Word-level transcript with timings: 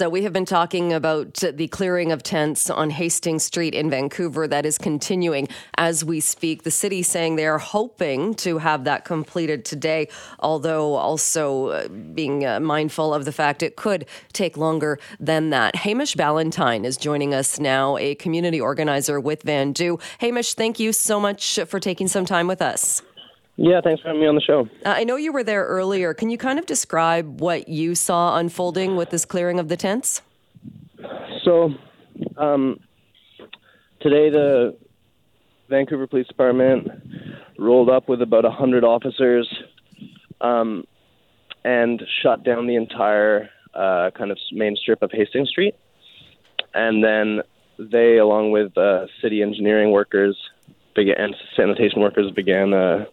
So, 0.00 0.08
we 0.08 0.22
have 0.22 0.32
been 0.32 0.44
talking 0.44 0.92
about 0.92 1.42
the 1.54 1.66
clearing 1.66 2.12
of 2.12 2.22
tents 2.22 2.70
on 2.70 2.90
Hastings 2.90 3.42
Street 3.42 3.74
in 3.74 3.90
Vancouver 3.90 4.46
that 4.46 4.64
is 4.64 4.78
continuing 4.78 5.48
as 5.76 6.04
we 6.04 6.20
speak. 6.20 6.62
The 6.62 6.70
city 6.70 7.02
saying 7.02 7.34
they 7.34 7.48
are 7.48 7.58
hoping 7.58 8.34
to 8.34 8.58
have 8.58 8.84
that 8.84 9.04
completed 9.04 9.64
today, 9.64 10.06
although 10.38 10.94
also 10.94 11.66
uh, 11.66 11.88
being 11.88 12.46
uh, 12.46 12.60
mindful 12.60 13.12
of 13.12 13.24
the 13.24 13.32
fact 13.32 13.60
it 13.60 13.74
could 13.74 14.06
take 14.32 14.56
longer 14.56 15.00
than 15.18 15.50
that. 15.50 15.74
Hamish 15.74 16.14
Ballantyne 16.14 16.84
is 16.84 16.96
joining 16.96 17.34
us 17.34 17.58
now, 17.58 17.96
a 17.96 18.14
community 18.14 18.60
organizer 18.60 19.18
with 19.18 19.44
Vandu. 19.44 20.00
Hamish, 20.20 20.54
thank 20.54 20.78
you 20.78 20.92
so 20.92 21.18
much 21.18 21.58
for 21.66 21.80
taking 21.80 22.06
some 22.06 22.24
time 22.24 22.46
with 22.46 22.62
us. 22.62 23.02
Yeah, 23.60 23.80
thanks 23.82 24.00
for 24.00 24.08
having 24.08 24.20
me 24.20 24.28
on 24.28 24.36
the 24.36 24.40
show. 24.40 24.68
Uh, 24.86 24.94
I 24.96 25.02
know 25.02 25.16
you 25.16 25.32
were 25.32 25.42
there 25.42 25.64
earlier. 25.64 26.14
Can 26.14 26.30
you 26.30 26.38
kind 26.38 26.60
of 26.60 26.66
describe 26.66 27.40
what 27.40 27.68
you 27.68 27.96
saw 27.96 28.38
unfolding 28.38 28.94
with 28.94 29.10
this 29.10 29.24
clearing 29.24 29.58
of 29.58 29.66
the 29.66 29.76
tents? 29.76 30.22
So, 31.44 31.74
um, 32.36 32.78
today 34.00 34.30
the 34.30 34.76
Vancouver 35.68 36.06
Police 36.06 36.28
Department 36.28 36.86
rolled 37.58 37.90
up 37.90 38.08
with 38.08 38.22
about 38.22 38.44
100 38.44 38.84
officers 38.84 39.52
um, 40.40 40.84
and 41.64 42.00
shut 42.22 42.44
down 42.44 42.68
the 42.68 42.76
entire 42.76 43.50
uh, 43.74 44.12
kind 44.16 44.30
of 44.30 44.38
main 44.52 44.76
strip 44.76 45.02
of 45.02 45.10
Hastings 45.12 45.48
Street. 45.48 45.74
And 46.74 47.02
then 47.02 47.40
they, 47.76 48.18
along 48.18 48.52
with 48.52 48.78
uh, 48.78 49.06
city 49.20 49.42
engineering 49.42 49.90
workers 49.90 50.36
began, 50.94 51.16
and 51.18 51.34
sanitation 51.56 52.00
workers, 52.00 52.30
began 52.30 52.72
uh, 52.72 53.06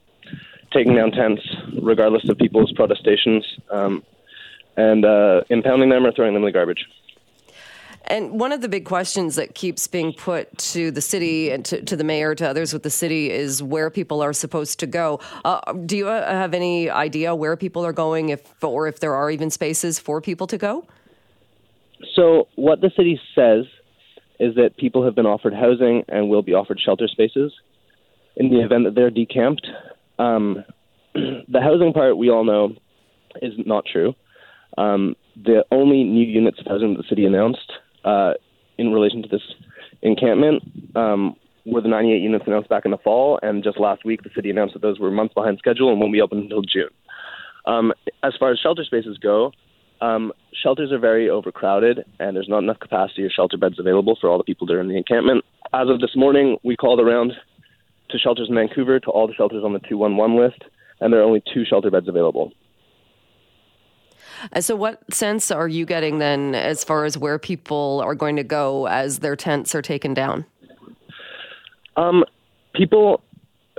taking 0.76 0.96
down 0.96 1.12
tents, 1.12 1.42
regardless 1.82 2.28
of 2.30 2.38
people's 2.38 2.72
protestations, 2.74 3.46
um, 3.72 4.04
and 4.76 5.06
uh, 5.06 5.42
impounding 5.50 5.90
them 5.90 6.06
or 6.06 6.12
throwing 6.12 6.34
them 6.34 6.44
in 6.44 6.48
the 6.48 6.52
garbage. 6.52 6.86
And 8.08 8.40
one 8.40 8.52
of 8.52 8.62
the 8.62 8.70
big 8.70 8.86
questions 8.86 9.36
that 9.36 9.56
keeps 9.56 9.88
being 9.88 10.14
put 10.14 10.56
to 10.60 10.92
the 10.92 11.02
city 11.02 11.50
and 11.50 11.66
to, 11.66 11.82
to 11.82 11.96
the 11.96 12.04
mayor, 12.04 12.36
to 12.36 12.48
others 12.48 12.72
with 12.72 12.84
the 12.84 12.92
city, 12.92 13.32
is 13.32 13.64
where 13.64 13.90
people 13.90 14.22
are 14.22 14.34
supposed 14.34 14.80
to 14.82 14.88
go. 14.88 15.20
Uh, 15.44 15.74
do 15.74 15.98
you 15.98 16.08
uh, 16.08 16.30
have 16.30 16.54
any 16.54 16.90
idea 16.90 17.34
where 17.34 17.58
people 17.58 17.84
are 17.84 17.94
going, 17.94 18.30
if 18.30 18.64
or 18.64 18.88
if 18.88 19.00
there 19.00 19.16
are 19.16 19.32
even 19.32 19.50
spaces 19.50 19.98
for 19.98 20.22
people 20.22 20.46
to 20.48 20.58
go? 20.58 20.86
So, 22.14 22.48
what 22.56 22.82
the 22.82 22.92
city 22.96 23.20
says 23.34 23.66
is 24.40 24.54
that 24.56 24.78
people 24.78 25.04
have 25.04 25.16
been 25.16 25.26
offered 25.26 25.54
housing 25.54 26.04
and 26.08 26.30
will 26.30 26.44
be 26.44 26.54
offered 26.54 26.80
shelter 26.80 27.08
spaces 27.08 27.52
in 28.36 28.50
the 28.50 28.60
event 28.60 28.84
that 28.84 28.94
they're 28.94 29.10
decamped. 29.10 29.66
Um, 30.20 30.64
the 31.14 31.62
housing 31.62 31.94
part, 31.94 32.18
we 32.18 32.30
all 32.30 32.44
know, 32.44 32.76
is 33.42 33.54
not 33.66 33.86
true. 33.92 34.14
Um, 34.78 35.16
the 35.36 35.66
only 35.72 36.04
new 36.04 36.26
units 36.26 36.60
of 36.60 36.68
housing 36.68 36.94
that 36.94 37.02
the 37.02 37.08
city 37.10 37.26
announced 37.26 37.72
uh, 38.04 38.34
in 38.78 38.92
relation 38.92 39.22
to 39.22 39.30
this 39.30 39.42
encampment 40.02 40.64
um, 40.96 41.36
were 41.66 41.82
the 41.82 41.88
98 41.88 42.22
units 42.22 42.46
announced 42.48 42.70
back 42.70 42.86
in 42.86 42.92
the 42.92 42.98
fall, 42.98 43.40
and 43.42 43.64
just 43.64 43.80
last 43.80 44.06
week 44.06 44.24
the 44.24 44.30
city 44.36 44.50
announced 44.50 44.74
that 44.74 44.82
those 44.82 45.00
were 45.00 45.12
months 45.12 45.34
behind 45.34 45.58
schedule 45.58 45.92
and 45.92 46.00
won't 46.00 46.14
be 46.14 46.22
open 46.22 46.40
until 46.40 46.62
June. 46.62 46.90
Um, 47.66 47.94
as 48.24 48.34
far 48.40 48.52
as 48.52 48.60
shelter 48.60 48.84
spaces 48.84 49.18
go, 49.18 49.52
um, 50.02 50.32
shelters 50.54 50.92
are 50.92 51.00
very 51.00 51.30
overcrowded, 51.30 52.06
and 52.20 52.36
there's 52.36 52.50
not 52.50 52.60
enough 52.60 52.80
capacity 52.80 53.24
or 53.24 53.30
shelter 53.30 53.58
beds 53.58 53.80
available 53.80 54.18
for 54.20 54.30
all 54.30 54.38
the 54.38 54.44
people 54.44 54.68
during 54.68 54.90
the 54.90 54.98
encampment. 54.98 55.44
As 55.74 55.90
of 55.90 56.00
this 56.00 56.16
morning, 56.16 56.58
we 56.64 56.76
called 56.76 57.00
around 57.00 57.34
to 58.10 58.18
shelters 58.18 58.48
in 58.50 58.56
Vancouver 58.56 59.00
to 59.00 59.10
all 59.10 59.28
the 59.28 59.34
shelters 59.34 59.64
on 59.64 59.74
the 59.74 59.80
211 59.80 60.38
list, 60.38 60.64
and 61.00 61.12
there 61.12 61.20
are 61.20 61.24
only 61.24 61.44
two 61.54 61.66
shelter 61.66 61.92
beds 61.92 62.08
available. 62.08 62.52
Uh, 64.54 64.62
so, 64.62 64.76
what 64.76 65.02
sense 65.14 65.52
are 65.52 65.68
you 65.68 65.86
getting 65.86 66.20
then 66.20 66.56
as 66.56 66.84
far 66.84 67.06
as 67.06 67.18
where 67.18 67.40
people 67.40 68.02
are 68.04 68.16
going 68.16 68.36
to 68.36 68.44
go 68.44 68.88
as 68.88 69.20
their 69.20 69.36
tents 69.36 69.74
are 69.74 69.82
taken 69.82 70.14
down? 70.14 70.46
Um, 71.96 72.24
people 72.74 73.22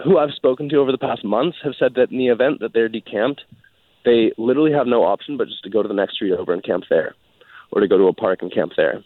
who 0.04 0.18
I've 0.18 0.32
spoken 0.32 0.68
to 0.70 0.76
over 0.76 0.92
the 0.92 0.98
past 0.98 1.24
months 1.24 1.58
have 1.62 1.74
said 1.78 1.94
that 1.94 2.10
in 2.10 2.18
the 2.18 2.28
event 2.28 2.60
that 2.60 2.72
they're 2.72 2.88
decamped, 2.88 3.42
they 4.04 4.32
literally 4.38 4.72
have 4.72 4.86
no 4.86 5.04
option 5.04 5.36
but 5.36 5.48
just 5.48 5.62
to 5.64 5.70
go 5.70 5.82
to 5.82 5.88
the 5.88 5.94
next 5.94 6.14
street 6.14 6.32
over 6.32 6.52
and 6.52 6.64
camp 6.64 6.84
there, 6.88 7.14
or 7.72 7.80
to 7.80 7.88
go 7.88 7.98
to 7.98 8.04
a 8.04 8.12
park 8.12 8.40
and 8.42 8.52
camp 8.52 8.72
there. 8.76 9.02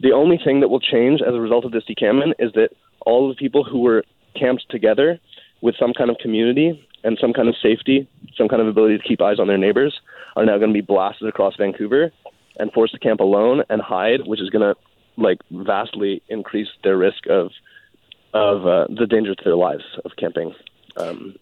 The 0.00 0.12
only 0.12 0.38
thing 0.42 0.60
that 0.60 0.68
will 0.68 0.80
change 0.80 1.20
as 1.20 1.34
a 1.34 1.40
result 1.40 1.64
of 1.64 1.72
this 1.72 1.84
decampment 1.84 2.36
is 2.38 2.52
that 2.52 2.70
all 3.04 3.28
the 3.28 3.34
people 3.34 3.64
who 3.64 3.80
were 3.80 4.04
camped 4.38 4.66
together 4.70 5.18
with 5.60 5.74
some 5.78 5.92
kind 5.92 6.10
of 6.10 6.16
community 6.18 6.86
and 7.04 7.18
some 7.20 7.32
kind 7.32 7.48
of 7.48 7.54
safety, 7.62 8.08
some 8.36 8.48
kind 8.48 8.60
of 8.60 8.68
ability 8.68 8.98
to 8.98 9.04
keep 9.04 9.20
eyes 9.20 9.38
on 9.38 9.46
their 9.46 9.58
neighbors, 9.58 10.00
are 10.36 10.44
now 10.44 10.58
going 10.58 10.70
to 10.70 10.74
be 10.74 10.80
blasted 10.80 11.28
across 11.28 11.56
Vancouver 11.56 12.12
and 12.58 12.72
forced 12.72 12.92
to 12.92 12.98
camp 12.98 13.20
alone 13.20 13.62
and 13.70 13.80
hide, 13.80 14.26
which 14.26 14.40
is 14.40 14.50
going 14.50 14.62
to 14.62 14.80
like 15.16 15.38
vastly 15.50 16.22
increase 16.28 16.68
their 16.84 16.96
risk 16.96 17.26
of 17.28 17.50
of 18.34 18.66
uh, 18.66 18.86
the 18.88 19.06
danger 19.06 19.34
to 19.34 19.44
their 19.44 19.56
lives 19.56 19.84
of 20.04 20.12
camping 20.18 20.54
um, 20.96 21.34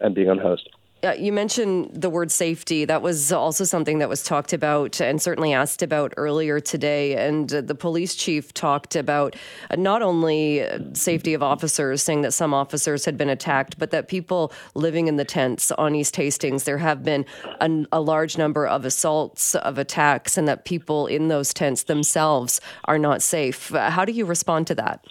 and 0.00 0.14
being 0.14 0.30
unhoused. 0.30 0.68
Uh, 1.04 1.12
you 1.12 1.30
mentioned 1.30 1.90
the 1.92 2.08
word 2.08 2.32
safety. 2.32 2.86
That 2.86 3.02
was 3.02 3.30
also 3.30 3.64
something 3.64 3.98
that 3.98 4.08
was 4.08 4.22
talked 4.22 4.54
about 4.54 4.98
and 4.98 5.20
certainly 5.20 5.52
asked 5.52 5.82
about 5.82 6.14
earlier 6.16 6.58
today. 6.58 7.14
And 7.16 7.52
uh, 7.52 7.60
the 7.60 7.74
police 7.74 8.14
chief 8.14 8.54
talked 8.54 8.96
about 8.96 9.36
uh, 9.70 9.76
not 9.76 10.00
only 10.00 10.62
uh, 10.62 10.78
safety 10.94 11.34
of 11.34 11.42
officers, 11.42 12.02
saying 12.02 12.22
that 12.22 12.32
some 12.32 12.54
officers 12.54 13.04
had 13.04 13.18
been 13.18 13.28
attacked, 13.28 13.78
but 13.78 13.90
that 13.90 14.08
people 14.08 14.52
living 14.74 15.06
in 15.06 15.16
the 15.16 15.24
tents 15.24 15.70
on 15.72 15.94
East 15.94 16.16
Hastings, 16.16 16.64
there 16.64 16.78
have 16.78 17.04
been 17.04 17.26
a, 17.60 17.84
a 17.92 18.00
large 18.00 18.38
number 18.38 18.66
of 18.66 18.86
assaults, 18.86 19.54
of 19.54 19.76
attacks, 19.76 20.38
and 20.38 20.48
that 20.48 20.64
people 20.64 21.06
in 21.06 21.28
those 21.28 21.52
tents 21.52 21.84
themselves 21.84 22.58
are 22.86 22.98
not 22.98 23.20
safe. 23.20 23.72
Uh, 23.74 23.90
how 23.90 24.06
do 24.06 24.12
you 24.12 24.24
respond 24.24 24.66
to 24.68 24.74
that? 24.74 25.04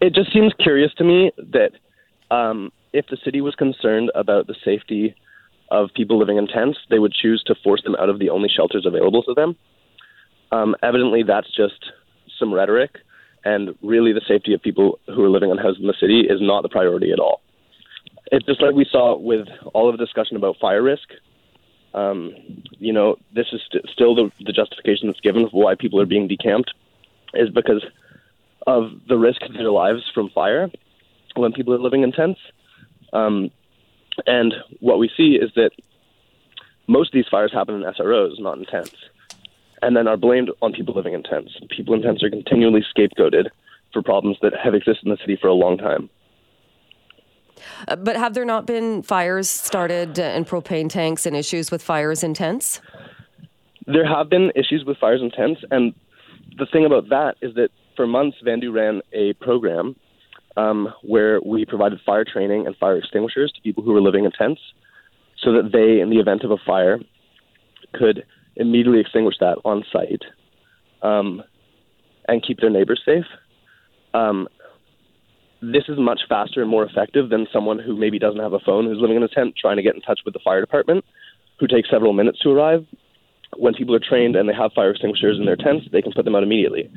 It 0.00 0.14
just 0.14 0.32
seems 0.32 0.52
curious 0.58 0.92
to 0.94 1.04
me 1.04 1.30
that. 1.52 1.72
Um, 2.32 2.72
if 2.92 3.06
the 3.06 3.16
city 3.24 3.40
was 3.40 3.54
concerned 3.54 4.10
about 4.14 4.46
the 4.46 4.54
safety 4.64 5.14
of 5.70 5.88
people 5.94 6.18
living 6.18 6.36
in 6.36 6.46
tents, 6.46 6.78
they 6.90 6.98
would 6.98 7.12
choose 7.12 7.42
to 7.46 7.54
force 7.64 7.82
them 7.82 7.96
out 7.96 8.10
of 8.10 8.18
the 8.18 8.30
only 8.30 8.48
shelters 8.48 8.84
available 8.84 9.22
to 9.22 9.34
them. 9.34 9.56
Um, 10.50 10.76
evidently, 10.82 11.22
that's 11.22 11.54
just 11.54 11.92
some 12.38 12.52
rhetoric, 12.52 12.98
and 13.44 13.74
really, 13.82 14.12
the 14.12 14.20
safety 14.28 14.52
of 14.54 14.62
people 14.62 14.98
who 15.06 15.24
are 15.24 15.30
living 15.30 15.50
unhoused 15.50 15.80
in 15.80 15.86
the 15.86 15.94
city 15.98 16.20
is 16.20 16.40
not 16.40 16.62
the 16.62 16.68
priority 16.68 17.10
at 17.10 17.18
all. 17.18 17.40
It's 18.30 18.44
just 18.46 18.62
like 18.62 18.74
we 18.74 18.86
saw 18.90 19.16
with 19.16 19.48
all 19.72 19.88
of 19.88 19.98
the 19.98 20.04
discussion 20.04 20.36
about 20.36 20.56
fire 20.60 20.82
risk. 20.82 21.08
Um, 21.94 22.34
you 22.78 22.92
know, 22.92 23.16
this 23.34 23.46
is 23.52 23.60
st- 23.66 23.88
still 23.90 24.14
the, 24.14 24.30
the 24.40 24.52
justification 24.52 25.08
that's 25.08 25.20
given 25.20 25.48
for 25.48 25.64
why 25.64 25.74
people 25.74 26.00
are 26.00 26.06
being 26.06 26.28
decamped, 26.28 26.72
is 27.34 27.50
because 27.50 27.84
of 28.66 28.92
the 29.08 29.16
risk 29.16 29.40
to 29.40 29.52
their 29.52 29.70
lives 29.70 30.02
from 30.14 30.28
fire 30.30 30.70
when 31.34 31.52
people 31.52 31.74
are 31.74 31.78
living 31.78 32.02
in 32.02 32.12
tents. 32.12 32.40
Um, 33.12 33.50
and 34.26 34.54
what 34.80 34.98
we 34.98 35.10
see 35.16 35.38
is 35.40 35.50
that 35.56 35.70
most 36.86 37.08
of 37.08 37.12
these 37.12 37.28
fires 37.30 37.52
happen 37.52 37.74
in 37.74 37.82
SROs, 37.82 38.38
not 38.38 38.58
in 38.58 38.64
tents, 38.64 38.94
and 39.80 39.96
then 39.96 40.06
are 40.06 40.16
blamed 40.16 40.50
on 40.60 40.72
people 40.72 40.94
living 40.94 41.14
in 41.14 41.22
tents. 41.22 41.52
People 41.70 41.94
in 41.94 42.02
tents 42.02 42.22
are 42.22 42.30
continually 42.30 42.84
scapegoated 42.94 43.48
for 43.92 44.02
problems 44.02 44.36
that 44.42 44.52
have 44.62 44.74
existed 44.74 45.04
in 45.04 45.10
the 45.10 45.18
city 45.18 45.36
for 45.40 45.48
a 45.48 45.54
long 45.54 45.78
time. 45.78 46.08
Uh, 47.88 47.96
but 47.96 48.16
have 48.16 48.34
there 48.34 48.44
not 48.44 48.66
been 48.66 49.02
fires 49.02 49.48
started 49.48 50.18
in 50.18 50.44
propane 50.44 50.88
tanks 50.88 51.26
and 51.26 51.36
issues 51.36 51.70
with 51.70 51.82
fires 51.82 52.22
in 52.24 52.34
tents? 52.34 52.80
There 53.86 54.06
have 54.06 54.28
been 54.28 54.52
issues 54.54 54.84
with 54.84 54.96
fires 54.98 55.20
in 55.20 55.30
tents, 55.30 55.62
and 55.70 55.94
the 56.56 56.66
thing 56.66 56.84
about 56.84 57.08
that 57.08 57.36
is 57.40 57.54
that 57.54 57.70
for 57.96 58.06
months, 58.06 58.38
Vandu 58.44 58.72
ran 58.72 59.02
a 59.12 59.32
program 59.34 59.96
um, 60.56 60.92
where 61.02 61.40
we 61.40 61.64
provided 61.64 62.00
fire 62.04 62.24
training 62.24 62.66
and 62.66 62.76
fire 62.76 62.96
extinguishers 62.96 63.52
to 63.52 63.60
people 63.62 63.82
who 63.82 63.92
were 63.92 64.00
living 64.00 64.24
in 64.24 64.30
tents 64.32 64.60
so 65.42 65.52
that 65.52 65.72
they, 65.72 66.00
in 66.00 66.10
the 66.10 66.18
event 66.18 66.44
of 66.44 66.50
a 66.50 66.56
fire, 66.64 66.98
could 67.92 68.24
immediately 68.56 69.00
extinguish 69.00 69.36
that 69.40 69.58
on 69.64 69.84
site 69.92 70.22
um, 71.02 71.42
and 72.28 72.44
keep 72.46 72.60
their 72.60 72.70
neighbors 72.70 73.02
safe. 73.04 73.24
Um, 74.14 74.48
this 75.60 75.84
is 75.88 75.98
much 75.98 76.22
faster 76.28 76.60
and 76.60 76.70
more 76.70 76.84
effective 76.84 77.30
than 77.30 77.46
someone 77.52 77.78
who 77.78 77.96
maybe 77.96 78.18
doesn't 78.18 78.40
have 78.40 78.52
a 78.52 78.58
phone 78.58 78.84
who's 78.84 78.98
living 79.00 79.16
in 79.16 79.22
a 79.22 79.28
tent 79.28 79.54
trying 79.56 79.76
to 79.76 79.82
get 79.82 79.94
in 79.94 80.00
touch 80.00 80.20
with 80.24 80.34
the 80.34 80.40
fire 80.44 80.60
department, 80.60 81.04
who 81.58 81.66
takes 81.66 81.88
several 81.88 82.12
minutes 82.12 82.40
to 82.40 82.50
arrive 82.50 82.84
when 83.56 83.74
people 83.74 83.94
are 83.94 84.00
trained 84.00 84.36
and 84.36 84.48
they 84.48 84.54
have 84.54 84.72
fire 84.72 84.90
extinguishers 84.90 85.38
in 85.38 85.44
their 85.44 85.56
tents, 85.56 85.86
they 85.92 86.02
can 86.02 86.12
put 86.12 86.24
them 86.24 86.34
out 86.34 86.42
immediately. 86.42 86.90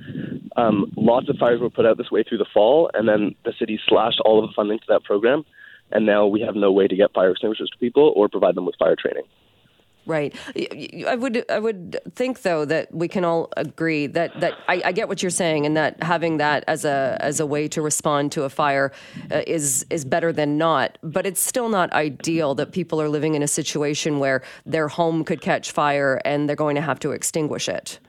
Um, 0.56 0.92
lots 0.96 1.30
of 1.30 1.38
fires 1.38 1.60
were 1.60 1.70
put 1.70 1.86
out 1.86 1.98
this 1.98 2.12
way 2.12 2.24
through 2.24 2.38
the 2.38 2.46
fall, 2.54 2.90
and 2.94 3.08
then 3.08 3.36
the 3.44 3.54
city 3.60 3.80
slashed 3.88 4.22
all 4.24 4.44
of 4.44 4.50
the 4.50 4.54
funding 4.56 4.80
to 4.80 4.86
that 4.90 5.04
program, 5.04 5.44
and 5.92 6.06
now 6.06 6.26
we 6.26 6.42
have 6.42 6.56
no 6.56 6.72
way 6.72 6.88
to 6.88 6.96
get 6.96 7.14
fire 7.14 7.32
extinguishers 7.32 7.70
to 7.70 7.78
people 7.78 8.14
or 8.16 8.30
provide 8.30 8.56
them 8.56 8.66
with 8.66 8.76
fire 8.80 8.96
training. 8.96 9.24
Right. 10.08 10.36
I 11.08 11.16
would 11.16 11.44
I 11.50 11.58
would 11.58 12.00
think 12.14 12.44
though 12.44 12.64
that 12.66 12.94
we 12.94 13.08
can 13.08 13.26
all 13.26 13.50
agree 13.58 14.06
that 14.08 14.40
that 14.40 14.54
I, 14.68 14.82
I, 14.86 14.92
get 14.92 15.08
what 15.08 15.24
you're 15.24 15.32
saying 15.32 15.66
and 15.66 15.76
that 15.78 16.02
having 16.04 16.38
that 16.38 16.64
as 16.68 16.86
a 16.86 17.18
as 17.22 17.40
a 17.40 17.46
way 17.46 17.68
to 17.70 17.82
respond 17.82 18.32
to 18.34 18.44
a 18.44 18.50
fire 18.50 18.92
uh, 19.32 19.42
is 19.48 19.84
is 19.90 20.06
better 20.06 20.32
than 20.32 20.60
not. 20.60 21.00
But 21.02 21.26
it's 21.26 21.42
still 21.42 21.70
not 21.70 21.92
ideal 21.94 22.54
that 22.56 22.72
people 22.72 23.02
are 23.02 23.10
living 23.10 23.34
in 23.34 23.42
a 23.42 23.48
situation 23.48 24.20
where 24.20 24.44
their 24.64 24.88
home 24.88 25.24
could 25.24 25.42
catch 25.42 25.72
fire 25.72 26.22
and 26.24 26.48
they're 26.48 26.56
going 26.56 26.76
to 26.76 26.82
have 26.82 27.00
to 27.00 27.12
extinguish 27.12 27.68
it. 27.68 28.00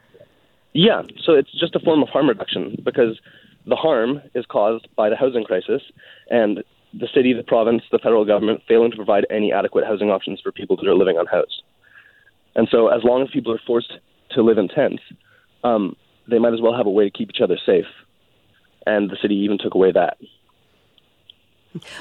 Yeah. 0.74 1.02
So 1.24 1.32
it's 1.32 1.52
just 1.58 1.74
a 1.74 1.80
form 1.80 2.02
of 2.02 2.10
harm 2.10 2.28
reduction 2.28 2.76
because 2.84 3.18
the 3.66 3.76
harm 3.76 4.20
is 4.34 4.44
caused 4.46 4.86
by 4.96 5.08
the 5.08 5.16
housing 5.16 5.44
crisis 5.44 5.82
and 6.30 6.62
the 6.92 7.08
city, 7.14 7.32
the 7.32 7.42
province, 7.42 7.82
the 7.90 7.98
federal 7.98 8.24
government 8.24 8.62
failing 8.68 8.90
to 8.90 8.96
provide 8.96 9.26
any 9.30 9.52
adequate 9.52 9.84
housing 9.84 10.10
options 10.10 10.40
for 10.40 10.52
people 10.52 10.76
that 10.76 10.86
are 10.86 10.94
living 10.94 11.16
unhoused. 11.18 11.62
And 12.56 12.66
so, 12.70 12.88
as 12.88 13.04
long 13.04 13.22
as 13.22 13.28
people 13.32 13.52
are 13.52 13.60
forced 13.66 13.92
to 14.32 14.42
live 14.42 14.58
in 14.58 14.66
tents, 14.68 15.02
um, 15.62 15.94
they 16.28 16.38
might 16.38 16.54
as 16.54 16.60
well 16.60 16.74
have 16.76 16.86
a 16.86 16.90
way 16.90 17.04
to 17.04 17.10
keep 17.10 17.28
each 17.30 17.42
other 17.42 17.58
safe. 17.64 17.84
And 18.86 19.10
the 19.10 19.16
city 19.20 19.36
even 19.36 19.58
took 19.58 19.74
away 19.74 19.92
that. 19.92 20.16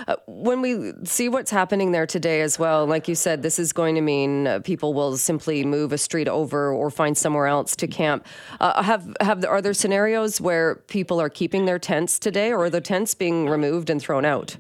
Uh, 0.07 0.15
when 0.27 0.61
we 0.61 0.93
see 1.03 1.27
what's 1.27 1.51
happening 1.51 1.91
there 1.91 2.05
today 2.05 2.39
as 2.39 2.57
well, 2.57 2.85
like 2.85 3.09
you 3.09 3.15
said, 3.15 3.41
this 3.41 3.59
is 3.59 3.73
going 3.73 3.95
to 3.95 4.01
mean 4.01 4.47
uh, 4.47 4.59
people 4.59 4.93
will 4.93 5.17
simply 5.17 5.65
move 5.65 5.91
a 5.91 5.97
street 5.97 6.29
over 6.29 6.71
or 6.71 6.89
find 6.89 7.17
somewhere 7.17 7.47
else 7.47 7.75
to 7.75 7.87
camp. 7.87 8.25
Uh, 8.61 8.81
have 8.81 9.13
have 9.19 9.43
are 9.43 9.61
there 9.61 9.73
scenarios 9.73 10.39
where 10.39 10.75
people 10.87 11.19
are 11.19 11.29
keeping 11.29 11.65
their 11.65 11.79
tents 11.79 12.17
today, 12.17 12.51
or 12.51 12.65
are 12.65 12.69
the 12.69 12.79
tents 12.79 13.13
being 13.13 13.49
removed 13.49 13.89
and 13.89 14.01
thrown 14.01 14.23
out? 14.23 14.55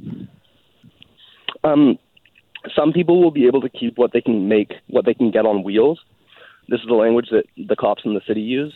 Um, 1.63 1.97
some 2.73 2.93
people 2.93 3.21
will 3.21 3.31
be 3.31 3.47
able 3.47 3.61
to 3.61 3.69
keep 3.69 3.97
what 3.97 4.13
they 4.13 4.21
can 4.21 4.47
make, 4.47 4.73
what 4.87 5.05
they 5.05 5.13
can 5.13 5.31
get 5.31 5.45
on 5.45 5.63
wheels. 5.63 5.99
This 6.67 6.79
is 6.79 6.87
the 6.87 6.95
language 6.95 7.29
that 7.31 7.45
the 7.57 7.75
cops 7.75 8.03
in 8.05 8.13
the 8.13 8.21
city 8.27 8.41
use. 8.41 8.73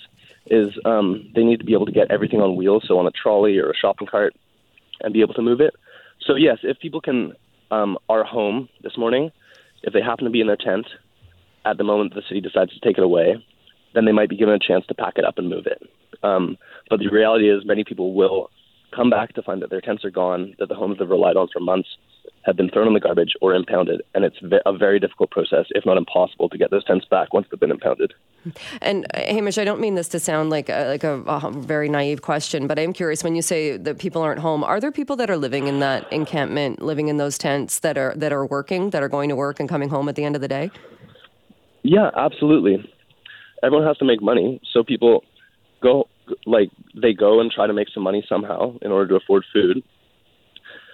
Is 0.51 0.69
um, 0.83 1.30
they 1.36 1.44
need 1.44 1.59
to 1.59 1.65
be 1.65 1.74
able 1.74 1.86
to 1.86 1.91
get 1.91 2.09
everything 2.09 2.41
on 2.41 2.56
wheels, 2.56 2.83
so 2.88 2.97
on 2.97 3.06
a 3.06 3.12
trolley 3.12 3.59
or 3.59 3.69
a 3.69 3.75
shopping 3.75 4.07
cart, 4.07 4.33
and 5.01 5.13
be 5.13 5.21
able 5.21 5.36
to 5.36 5.41
move 5.44 5.62
it. 5.62 5.75
So 6.25 6.36
yes, 6.36 6.59
if 6.63 6.80
people 6.80 7.01
can 7.01 7.33
um, 7.69 7.97
are 8.07 8.24
home 8.24 8.68
this 8.81 8.97
morning, 8.97 9.31
if 9.83 9.94
they 9.94 10.01
happen 10.01 10.25
to 10.25 10.31
be 10.31 10.42
in 10.42 10.47
their 10.47 10.56
tent 10.56 10.88
at 11.65 11.77
the 11.77 11.83
moment 11.83 12.15
the 12.15 12.24
city 12.27 12.42
decides 12.42 12.74
to 12.74 12.80
take 12.80 12.97
it 12.97 13.03
away, 13.03 13.44
then 13.94 14.06
they 14.06 14.12
might 14.12 14.30
be 14.30 14.38
given 14.38 14.53
a 14.53 14.59
chance 14.59 14.85
to 14.88 14.95
pack 14.95 15.13
it 15.18 15.25
up 15.25 15.38
and 15.38 15.50
move 15.50 15.68
it. 15.68 15.81
Um, 16.24 16.57
but 16.89 17.00
the 17.00 17.09
reality 17.09 17.50
is, 17.50 17.65
many 17.65 17.83
people 17.83 18.13
will 18.13 18.50
come 18.95 19.09
back 19.09 19.33
to 19.33 19.44
find 19.44 19.62
that 19.62 19.69
their 19.69 19.81
tents 19.81 20.03
are 20.03 20.12
gone, 20.12 20.56
that 20.59 20.69
the 20.69 20.75
homes 20.75 20.97
they've 20.97 21.09
relied 21.09 21.38
on 21.38 21.47
for 21.51 21.59
months 21.59 21.89
have 22.50 22.57
been 22.57 22.69
thrown 22.69 22.88
in 22.88 22.94
the 22.96 23.00
garbage 23.00 23.34
or 23.42 23.54
impounded, 23.54 24.01
and 24.16 24.25
it's 24.25 24.38
a 24.66 24.74
very 24.75 25.00
difficult 25.00 25.30
process, 25.30 25.68
if 25.69 25.86
not 25.86 25.98
impossible, 25.98 26.50
to 26.50 26.57
get 26.57 26.72
those 26.72 26.84
tents 26.84 27.06
back 27.06 27.31
once 27.31 27.46
they've 27.50 27.60
been 27.60 27.69
impounded. 27.69 28.12
And 28.81 29.06
uh, 29.13 29.19
Hamish, 29.19 29.60
I 29.60 29.63
don't 29.63 29.80
mean 29.80 29.94
this 29.94 30.07
to 30.10 30.19
sound 30.19 30.50
like 30.50 30.68
a, 30.68 30.88
like 30.88 31.04
a, 31.04 31.22
a, 31.22 31.51
very 31.51 31.90
naive 31.90 32.24
question, 32.24 32.66
but 32.66 32.80
I 32.80 32.81
am 32.81 32.92
curious. 32.92 33.24
When 33.24 33.36
you 33.36 33.44
say 33.44 33.78
that 33.78 34.00
people 34.00 34.24
aren't 34.24 34.40
home, 34.40 34.63
are 34.63 34.80
there 34.80 34.92
people 34.92 35.16
that 35.18 35.30
are 35.30 35.38
living 35.38 35.68
in 35.68 35.80
that 35.80 36.12
encampment, 36.12 36.81
living 36.81 37.07
in 37.07 37.18
those 37.18 37.38
tents 37.38 37.80
that 37.80 37.98
are 37.98 38.13
that 38.16 38.34
are 38.34 38.46
working, 38.46 38.90
that 38.90 39.04
are 39.04 39.10
going 39.10 39.30
to 39.30 39.36
work 39.36 39.60
and 39.60 39.69
coming 39.69 39.90
home 39.90 40.10
at 40.10 40.16
the 40.16 40.24
end 40.24 40.36
of 40.36 40.42
the 40.42 40.48
day? 40.48 40.72
Yeah, 41.84 42.10
absolutely. 42.18 42.92
Everyone 43.62 43.86
has 43.86 43.98
to 43.98 44.06
make 44.06 44.22
money, 44.24 44.60
so 44.74 44.84
people 44.84 45.24
go 45.81 46.07
like 46.48 46.72
they 47.00 47.13
go 47.13 47.40
and 47.42 47.52
try 47.52 47.68
to 47.68 47.74
make 47.74 47.90
some 47.94 48.04
money 48.04 48.25
somehow 48.28 48.75
in 48.81 48.92
order 48.92 49.07
to 49.10 49.16
afford 49.16 49.45
food 49.54 49.84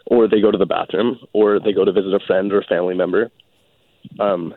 or 0.06 0.28
they 0.28 0.42
go 0.42 0.52
to 0.52 0.58
the 0.58 0.66
bathroom, 0.66 1.20
or 1.34 1.60
they 1.60 1.74
go 1.74 1.86
to 1.86 1.92
visit 1.92 2.14
a 2.14 2.20
friend 2.26 2.52
or 2.54 2.60
a 2.60 2.66
family 2.66 2.96
member. 2.96 3.32
Um, 4.20 4.54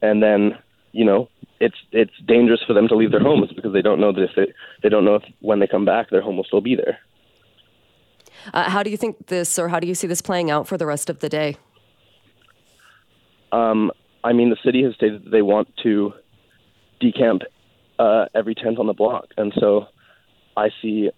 and 0.00 0.22
then, 0.22 0.58
you 0.92 1.04
know, 1.04 1.28
it's 1.60 1.76
it's 1.92 2.12
dangerous 2.26 2.60
for 2.66 2.72
them 2.72 2.88
to 2.88 2.96
leave 2.96 3.10
their 3.10 3.20
homes 3.22 3.52
because 3.54 3.72
they 3.72 3.82
don't 3.82 4.00
know 4.00 4.12
that 4.12 4.22
if 4.22 4.30
they 4.36 4.52
they 4.82 4.88
don't 4.88 5.04
know 5.04 5.16
if 5.16 5.22
when 5.40 5.60
they 5.60 5.66
come 5.66 5.84
back 5.84 6.10
their 6.10 6.22
home 6.22 6.36
will 6.36 6.44
still 6.44 6.60
be 6.60 6.74
there. 6.74 6.98
Uh, 8.54 8.70
how 8.70 8.82
do 8.82 8.90
you 8.90 8.96
think 8.96 9.26
this, 9.26 9.58
or 9.58 9.68
how 9.68 9.78
do 9.78 9.86
you 9.86 9.94
see 9.94 10.06
this 10.06 10.22
playing 10.22 10.50
out 10.50 10.66
for 10.66 10.78
the 10.78 10.86
rest 10.86 11.10
of 11.10 11.18
the 11.18 11.28
day? 11.28 11.56
Um, 13.52 13.90
I 14.24 14.32
mean, 14.32 14.48
the 14.48 14.56
city 14.64 14.82
has 14.84 14.94
stated 14.94 15.24
that 15.24 15.30
they 15.30 15.42
want 15.42 15.68
to 15.82 16.14
decamp 17.02 17.42
uh, 17.98 18.26
every 18.34 18.54
tent 18.54 18.78
on 18.78 18.86
the 18.86 18.94
block, 18.94 19.26
and 19.36 19.52
so 19.58 19.86
I 20.56 20.70
see 20.80 21.10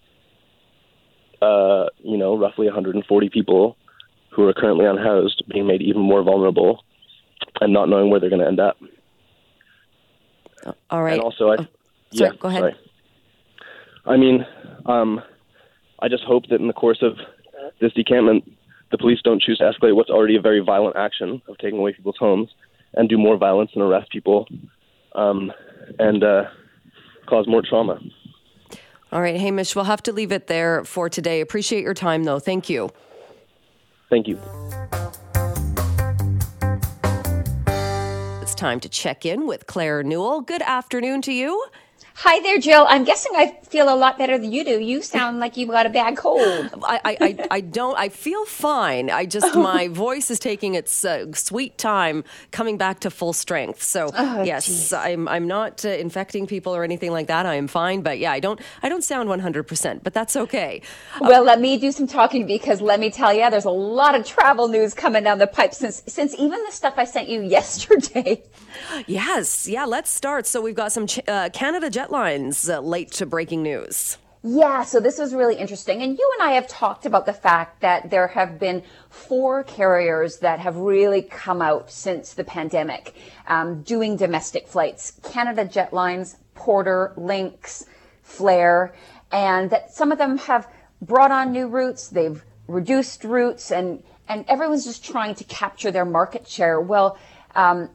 uh, 1.42 1.86
you 1.98 2.16
know, 2.16 2.36
roughly 2.36 2.66
140 2.66 3.28
people 3.28 3.76
who 4.30 4.46
are 4.46 4.54
currently 4.54 4.86
unhoused 4.86 5.42
being 5.52 5.66
made 5.66 5.82
even 5.82 6.00
more 6.00 6.22
vulnerable 6.22 6.84
and 7.60 7.72
not 7.72 7.88
knowing 7.88 8.10
where 8.10 8.20
they're 8.20 8.30
going 8.30 8.40
to 8.40 8.46
end 8.46 8.60
up. 8.60 8.78
All 10.90 11.02
right. 11.02 11.14
And 11.14 11.22
also, 11.22 11.48
I, 11.48 11.54
oh, 11.54 11.56
sorry, 11.56 11.68
yeah, 12.12 12.30
go 12.38 12.48
ahead. 12.48 12.60
Sorry. 12.60 12.74
I 14.06 14.16
mean, 14.16 14.46
um, 14.86 15.20
I 16.00 16.08
just 16.08 16.24
hope 16.24 16.48
that 16.48 16.60
in 16.60 16.66
the 16.66 16.72
course 16.72 17.02
of 17.02 17.18
this 17.80 17.92
decampment, 17.92 18.50
the 18.90 18.98
police 18.98 19.20
don't 19.22 19.40
choose 19.40 19.58
to 19.58 19.64
escalate 19.64 19.96
what's 19.96 20.10
already 20.10 20.36
a 20.36 20.40
very 20.40 20.60
violent 20.60 20.96
action 20.96 21.42
of 21.48 21.58
taking 21.58 21.78
away 21.78 21.92
people's 21.92 22.16
homes 22.18 22.50
and 22.94 23.08
do 23.08 23.18
more 23.18 23.36
violence 23.36 23.70
and 23.74 23.82
arrest 23.82 24.10
people 24.10 24.46
um, 25.14 25.52
and 25.98 26.22
uh, 26.22 26.44
cause 27.26 27.46
more 27.48 27.62
trauma. 27.62 27.98
All 29.12 29.20
right, 29.20 29.38
Hamish, 29.38 29.76
we'll 29.76 29.84
have 29.84 30.02
to 30.04 30.12
leave 30.12 30.32
it 30.32 30.46
there 30.46 30.84
for 30.84 31.10
today. 31.10 31.42
Appreciate 31.42 31.84
your 31.84 31.92
time, 31.92 32.24
though. 32.24 32.38
Thank 32.38 32.70
you. 32.70 32.88
Thank 34.08 34.26
you. 34.26 34.38
It's 38.40 38.54
time 38.54 38.80
to 38.80 38.88
check 38.88 39.26
in 39.26 39.46
with 39.46 39.66
Claire 39.66 40.02
Newell. 40.02 40.40
Good 40.40 40.62
afternoon 40.62 41.20
to 41.22 41.32
you. 41.32 41.62
Hi 42.14 42.40
there, 42.40 42.58
Jill. 42.58 42.84
I'm 42.88 43.04
guessing 43.04 43.32
I 43.34 43.58
feel 43.64 43.92
a 43.92 43.96
lot 43.96 44.18
better 44.18 44.36
than 44.36 44.52
you 44.52 44.64
do. 44.64 44.78
You 44.78 45.00
sound 45.02 45.38
like 45.38 45.56
you've 45.56 45.70
got 45.70 45.86
a 45.86 45.88
bad 45.88 46.16
cold. 46.16 46.68
I, 46.84 47.00
I, 47.04 47.46
I, 47.50 47.60
don't. 47.60 47.96
I 47.98 48.10
feel 48.10 48.44
fine. 48.44 49.10
I 49.10 49.24
just 49.24 49.54
my 49.70 49.88
voice 49.88 50.30
is 50.30 50.38
taking 50.38 50.74
its 50.74 51.04
uh, 51.04 51.32
sweet 51.32 51.78
time 51.78 52.22
coming 52.50 52.76
back 52.76 53.00
to 53.00 53.10
full 53.10 53.32
strength. 53.32 53.82
So 53.82 54.10
oh, 54.14 54.42
yes, 54.42 54.66
geez. 54.66 54.92
I'm 54.92 55.26
I'm 55.26 55.46
not 55.46 55.84
uh, 55.84 55.88
infecting 55.88 56.46
people 56.46 56.76
or 56.76 56.84
anything 56.84 57.12
like 57.12 57.28
that. 57.28 57.46
I 57.46 57.54
am 57.54 57.66
fine. 57.66 58.02
But 58.02 58.18
yeah, 58.18 58.32
I 58.32 58.40
don't 58.40 58.60
I 58.82 58.88
don't 58.88 59.02
sound 59.04 59.28
100, 59.28 59.62
percent 59.64 60.04
but 60.04 60.12
that's 60.12 60.36
okay. 60.36 60.82
Well, 61.20 61.42
uh, 61.42 61.44
let 61.44 61.60
me 61.60 61.78
do 61.78 61.92
some 61.92 62.06
talking 62.06 62.46
because 62.46 62.80
let 62.82 63.00
me 63.00 63.10
tell 63.10 63.32
you, 63.32 63.48
there's 63.50 63.64
a 63.64 63.70
lot 63.70 64.14
of 64.14 64.26
travel 64.26 64.68
news 64.68 64.92
coming 64.92 65.24
down 65.24 65.38
the 65.38 65.46
pipe 65.46 65.72
since 65.72 66.02
since 66.06 66.34
even 66.34 66.62
the 66.64 66.72
stuff 66.72 66.94
I 66.98 67.04
sent 67.04 67.28
you 67.28 67.40
yesterday. 67.56 68.42
Yes, 69.06 69.66
yeah. 69.66 69.86
Let's 69.86 70.10
start. 70.10 70.46
So 70.46 70.60
we've 70.60 70.74
got 70.74 70.92
some 70.92 71.06
ch- 71.06 71.26
uh, 71.26 71.48
Canada 71.52 71.88
Jetlines 72.02 72.72
uh, 72.72 72.80
late 72.80 73.12
to 73.12 73.26
breaking 73.26 73.62
news. 73.62 74.18
Yeah, 74.44 74.82
so 74.82 74.98
this 74.98 75.18
was 75.18 75.34
really 75.34 75.54
interesting. 75.54 76.02
And 76.02 76.18
you 76.18 76.30
and 76.38 76.48
I 76.48 76.54
have 76.54 76.66
talked 76.66 77.06
about 77.06 77.26
the 77.26 77.32
fact 77.32 77.80
that 77.80 78.10
there 78.10 78.26
have 78.26 78.58
been 78.58 78.82
four 79.08 79.62
carriers 79.62 80.38
that 80.38 80.58
have 80.58 80.76
really 80.76 81.22
come 81.22 81.62
out 81.62 81.92
since 81.92 82.34
the 82.34 82.42
pandemic 82.42 83.14
um, 83.46 83.82
doing 83.82 84.16
domestic 84.16 84.66
flights 84.66 85.12
Canada 85.22 85.64
Jetlines, 85.64 86.36
Porter, 86.54 87.12
Lynx, 87.16 87.86
Flair, 88.22 88.94
and 89.30 89.70
that 89.70 89.94
some 89.94 90.10
of 90.10 90.18
them 90.18 90.38
have 90.38 90.68
brought 91.00 91.30
on 91.30 91.52
new 91.52 91.68
routes, 91.68 92.08
they've 92.08 92.44
reduced 92.66 93.22
routes, 93.22 93.70
and, 93.70 94.02
and 94.28 94.44
everyone's 94.48 94.84
just 94.84 95.04
trying 95.04 95.36
to 95.36 95.44
capture 95.44 95.92
their 95.92 96.04
market 96.04 96.48
share. 96.48 96.80
Well, 96.80 97.16
um, 97.54 97.90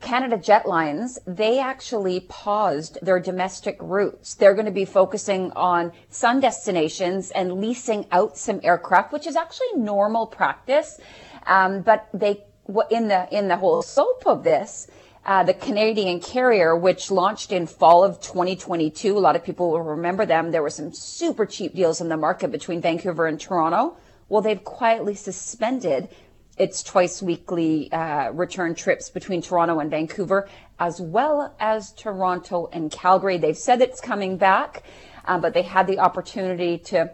Canada 0.00 0.36
Jetlines, 0.36 1.18
they 1.26 1.58
actually 1.58 2.20
paused 2.20 2.98
their 3.02 3.20
domestic 3.20 3.76
routes. 3.80 4.34
They're 4.34 4.54
going 4.54 4.66
to 4.66 4.72
be 4.72 4.84
focusing 4.84 5.52
on 5.52 5.92
sun 6.10 6.40
destinations 6.40 7.30
and 7.30 7.60
leasing 7.60 8.06
out 8.10 8.36
some 8.36 8.60
aircraft, 8.62 9.12
which 9.12 9.26
is 9.26 9.36
actually 9.36 9.74
normal 9.76 10.26
practice. 10.26 11.00
Um, 11.46 11.82
but 11.82 12.08
they, 12.12 12.44
in 12.90 13.08
the 13.08 13.28
in 13.30 13.48
the 13.48 13.56
whole 13.56 13.82
scope 13.82 14.26
of 14.26 14.42
this, 14.42 14.88
uh, 15.24 15.44
the 15.44 15.54
Canadian 15.54 16.20
carrier, 16.20 16.76
which 16.76 17.10
launched 17.10 17.52
in 17.52 17.66
fall 17.66 18.02
of 18.02 18.20
2022, 18.20 19.16
a 19.16 19.20
lot 19.20 19.36
of 19.36 19.44
people 19.44 19.70
will 19.70 19.82
remember 19.82 20.26
them. 20.26 20.50
There 20.50 20.62
were 20.62 20.70
some 20.70 20.92
super 20.92 21.46
cheap 21.46 21.74
deals 21.74 22.00
in 22.00 22.08
the 22.08 22.16
market 22.16 22.50
between 22.50 22.80
Vancouver 22.80 23.26
and 23.26 23.38
Toronto. 23.38 23.96
Well, 24.28 24.42
they've 24.42 24.62
quietly 24.62 25.14
suspended 25.14 26.08
its 26.56 26.82
twice 26.82 27.22
weekly 27.22 27.90
uh, 27.92 28.30
return 28.30 28.74
trips 28.74 29.10
between 29.10 29.42
Toronto 29.42 29.78
and 29.78 29.90
Vancouver, 29.90 30.48
as 30.78 31.00
well 31.00 31.54
as 31.60 31.92
Toronto 31.92 32.68
and 32.72 32.90
Calgary. 32.90 33.38
They've 33.38 33.56
said 33.56 33.80
it's 33.82 34.00
coming 34.00 34.36
back, 34.36 34.82
uh, 35.24 35.38
but 35.38 35.54
they 35.54 35.62
had 35.62 35.86
the 35.86 35.98
opportunity 35.98 36.78
to 36.78 37.10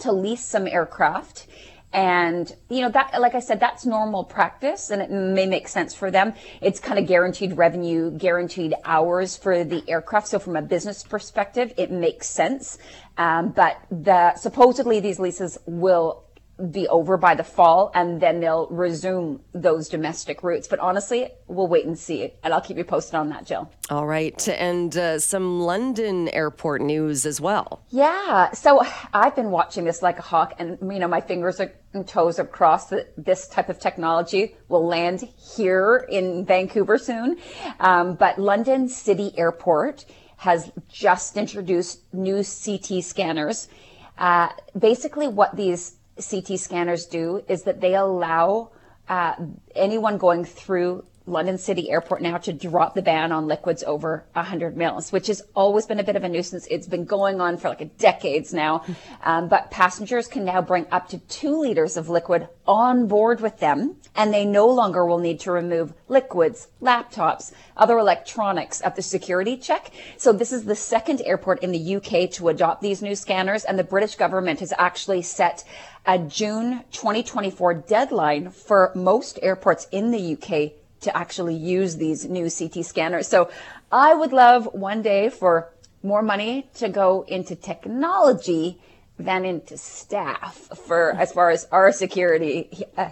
to 0.00 0.12
lease 0.12 0.44
some 0.44 0.66
aircraft. 0.66 1.46
And, 1.92 2.54
you 2.68 2.82
know, 2.82 2.90
that, 2.90 3.20
like 3.20 3.34
I 3.34 3.40
said, 3.40 3.58
that's 3.58 3.84
normal 3.84 4.22
practice 4.22 4.90
and 4.90 5.02
it 5.02 5.10
may 5.10 5.46
make 5.46 5.66
sense 5.66 5.92
for 5.92 6.10
them. 6.10 6.34
It's 6.60 6.78
kind 6.78 7.00
of 7.00 7.08
guaranteed 7.08 7.56
revenue, 7.56 8.12
guaranteed 8.12 8.74
hours 8.84 9.36
for 9.36 9.64
the 9.64 9.82
aircraft. 9.88 10.28
So 10.28 10.38
from 10.38 10.54
a 10.54 10.62
business 10.62 11.02
perspective, 11.02 11.72
it 11.76 11.90
makes 11.90 12.28
sense. 12.28 12.78
Um, 13.18 13.50
but 13.50 13.76
the, 13.90 14.36
supposedly 14.36 15.00
these 15.00 15.18
leases 15.18 15.58
will 15.66 16.24
be 16.70 16.86
over 16.88 17.16
by 17.16 17.34
the 17.34 17.44
fall 17.44 17.90
and 17.94 18.20
then 18.20 18.40
they'll 18.40 18.66
resume 18.68 19.40
those 19.52 19.88
domestic 19.88 20.42
routes. 20.42 20.68
But 20.68 20.78
honestly, 20.78 21.28
we'll 21.46 21.68
wait 21.68 21.86
and 21.86 21.98
see. 21.98 22.32
And 22.42 22.52
I'll 22.52 22.60
keep 22.60 22.76
you 22.76 22.84
posted 22.84 23.14
on 23.14 23.28
that, 23.30 23.46
Jill. 23.46 23.70
All 23.88 24.06
right. 24.06 24.48
And 24.48 24.96
uh, 24.96 25.18
some 25.18 25.60
London 25.60 26.28
airport 26.28 26.82
news 26.82 27.26
as 27.26 27.40
well. 27.40 27.82
Yeah. 27.90 28.52
So 28.52 28.82
I've 29.12 29.34
been 29.34 29.50
watching 29.50 29.84
this 29.84 30.02
like 30.02 30.18
a 30.18 30.22
hawk 30.22 30.54
and, 30.58 30.78
you 30.82 30.98
know, 30.98 31.08
my 31.08 31.20
fingers 31.20 31.60
are, 31.60 31.72
and 31.92 32.06
toes 32.06 32.38
are 32.38 32.46
crossed 32.46 32.90
that 32.90 33.12
this 33.16 33.48
type 33.48 33.68
of 33.68 33.80
technology 33.80 34.56
will 34.68 34.86
land 34.86 35.28
here 35.56 36.06
in 36.08 36.44
Vancouver 36.44 36.98
soon. 36.98 37.38
Um, 37.78 38.14
but 38.14 38.38
London 38.38 38.88
City 38.88 39.32
Airport 39.36 40.04
has 40.36 40.72
just 40.88 41.36
introduced 41.36 42.00
new 42.14 42.42
CT 42.42 43.04
scanners. 43.04 43.68
Uh, 44.16 44.48
basically, 44.78 45.28
what 45.28 45.56
these 45.56 45.96
CT 46.20 46.58
scanners 46.58 47.06
do 47.06 47.42
is 47.48 47.62
that 47.64 47.80
they 47.80 47.94
allow 47.94 48.70
uh, 49.08 49.34
anyone 49.74 50.18
going 50.18 50.44
through 50.44 51.04
London 51.30 51.58
City 51.58 51.90
Airport 51.90 52.22
now 52.22 52.38
to 52.38 52.52
drop 52.52 52.94
the 52.94 53.02
ban 53.02 53.32
on 53.32 53.46
liquids 53.46 53.84
over 53.84 54.24
100 54.32 54.76
mils, 54.76 55.12
which 55.12 55.28
has 55.28 55.42
always 55.54 55.86
been 55.86 56.00
a 56.00 56.04
bit 56.04 56.16
of 56.16 56.24
a 56.24 56.28
nuisance. 56.28 56.66
It's 56.70 56.88
been 56.88 57.04
going 57.04 57.40
on 57.40 57.56
for 57.56 57.68
like 57.68 57.80
a 57.80 57.86
decades 57.86 58.52
now. 58.52 58.84
Um, 59.22 59.48
but 59.48 59.70
passengers 59.70 60.28
can 60.28 60.44
now 60.44 60.62
bring 60.62 60.86
up 60.90 61.08
to 61.10 61.18
two 61.18 61.60
liters 61.60 61.98
of 61.98 62.08
liquid 62.08 62.48
on 62.66 63.06
board 63.06 63.40
with 63.40 63.58
them, 63.58 63.96
and 64.16 64.32
they 64.32 64.46
no 64.46 64.66
longer 64.66 65.04
will 65.04 65.18
need 65.18 65.40
to 65.40 65.52
remove 65.52 65.92
liquids, 66.08 66.68
laptops, 66.80 67.52
other 67.76 67.98
electronics 67.98 68.80
at 68.82 68.96
the 68.96 69.02
security 69.02 69.58
check. 69.58 69.90
So 70.16 70.32
this 70.32 70.52
is 70.52 70.64
the 70.64 70.74
second 70.74 71.20
airport 71.22 71.62
in 71.62 71.72
the 71.72 71.96
UK 71.96 72.30
to 72.32 72.48
adopt 72.48 72.80
these 72.80 73.02
new 73.02 73.14
scanners, 73.14 73.64
and 73.64 73.78
the 73.78 73.84
British 73.84 74.14
government 74.14 74.60
has 74.60 74.72
actually 74.78 75.22
set 75.22 75.64
a 76.06 76.18
June 76.18 76.82
2024 76.92 77.74
deadline 77.74 78.50
for 78.50 78.92
most 78.94 79.38
airports 79.42 79.86
in 79.92 80.10
the 80.10 80.32
UK 80.32 80.79
to 81.00 81.16
actually 81.16 81.54
use 81.54 81.96
these 81.96 82.28
new 82.28 82.50
CT 82.50 82.84
scanners. 82.84 83.26
So 83.28 83.50
I 83.90 84.14
would 84.14 84.32
love 84.32 84.66
one 84.72 85.02
day 85.02 85.28
for 85.28 85.72
more 86.02 86.22
money 86.22 86.68
to 86.74 86.88
go 86.88 87.24
into 87.28 87.54
technology 87.54 88.78
than 89.18 89.44
into 89.44 89.76
staff 89.76 90.56
for 90.86 91.12
as 91.12 91.32
far 91.32 91.50
as 91.50 91.66
our 91.70 91.92
security 91.92 92.70
uh, 92.96 93.10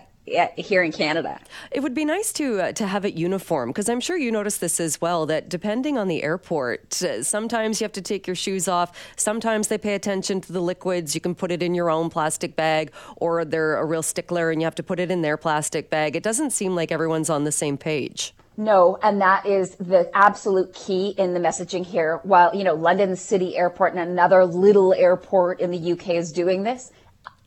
here 0.56 0.82
in 0.82 0.92
Canada. 0.92 1.40
It 1.70 1.80
would 1.80 1.94
be 1.94 2.04
nice 2.04 2.32
to 2.34 2.60
uh, 2.60 2.72
to 2.72 2.86
have 2.86 3.04
it 3.04 3.14
uniform 3.14 3.70
because 3.70 3.88
I'm 3.88 4.00
sure 4.00 4.16
you 4.16 4.30
notice 4.30 4.58
this 4.58 4.80
as 4.80 5.00
well. 5.00 5.26
That 5.26 5.48
depending 5.48 5.98
on 5.98 6.08
the 6.08 6.22
airport, 6.22 7.02
uh, 7.02 7.22
sometimes 7.22 7.80
you 7.80 7.84
have 7.84 7.92
to 7.92 8.02
take 8.02 8.26
your 8.26 8.36
shoes 8.36 8.68
off. 8.68 8.92
Sometimes 9.16 9.68
they 9.68 9.78
pay 9.78 9.94
attention 9.94 10.40
to 10.42 10.52
the 10.52 10.60
liquids. 10.60 11.14
You 11.14 11.20
can 11.20 11.34
put 11.34 11.50
it 11.50 11.62
in 11.62 11.74
your 11.74 11.90
own 11.90 12.10
plastic 12.10 12.56
bag, 12.56 12.92
or 13.16 13.44
they're 13.44 13.76
a 13.76 13.84
real 13.84 14.02
stickler 14.02 14.50
and 14.50 14.60
you 14.60 14.66
have 14.66 14.74
to 14.76 14.82
put 14.82 15.00
it 15.00 15.10
in 15.10 15.22
their 15.22 15.36
plastic 15.36 15.90
bag. 15.90 16.16
It 16.16 16.22
doesn't 16.22 16.50
seem 16.50 16.74
like 16.74 16.92
everyone's 16.92 17.30
on 17.30 17.44
the 17.44 17.52
same 17.52 17.76
page. 17.76 18.34
No, 18.58 18.98
and 19.04 19.20
that 19.20 19.46
is 19.46 19.76
the 19.76 20.10
absolute 20.12 20.74
key 20.74 21.14
in 21.16 21.32
the 21.32 21.38
messaging 21.38 21.86
here. 21.86 22.18
While, 22.24 22.56
you 22.56 22.64
know, 22.64 22.74
London 22.74 23.14
City 23.14 23.56
Airport 23.56 23.94
and 23.94 24.00
another 24.00 24.44
little 24.44 24.92
airport 24.92 25.60
in 25.60 25.70
the 25.70 25.92
UK 25.92 26.10
is 26.10 26.32
doing 26.32 26.64
this, 26.64 26.90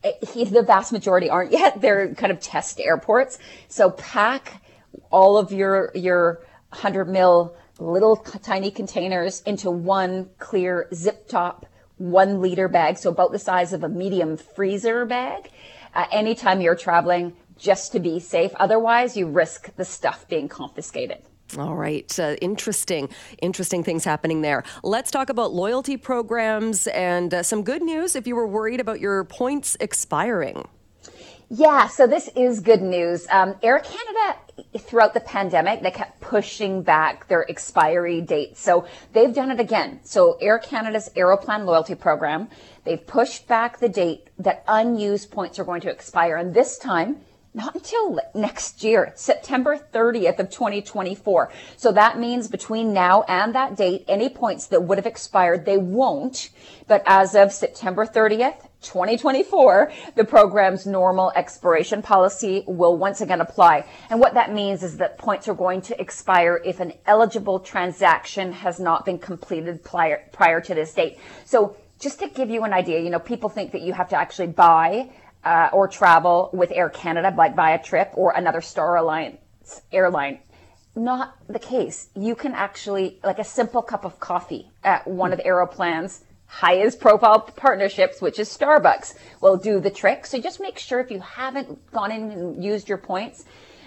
the 0.02 0.64
vast 0.66 0.92
majority 0.92 1.30
aren't 1.30 1.52
yet. 1.52 1.80
They're 1.80 2.14
kind 2.14 2.32
of 2.32 2.40
test 2.40 2.80
airports. 2.80 3.38
So 3.68 3.90
pack 3.90 4.62
all 5.10 5.38
of 5.38 5.52
your 5.52 5.90
your 5.94 6.42
100 6.70 7.08
mil 7.08 7.56
little 7.78 8.16
tiny 8.16 8.70
containers 8.70 9.42
into 9.42 9.70
one 9.70 10.30
clear 10.38 10.88
zip 10.94 11.28
top 11.28 11.66
one 11.98 12.40
liter 12.40 12.68
bag, 12.68 12.98
so 12.98 13.10
about 13.10 13.32
the 13.32 13.38
size 13.38 13.72
of 13.72 13.84
a 13.84 13.88
medium 13.88 14.36
freezer 14.36 15.04
bag. 15.06 15.50
Uh, 15.94 16.06
anytime 16.10 16.60
you're 16.60 16.74
traveling, 16.74 17.36
just 17.58 17.92
to 17.92 18.00
be 18.00 18.18
safe. 18.18 18.50
Otherwise, 18.56 19.16
you 19.16 19.28
risk 19.28 19.74
the 19.76 19.84
stuff 19.84 20.26
being 20.28 20.48
confiscated. 20.48 21.18
All 21.58 21.74
right. 21.74 22.18
Uh, 22.18 22.36
interesting, 22.40 23.08
interesting 23.40 23.84
things 23.84 24.04
happening 24.04 24.42
there. 24.42 24.64
Let's 24.82 25.10
talk 25.10 25.28
about 25.28 25.52
loyalty 25.52 25.96
programs 25.96 26.86
and 26.88 27.32
uh, 27.34 27.42
some 27.42 27.62
good 27.62 27.82
news 27.82 28.16
if 28.16 28.26
you 28.26 28.34
were 28.34 28.46
worried 28.46 28.80
about 28.80 29.00
your 29.00 29.24
points 29.24 29.76
expiring. 29.80 30.66
Yeah, 31.54 31.88
so 31.88 32.06
this 32.06 32.30
is 32.34 32.60
good 32.60 32.80
news. 32.80 33.26
Um, 33.30 33.56
Air 33.62 33.80
Canada, 33.80 34.38
throughout 34.78 35.12
the 35.12 35.20
pandemic, 35.20 35.82
they 35.82 35.90
kept 35.90 36.18
pushing 36.22 36.82
back 36.82 37.28
their 37.28 37.44
expiry 37.50 38.22
dates. 38.22 38.58
So 38.58 38.86
they've 39.12 39.34
done 39.34 39.50
it 39.50 39.60
again. 39.60 40.00
So 40.02 40.38
Air 40.40 40.58
Canada's 40.58 41.10
Aeroplan 41.14 41.66
loyalty 41.66 41.94
program, 41.94 42.48
they've 42.84 43.06
pushed 43.06 43.48
back 43.48 43.80
the 43.80 43.90
date 43.90 44.28
that 44.38 44.64
unused 44.66 45.30
points 45.30 45.58
are 45.58 45.64
going 45.64 45.82
to 45.82 45.90
expire. 45.90 46.36
And 46.36 46.54
this 46.54 46.78
time, 46.78 47.20
not 47.54 47.74
until 47.74 48.18
next 48.34 48.82
year, 48.82 49.12
September 49.14 49.76
30th 49.76 50.38
of 50.38 50.48
2024. 50.48 51.50
So 51.76 51.92
that 51.92 52.18
means 52.18 52.48
between 52.48 52.94
now 52.94 53.24
and 53.28 53.54
that 53.54 53.76
date, 53.76 54.04
any 54.08 54.30
points 54.30 54.66
that 54.68 54.82
would 54.82 54.96
have 54.96 55.06
expired, 55.06 55.66
they 55.66 55.76
won't. 55.76 56.48
But 56.88 57.02
as 57.04 57.34
of 57.34 57.52
September 57.52 58.06
30th, 58.06 58.68
2024, 58.80 59.92
the 60.16 60.24
program's 60.24 60.86
normal 60.86 61.30
expiration 61.36 62.00
policy 62.00 62.64
will 62.66 62.96
once 62.96 63.20
again 63.20 63.40
apply. 63.40 63.86
And 64.08 64.18
what 64.18 64.34
that 64.34 64.52
means 64.52 64.82
is 64.82 64.96
that 64.96 65.18
points 65.18 65.46
are 65.46 65.54
going 65.54 65.82
to 65.82 66.00
expire 66.00 66.60
if 66.64 66.80
an 66.80 66.94
eligible 67.06 67.60
transaction 67.60 68.52
has 68.52 68.80
not 68.80 69.04
been 69.04 69.18
completed 69.18 69.84
prior, 69.84 70.22
prior 70.32 70.60
to 70.62 70.74
this 70.74 70.94
date. 70.94 71.18
So 71.44 71.76
just 72.00 72.18
to 72.18 72.28
give 72.28 72.50
you 72.50 72.64
an 72.64 72.72
idea, 72.72 73.00
you 73.00 73.10
know, 73.10 73.20
people 73.20 73.48
think 73.48 73.72
that 73.72 73.82
you 73.82 73.92
have 73.92 74.08
to 74.08 74.16
actually 74.16 74.48
buy 74.48 75.10
uh, 75.44 75.70
or 75.72 75.88
travel 75.88 76.50
with 76.52 76.70
Air 76.72 76.88
Canada, 76.88 77.32
like 77.36 77.56
via 77.56 77.82
trip 77.82 78.12
or 78.14 78.32
another 78.32 78.60
Star 78.60 78.96
Alliance 78.96 79.38
airline. 79.92 80.40
Not 80.94 81.34
the 81.48 81.58
case. 81.58 82.08
You 82.14 82.34
can 82.34 82.52
actually, 82.52 83.18
like 83.24 83.38
a 83.38 83.44
simple 83.44 83.82
cup 83.82 84.04
of 84.04 84.20
coffee 84.20 84.70
at 84.84 85.06
one 85.06 85.32
of 85.32 85.38
Aeroplan's 85.40 86.22
highest 86.46 87.00
profile 87.00 87.40
partnerships, 87.40 88.20
which 88.20 88.38
is 88.38 88.48
Starbucks, 88.54 89.14
will 89.40 89.56
do 89.56 89.80
the 89.80 89.90
trick. 89.90 90.26
So 90.26 90.38
just 90.38 90.60
make 90.60 90.78
sure 90.78 91.00
if 91.00 91.10
you 91.10 91.20
haven't 91.20 91.90
gone 91.90 92.12
in 92.12 92.30
and 92.30 92.62
used 92.62 92.88
your 92.88 92.98
points, 92.98 93.44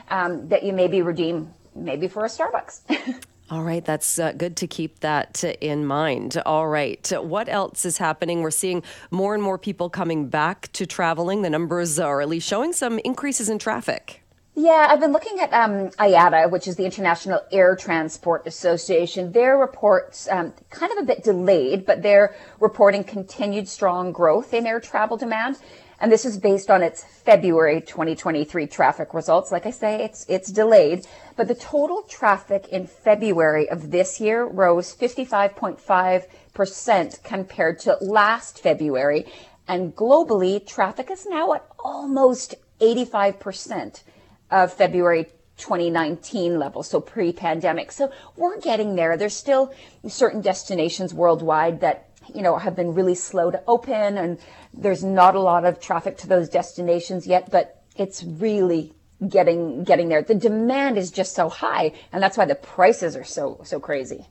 um, 0.10 0.50
that 0.50 0.64
you 0.64 0.74
maybe 0.74 1.02
redeem 1.04 1.54
maybe 1.76 2.08
for 2.08 2.26
a 2.26 2.28
Starbucks. 2.28 2.82
All 3.52 3.62
right, 3.62 3.86
that's 3.86 4.18
uh, 4.18 4.32
good 4.32 4.58
to 4.58 4.68
keep 4.68 5.02
that 5.02 5.44
in 5.62 5.86
mind. 5.86 6.42
All 6.48 6.68
right, 6.68 7.12
what 7.22 7.48
else 7.48 7.86
is 7.86 8.00
happening? 8.00 8.42
We're 8.42 8.50
seeing 8.50 8.82
more 9.12 9.36
and 9.36 9.44
more 9.44 9.60
people 9.60 9.88
coming 9.88 10.30
back 10.30 10.72
to 10.74 10.88
traveling. 10.88 11.44
The 11.44 11.52
numbers 11.52 12.00
are 12.00 12.22
at 12.22 12.28
least 12.28 12.48
showing 12.48 12.74
some 12.74 12.98
increases 13.00 13.48
in 13.48 13.60
traffic. 13.60 14.24
Yeah, 14.58 14.88
I've 14.90 15.02
been 15.02 15.12
looking 15.12 15.42
at 15.42 15.54
um, 15.54 15.90
IATA, 16.00 16.50
which 16.50 16.68
is 16.68 16.75
the 16.78 16.86
International 16.86 17.42
Air 17.52 17.75
Transport 17.75 18.48
Association. 18.48 19.34
Their 19.34 19.58
reports, 19.58 20.28
um, 20.32 20.54
kind 20.72 20.92
of 20.94 20.98
a 20.98 21.04
bit 21.04 21.24
delayed, 21.24 21.86
but 21.86 22.02
they're 22.02 22.34
reporting 22.60 23.04
continued 23.04 23.68
strong 23.68 24.12
growth 24.12 24.54
in 24.56 24.66
air 24.66 24.80
travel 24.80 25.18
demand. 25.18 25.58
And 26.00 26.12
this 26.12 26.25
is 26.25 26.38
based 26.38 26.70
on 26.70 26.84
its 26.84 27.04
February 27.04 27.82
2023 27.82 28.68
traffic 28.68 29.14
results. 29.14 29.52
Like 29.52 29.66
I 29.66 29.72
say, 29.72 30.04
it's, 30.04 30.25
it's 30.28 30.52
delayed, 30.52 31.08
but 31.36 31.48
the 31.48 31.56
total 31.56 32.04
traffic 32.04 32.68
in 32.70 32.86
February 32.88 33.70
of 33.70 33.92
this 33.92 34.20
year 34.20 34.44
rose 34.44 34.94
55.5% 34.96 37.24
compared 37.24 37.80
to 37.80 37.98
last 38.02 38.60
February. 38.60 39.25
And 39.68 39.96
globally, 39.96 40.64
traffic 40.66 41.10
is 41.10 41.25
now 41.25 41.54
at 41.54 41.66
almost 41.80 42.56
85% 42.82 44.04
of 44.52 44.74
February 44.74 45.28
2019 45.58 46.60
levels, 46.60 46.90
so 46.90 47.00
pre-pandemic. 47.00 47.92
So 47.92 48.12
we're 48.36 48.60
getting 48.60 48.96
there. 48.96 49.18
There's 49.18 49.36
still 49.36 49.74
certain 50.08 50.42
destinations 50.42 51.14
worldwide 51.14 51.80
that 51.80 52.10
you 52.34 52.41
know, 52.41 52.58
have 52.58 52.75
been 52.75 52.94
really 52.94 53.15
slow 53.15 53.51
to 53.51 53.62
open 53.67 54.17
and 54.17 54.39
there's 54.74 55.03
not 55.03 55.36
a 55.36 55.39
lot 55.39 55.65
of 55.65 55.79
traffic 55.79 56.17
to 56.17 56.27
those 56.27 56.50
destinations 56.50 57.25
yet, 57.27 57.51
but 57.51 57.84
it's 57.96 58.24
really 58.24 58.94
getting 59.29 59.84
getting 59.84 60.10
there. 60.10 60.22
The 60.22 60.36
demand 60.36 60.98
is 60.98 61.12
just 61.12 61.36
so 61.36 61.50
high 61.50 61.94
and 62.12 62.22
that's 62.22 62.38
why 62.38 62.46
the 62.46 62.55
prices 62.55 63.15
are 63.15 63.24
so 63.24 63.62
so 63.63 63.79
crazy. 63.79 64.27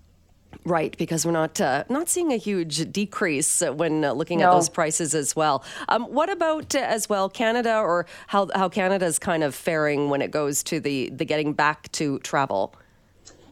Right, 0.65 0.97
because 0.97 1.27
we're 1.27 1.33
not 1.33 1.61
uh, 1.61 1.85
not 1.89 2.09
seeing 2.09 2.33
a 2.33 2.37
huge 2.37 2.91
decrease 2.91 3.61
when 3.61 4.05
uh, 4.05 4.13
looking 4.13 4.39
no. 4.39 4.49
at 4.49 4.53
those 4.53 4.69
prices 4.69 5.15
as 5.15 5.37
well. 5.37 5.63
Um, 5.89 6.05
what 6.05 6.31
about 6.31 6.75
uh, 6.75 6.79
as 6.79 7.09
well 7.09 7.29
Canada, 7.29 7.77
or 7.79 8.07
how 8.29 8.49
how 8.55 8.69
Canada 8.69 9.05
is 9.05 9.19
kind 9.19 9.43
of 9.43 9.55
faring 9.55 10.09
when 10.09 10.23
it 10.23 10.31
goes 10.31 10.63
to 10.65 10.81
the 10.81 11.11
the 11.11 11.25
getting 11.25 11.53
back 11.53 11.93
to 11.93 12.19
travel? 12.21 12.75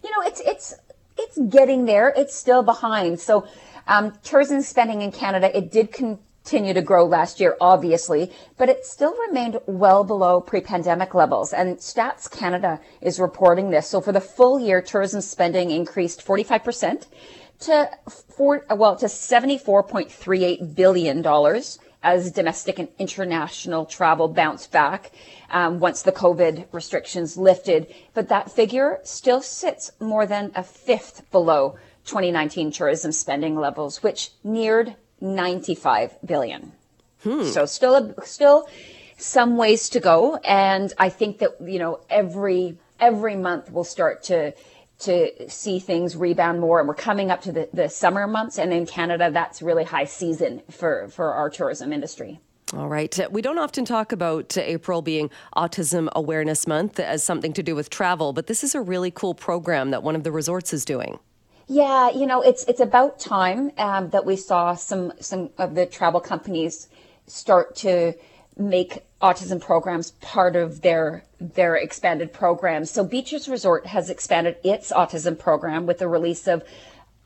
You 0.02 0.10
know, 0.10 0.26
it's 0.26 0.40
it's 0.40 0.74
it's 1.18 1.38
getting 1.50 1.84
there. 1.84 2.14
It's 2.16 2.34
still 2.34 2.62
behind. 2.62 3.20
So 3.20 3.46
um, 3.86 4.12
tourism 4.22 4.62
spending 4.62 5.02
in 5.02 5.12
Canada, 5.12 5.56
it 5.56 5.70
did 5.70 5.92
continue 5.92 6.74
to 6.74 6.82
grow 6.82 7.04
last 7.04 7.40
year, 7.40 7.56
obviously, 7.60 8.32
but 8.56 8.68
it 8.68 8.84
still 8.84 9.16
remained 9.28 9.58
well 9.66 10.04
below 10.04 10.40
pre-pandemic 10.40 11.14
levels. 11.14 11.52
And 11.52 11.78
Stats 11.78 12.30
Canada 12.30 12.80
is 13.00 13.20
reporting 13.20 13.70
this. 13.70 13.86
So 13.88 14.00
for 14.00 14.12
the 14.12 14.20
full 14.20 14.58
year, 14.58 14.82
tourism 14.82 15.20
spending 15.20 15.70
increased 15.70 16.24
45% 16.24 17.06
to 17.60 17.90
four, 18.36 18.66
well, 18.70 18.96
to 18.96 19.06
$74.38 19.06 20.74
billion. 20.74 21.24
as 22.04 22.32
domestic 22.32 22.80
and 22.80 22.88
international 22.98 23.86
travel 23.86 24.26
bounced 24.26 24.72
back 24.72 25.12
um, 25.50 25.78
once 25.78 26.02
the 26.02 26.10
COVID 26.10 26.66
restrictions 26.72 27.36
lifted. 27.36 27.94
But 28.12 28.28
that 28.28 28.50
figure 28.50 28.98
still 29.04 29.40
sits 29.40 29.92
more 30.00 30.26
than 30.26 30.50
a 30.56 30.64
fifth 30.64 31.30
below 31.30 31.76
2019 32.04 32.70
tourism 32.72 33.12
spending 33.12 33.56
levels, 33.56 34.02
which 34.02 34.30
neared 34.42 34.96
95 35.20 36.18
billion. 36.24 36.72
Hmm. 37.22 37.44
So 37.44 37.66
still, 37.66 37.94
a, 37.94 38.26
still 38.26 38.68
some 39.16 39.56
ways 39.56 39.88
to 39.90 40.00
go. 40.00 40.36
And 40.36 40.92
I 40.98 41.08
think 41.08 41.38
that, 41.38 41.52
you 41.60 41.78
know, 41.78 42.00
every, 42.10 42.78
every 42.98 43.36
month 43.36 43.70
we'll 43.70 43.84
start 43.84 44.24
to, 44.24 44.52
to 45.00 45.48
see 45.48 45.78
things 45.78 46.16
rebound 46.16 46.60
more. 46.60 46.80
And 46.80 46.88
we're 46.88 46.94
coming 46.94 47.30
up 47.30 47.42
to 47.42 47.52
the, 47.52 47.68
the 47.72 47.88
summer 47.88 48.26
months. 48.26 48.58
And 48.58 48.72
in 48.72 48.86
Canada, 48.86 49.30
that's 49.30 49.62
really 49.62 49.84
high 49.84 50.04
season 50.04 50.62
for, 50.70 51.08
for 51.08 51.32
our 51.32 51.50
tourism 51.50 51.92
industry. 51.92 52.40
All 52.74 52.88
right. 52.88 53.18
We 53.30 53.42
don't 53.42 53.58
often 53.58 53.84
talk 53.84 54.12
about 54.12 54.56
April 54.56 55.02
being 55.02 55.30
Autism 55.56 56.08
Awareness 56.16 56.66
Month 56.66 56.98
as 56.98 57.22
something 57.22 57.52
to 57.52 57.62
do 57.62 57.74
with 57.74 57.90
travel, 57.90 58.32
but 58.32 58.46
this 58.46 58.64
is 58.64 58.74
a 58.74 58.80
really 58.80 59.10
cool 59.10 59.34
program 59.34 59.90
that 59.90 60.02
one 60.02 60.16
of 60.16 60.24
the 60.24 60.32
resorts 60.32 60.72
is 60.72 60.84
doing. 60.84 61.18
Yeah, 61.68 62.10
you 62.10 62.26
know, 62.26 62.42
it's 62.42 62.64
it's 62.64 62.80
about 62.80 63.18
time 63.18 63.72
um, 63.78 64.10
that 64.10 64.24
we 64.24 64.36
saw 64.36 64.74
some 64.74 65.12
some 65.20 65.50
of 65.58 65.74
the 65.74 65.86
travel 65.86 66.20
companies 66.20 66.88
start 67.26 67.76
to 67.76 68.14
make 68.56 69.04
autism 69.20 69.60
programs 69.60 70.10
part 70.20 70.56
of 70.56 70.82
their 70.82 71.24
their 71.40 71.76
expanded 71.76 72.32
programs. 72.32 72.90
So 72.90 73.04
Beaches 73.04 73.48
Resort 73.48 73.86
has 73.86 74.10
expanded 74.10 74.56
its 74.64 74.92
autism 74.92 75.38
program 75.38 75.86
with 75.86 75.98
the 75.98 76.08
release 76.08 76.46
of 76.46 76.62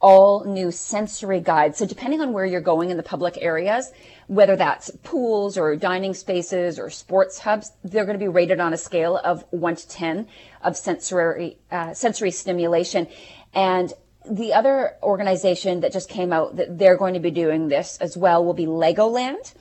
all 0.01 0.45
new 0.45 0.71
sensory 0.71 1.41
guides. 1.41 1.79
So 1.79 1.87
depending 1.87 2.21
on 2.21 2.33
where 2.33 2.45
you're 2.45 2.61
going 2.61 2.91
in 2.91 2.99
the 2.99 3.03
public 3.03 3.39
areas, 3.41 3.91
whether 4.27 4.55
that's 4.55 4.91
pools 5.03 5.57
or 5.57 5.75
dining 5.75 6.13
spaces 6.13 6.79
or 6.79 6.91
sports 6.91 7.39
hubs, 7.39 7.73
they're 7.83 8.05
going 8.05 8.19
to 8.19 8.25
be 8.25 8.29
rated 8.29 8.61
on 8.61 8.75
a 8.75 8.77
scale 8.77 9.17
of 9.17 9.45
one 9.51 9.75
to 9.75 9.89
10 9.89 10.29
of 10.63 10.77
sensory, 10.77 11.57
uh, 11.71 11.95
sensory 11.95 12.31
stimulation. 12.31 13.09
And 13.55 13.93
the 14.31 14.53
other 14.53 14.97
organization 15.03 15.81
that 15.81 15.93
just 15.93 16.09
came 16.09 16.33
out 16.33 16.57
that 16.57 16.79
they're 16.79 16.97
going 16.97 17.15
to 17.15 17.21
be 17.21 17.31
doing 17.31 17.69
this 17.69 17.97
as 17.99 18.17
well 18.17 18.45
will 18.45 18.55
be 18.55 18.67
Legoland 18.67 19.55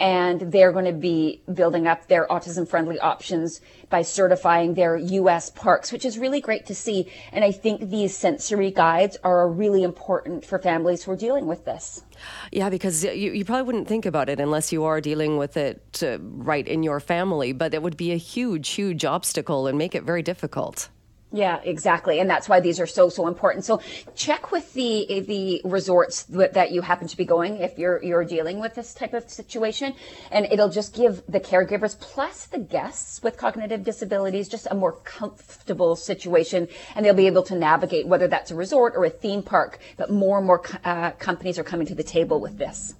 and 0.00 0.40
they're 0.40 0.72
going 0.72 0.86
to 0.86 0.92
be 0.92 1.42
building 1.52 1.86
up 1.86 2.08
their 2.08 2.26
autism 2.28 2.66
friendly 2.66 2.98
options 2.98 3.60
by 3.90 4.00
certifying 4.00 4.74
their 4.74 4.96
US 4.96 5.50
parks, 5.50 5.92
which 5.92 6.06
is 6.06 6.18
really 6.18 6.40
great 6.40 6.66
to 6.66 6.74
see. 6.74 7.06
And 7.32 7.44
I 7.44 7.52
think 7.52 7.90
these 7.90 8.16
sensory 8.16 8.70
guides 8.70 9.18
are 9.22 9.46
really 9.48 9.82
important 9.82 10.44
for 10.44 10.58
families 10.58 11.04
who 11.04 11.12
are 11.12 11.16
dealing 11.16 11.46
with 11.46 11.66
this. 11.66 12.02
Yeah, 12.50 12.70
because 12.70 13.04
you, 13.04 13.32
you 13.32 13.44
probably 13.44 13.64
wouldn't 13.64 13.88
think 13.88 14.06
about 14.06 14.30
it 14.30 14.40
unless 14.40 14.72
you 14.72 14.84
are 14.84 15.00
dealing 15.02 15.36
with 15.36 15.56
it 15.56 16.02
uh, 16.02 16.18
right 16.20 16.66
in 16.66 16.82
your 16.82 16.98
family, 16.98 17.52
but 17.52 17.74
it 17.74 17.82
would 17.82 17.98
be 17.98 18.12
a 18.12 18.16
huge, 18.16 18.70
huge 18.70 19.04
obstacle 19.04 19.66
and 19.66 19.76
make 19.76 19.94
it 19.94 20.02
very 20.02 20.22
difficult. 20.22 20.88
Yeah, 21.32 21.60
exactly. 21.62 22.18
And 22.18 22.28
that's 22.28 22.48
why 22.48 22.58
these 22.58 22.80
are 22.80 22.88
so, 22.88 23.08
so 23.08 23.28
important. 23.28 23.64
So 23.64 23.80
check 24.16 24.50
with 24.50 24.72
the, 24.74 25.24
the 25.28 25.60
resorts 25.64 26.24
that 26.24 26.72
you 26.72 26.82
happen 26.82 27.06
to 27.06 27.16
be 27.16 27.24
going 27.24 27.58
if 27.58 27.78
you're, 27.78 28.02
you're 28.02 28.24
dealing 28.24 28.58
with 28.58 28.74
this 28.74 28.94
type 28.94 29.14
of 29.14 29.30
situation. 29.30 29.94
And 30.32 30.46
it'll 30.50 30.68
just 30.68 30.92
give 30.92 31.22
the 31.28 31.38
caregivers 31.38 31.98
plus 31.98 32.46
the 32.46 32.58
guests 32.58 33.22
with 33.22 33.36
cognitive 33.36 33.84
disabilities 33.84 34.48
just 34.48 34.66
a 34.72 34.74
more 34.74 34.92
comfortable 35.04 35.94
situation. 35.94 36.66
And 36.96 37.06
they'll 37.06 37.14
be 37.14 37.28
able 37.28 37.44
to 37.44 37.54
navigate 37.54 38.08
whether 38.08 38.26
that's 38.26 38.50
a 38.50 38.56
resort 38.56 38.94
or 38.96 39.04
a 39.04 39.10
theme 39.10 39.44
park. 39.44 39.78
But 39.96 40.10
more 40.10 40.38
and 40.38 40.46
more 40.48 40.62
uh, 40.84 41.12
companies 41.12 41.60
are 41.60 41.64
coming 41.64 41.86
to 41.86 41.94
the 41.94 42.02
table 42.02 42.40
with 42.40 42.58
this. 42.58 42.94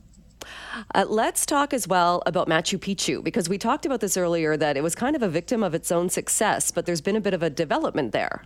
Uh, 0.94 1.04
let's 1.08 1.46
talk 1.46 1.72
as 1.72 1.86
well 1.88 2.22
about 2.26 2.48
Machu 2.48 2.78
Picchu 2.78 3.22
because 3.22 3.48
we 3.48 3.58
talked 3.58 3.86
about 3.86 4.00
this 4.00 4.16
earlier 4.16 4.56
that 4.56 4.76
it 4.76 4.82
was 4.82 4.94
kind 4.94 5.16
of 5.16 5.22
a 5.22 5.28
victim 5.28 5.62
of 5.62 5.74
its 5.74 5.90
own 5.90 6.08
success, 6.08 6.70
but 6.70 6.86
there's 6.86 7.00
been 7.00 7.16
a 7.16 7.20
bit 7.20 7.34
of 7.34 7.42
a 7.42 7.50
development 7.50 8.12
there. 8.12 8.44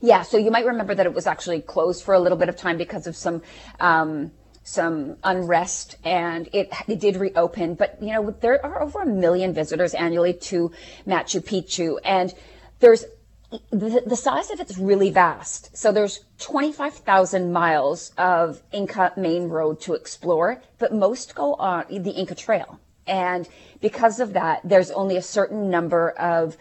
Yeah, 0.00 0.22
so 0.22 0.36
you 0.36 0.50
might 0.50 0.66
remember 0.66 0.94
that 0.94 1.06
it 1.06 1.14
was 1.14 1.26
actually 1.26 1.60
closed 1.60 2.04
for 2.04 2.14
a 2.14 2.20
little 2.20 2.38
bit 2.38 2.48
of 2.48 2.56
time 2.56 2.78
because 2.78 3.06
of 3.06 3.16
some. 3.16 3.42
Um, 3.80 4.32
some 4.64 5.16
unrest 5.24 5.96
and 6.04 6.46
it, 6.52 6.70
it 6.86 7.00
did 7.00 7.16
reopen 7.16 7.74
but 7.74 7.96
you 8.02 8.12
know 8.12 8.30
there 8.42 8.62
are 8.62 8.82
over 8.82 9.00
a 9.00 9.06
million 9.06 9.54
visitors 9.54 9.94
annually 9.94 10.34
to 10.34 10.70
Machu 11.06 11.40
Picchu 11.40 11.96
and 12.04 12.34
there's 12.80 13.06
the, 13.50 14.02
the 14.06 14.16
size 14.16 14.50
of 14.50 14.60
it's 14.60 14.78
really 14.78 15.10
vast. 15.10 15.76
So 15.76 15.92
there's 15.92 16.24
25,000 16.38 17.52
miles 17.52 18.12
of 18.18 18.62
Inca 18.72 19.12
main 19.16 19.48
road 19.48 19.80
to 19.82 19.94
explore, 19.94 20.62
but 20.78 20.92
most 20.92 21.34
go 21.34 21.54
on 21.54 21.86
the 21.88 22.10
Inca 22.10 22.34
Trail. 22.34 22.78
And 23.06 23.48
because 23.80 24.20
of 24.20 24.34
that, 24.34 24.60
there's 24.64 24.90
only 24.90 25.16
a 25.16 25.22
certain 25.22 25.70
number 25.70 26.10
of 26.10 26.56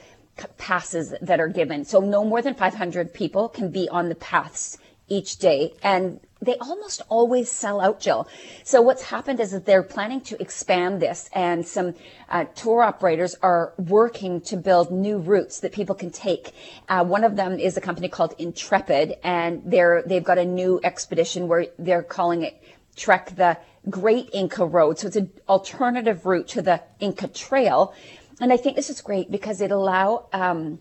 passes 0.57 1.13
that 1.21 1.39
are 1.39 1.49
given. 1.49 1.83
So 1.83 1.99
no 1.99 2.23
more 2.23 2.41
than 2.41 2.53
500 2.53 3.13
people 3.13 3.49
can 3.49 3.69
be 3.69 3.89
on 3.89 4.07
the 4.07 4.15
paths 4.15 4.77
each 5.09 5.37
day. 5.37 5.73
And 5.83 6.21
they 6.41 6.55
almost 6.55 7.01
always 7.09 7.51
sell 7.51 7.81
out, 7.81 7.99
Jill. 7.99 8.27
So 8.63 8.81
what's 8.81 9.03
happened 9.03 9.39
is 9.39 9.51
that 9.51 9.65
they're 9.65 9.83
planning 9.83 10.21
to 10.21 10.41
expand 10.41 11.01
this 11.01 11.29
and 11.33 11.67
some 11.67 11.95
uh, 12.29 12.45
tour 12.55 12.83
operators 12.83 13.35
are 13.41 13.73
working 13.77 14.41
to 14.41 14.57
build 14.57 14.91
new 14.91 15.17
routes 15.17 15.59
that 15.61 15.71
people 15.71 15.95
can 15.95 16.11
take. 16.11 16.53
Uh, 16.89 17.03
one 17.03 17.23
of 17.23 17.35
them 17.35 17.59
is 17.59 17.77
a 17.77 17.81
company 17.81 18.09
called 18.09 18.35
Intrepid 18.37 19.17
and 19.23 19.61
they're, 19.65 20.03
they've 20.05 20.23
got 20.23 20.37
a 20.37 20.45
new 20.45 20.79
expedition 20.83 21.47
where 21.47 21.67
they're 21.79 22.03
calling 22.03 22.43
it 22.43 22.61
Trek 22.95 23.35
the 23.35 23.57
Great 23.89 24.29
Inca 24.33 24.65
Road. 24.65 24.99
So 24.99 25.07
it's 25.07 25.15
an 25.15 25.31
alternative 25.47 26.25
route 26.25 26.47
to 26.49 26.61
the 26.61 26.81
Inca 26.99 27.27
Trail. 27.27 27.93
And 28.41 28.51
I 28.51 28.57
think 28.57 28.75
this 28.75 28.89
is 28.89 29.01
great 29.01 29.31
because 29.31 29.61
it 29.61 29.71
allow, 29.71 30.27
um, 30.33 30.79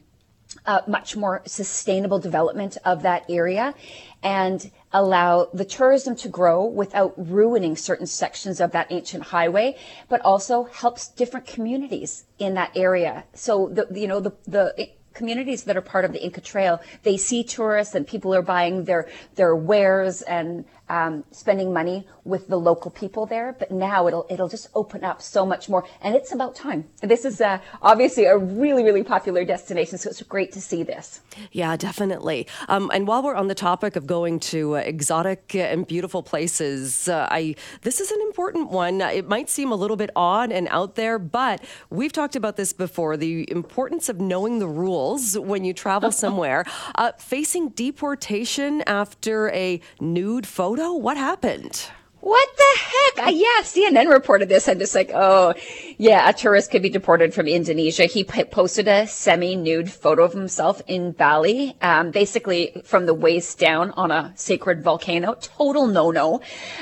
uh, 0.64 0.80
much 0.86 1.16
more 1.16 1.42
sustainable 1.46 2.18
development 2.18 2.76
of 2.84 3.02
that 3.02 3.24
area 3.28 3.74
and 4.22 4.70
allow 4.96 5.46
the 5.52 5.64
tourism 5.64 6.16
to 6.16 6.28
grow 6.28 6.64
without 6.64 7.12
ruining 7.16 7.76
certain 7.76 8.06
sections 8.06 8.60
of 8.60 8.72
that 8.72 8.86
ancient 8.90 9.24
highway, 9.24 9.76
but 10.08 10.22
also 10.22 10.64
helps 10.64 11.08
different 11.08 11.46
communities 11.46 12.24
in 12.38 12.54
that 12.54 12.70
area. 12.74 13.24
So 13.34 13.68
the, 13.68 13.86
you 14.00 14.08
know, 14.08 14.20
the, 14.20 14.32
the 14.46 14.88
communities 15.12 15.64
that 15.64 15.76
are 15.76 15.82
part 15.82 16.06
of 16.06 16.12
the 16.12 16.22
Inca 16.24 16.40
Trail, 16.40 16.80
they 17.02 17.18
see 17.18 17.44
tourists 17.44 17.94
and 17.94 18.06
people 18.06 18.34
are 18.34 18.42
buying 18.42 18.84
their, 18.84 19.08
their 19.34 19.54
wares 19.54 20.22
and 20.22 20.64
um, 20.88 21.24
spending 21.30 21.72
money 21.72 22.06
with 22.24 22.48
the 22.48 22.56
local 22.56 22.90
people 22.90 23.26
there. 23.26 23.54
But 23.58 23.70
now 23.70 24.06
it'll 24.06 24.26
it'll 24.30 24.48
just 24.48 24.68
open 24.74 25.04
up 25.04 25.20
so 25.22 25.44
much 25.44 25.68
more, 25.68 25.84
and 26.00 26.14
it's 26.14 26.32
about 26.32 26.54
time. 26.54 26.88
This 27.00 27.24
is 27.24 27.40
uh, 27.40 27.58
obviously 27.82 28.24
a 28.24 28.36
really 28.36 28.84
really 28.84 29.02
popular 29.02 29.44
destination, 29.44 29.98
so 29.98 30.10
it's 30.10 30.22
great 30.22 30.52
to 30.52 30.60
see 30.60 30.82
this. 30.82 31.20
Yeah, 31.52 31.76
definitely. 31.76 32.46
Um, 32.68 32.90
and 32.94 33.06
while 33.06 33.22
we're 33.22 33.34
on 33.34 33.48
the 33.48 33.54
topic 33.54 33.96
of 33.96 34.06
going 34.06 34.40
to 34.40 34.76
uh, 34.76 34.80
exotic 34.80 35.54
and 35.54 35.86
beautiful 35.86 36.22
places, 36.22 37.08
uh, 37.08 37.28
I 37.30 37.56
this 37.82 38.00
is 38.00 38.10
an 38.10 38.20
important 38.22 38.70
one. 38.70 39.00
It 39.00 39.28
might 39.28 39.48
seem 39.48 39.72
a 39.72 39.76
little 39.76 39.96
bit 39.96 40.10
odd 40.14 40.52
and 40.52 40.68
out 40.70 40.94
there, 40.94 41.18
but 41.18 41.64
we've 41.90 42.12
talked 42.12 42.36
about 42.36 42.56
this 42.56 42.72
before: 42.72 43.16
the 43.16 43.50
importance 43.50 44.08
of 44.08 44.20
knowing 44.20 44.58
the 44.58 44.68
rules 44.68 45.38
when 45.38 45.64
you 45.64 45.72
travel 45.72 46.12
somewhere. 46.24 46.64
Uh, 46.94 47.12
facing 47.18 47.70
deportation 47.70 48.82
after 48.86 49.50
a 49.50 49.80
nude 50.00 50.46
photo 50.46 50.75
photo? 50.76 50.92
What 50.92 51.16
happened? 51.16 51.90
What 52.20 52.48
the 52.56 52.78
heck? 52.78 53.34
Yeah, 53.34 53.62
CNN 53.62 54.10
reported 54.10 54.48
this. 54.48 54.68
I'm 54.68 54.78
just 54.78 54.94
like, 54.94 55.10
oh, 55.14 55.54
yeah, 55.96 56.28
a 56.28 56.32
tourist 56.32 56.70
could 56.70 56.82
be 56.82 56.90
deported 56.90 57.32
from 57.32 57.46
Indonesia. 57.46 58.04
He 58.04 58.24
p- 58.24 58.44
posted 58.44 58.88
a 58.88 59.06
semi-nude 59.06 59.90
photo 59.90 60.24
of 60.24 60.32
himself 60.32 60.82
in 60.88 61.12
Bali, 61.12 61.76
um, 61.80 62.10
basically 62.10 62.82
from 62.84 63.06
the 63.06 63.14
waist 63.14 63.58
down 63.58 63.92
on 63.92 64.10
a 64.10 64.32
sacred 64.34 64.82
volcano. 64.82 65.34
Total 65.40 65.86
no-no. 65.86 66.40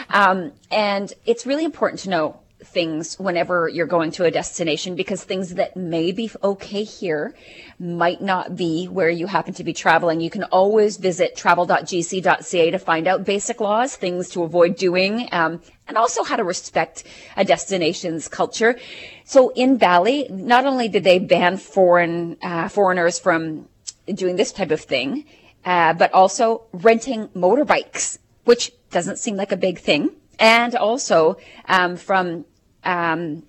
Um, 0.08 0.52
and 0.70 1.12
it's 1.26 1.46
really 1.46 1.64
important 1.64 2.00
to 2.00 2.10
know 2.10 2.40
things 2.66 3.18
whenever 3.18 3.68
you're 3.68 3.86
going 3.86 4.10
to 4.12 4.24
a 4.24 4.30
destination 4.30 4.94
because 4.94 5.22
things 5.22 5.54
that 5.54 5.76
may 5.76 6.12
be 6.12 6.30
okay 6.42 6.84
here 6.84 7.34
might 7.78 8.20
not 8.20 8.56
be 8.56 8.86
where 8.86 9.10
you 9.10 9.26
happen 9.26 9.54
to 9.54 9.64
be 9.64 9.72
traveling. 9.72 10.20
You 10.20 10.30
can 10.30 10.44
always 10.44 10.96
visit 10.96 11.36
travel.gc.ca 11.36 12.70
to 12.70 12.78
find 12.78 13.06
out 13.06 13.24
basic 13.24 13.60
laws, 13.60 13.96
things 13.96 14.28
to 14.30 14.42
avoid 14.42 14.76
doing, 14.76 15.28
um, 15.32 15.60
and 15.86 15.96
also 15.96 16.24
how 16.24 16.36
to 16.36 16.44
respect 16.44 17.04
a 17.36 17.44
destination's 17.44 18.28
culture. 18.28 18.78
So 19.24 19.50
in 19.50 19.76
Bali, 19.76 20.28
not 20.30 20.66
only 20.66 20.88
did 20.88 21.04
they 21.04 21.18
ban 21.18 21.56
foreign 21.56 22.36
uh, 22.42 22.68
foreigners 22.68 23.18
from 23.18 23.68
doing 24.06 24.36
this 24.36 24.52
type 24.52 24.70
of 24.70 24.80
thing, 24.80 25.24
uh, 25.64 25.94
but 25.94 26.12
also 26.12 26.64
renting 26.72 27.28
motorbikes, 27.28 28.18
which 28.44 28.72
doesn't 28.90 29.18
seem 29.18 29.36
like 29.36 29.52
a 29.52 29.56
big 29.56 29.78
thing 29.78 30.10
and 30.38 30.74
also 30.74 31.36
um, 31.66 31.96
from 31.96 32.44
um, 32.84 33.44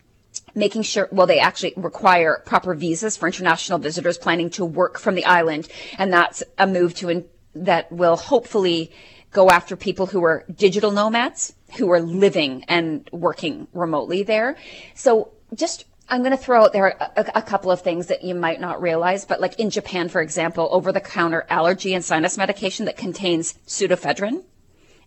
making 0.53 0.83
sure, 0.83 1.09
well, 1.11 1.27
they 1.27 1.39
actually 1.39 1.73
require 1.75 2.41
proper 2.45 2.73
visas 2.73 3.17
for 3.17 3.27
international 3.27 3.79
visitors 3.79 4.17
planning 4.17 4.49
to 4.51 4.65
work 4.65 4.97
from 4.97 5.15
the 5.15 5.25
island. 5.25 5.67
And 5.97 6.11
that's 6.11 6.43
a 6.57 6.65
move 6.67 6.93
to, 6.95 7.09
in, 7.09 7.25
that 7.55 7.91
will 7.91 8.15
hopefully 8.15 8.91
go 9.31 9.49
after 9.49 9.75
people 9.75 10.05
who 10.05 10.23
are 10.23 10.45
digital 10.53 10.91
nomads, 10.91 11.53
who 11.77 11.91
are 11.91 11.99
living 11.99 12.63
and 12.67 13.07
working 13.11 13.67
remotely 13.73 14.23
there. 14.23 14.55
So 14.93 15.33
just 15.53 15.85
I'm 16.07 16.21
going 16.21 16.31
to 16.31 16.37
throw 16.37 16.63
out 16.63 16.73
there 16.73 16.87
a, 16.87 17.31
a, 17.35 17.41
couple 17.41 17.71
of 17.71 17.81
things 17.81 18.07
that 18.07 18.23
you 18.23 18.35
might 18.35 18.61
not 18.61 18.79
realize, 18.79 19.25
but 19.25 19.41
like 19.41 19.59
in 19.59 19.71
Japan, 19.71 20.07
for 20.07 20.21
example, 20.21 20.69
over 20.71 20.91
the 20.91 21.01
counter 21.01 21.45
allergy 21.49 21.95
and 21.95 22.05
sinus 22.05 22.37
medication 22.37 22.85
that 22.85 22.95
contains 22.95 23.55
pseudoephedrine, 23.67 24.43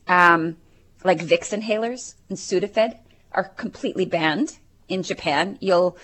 um, 0.08 0.56
like 1.04 1.20
Vicks 1.20 1.56
inhalers 1.56 2.14
and 2.28 2.36
Sudafed 2.36 2.98
are 3.32 3.44
completely 3.44 4.04
banned 4.04 4.58
in 4.88 5.02
Japan. 5.02 5.58
You'll 5.60 5.96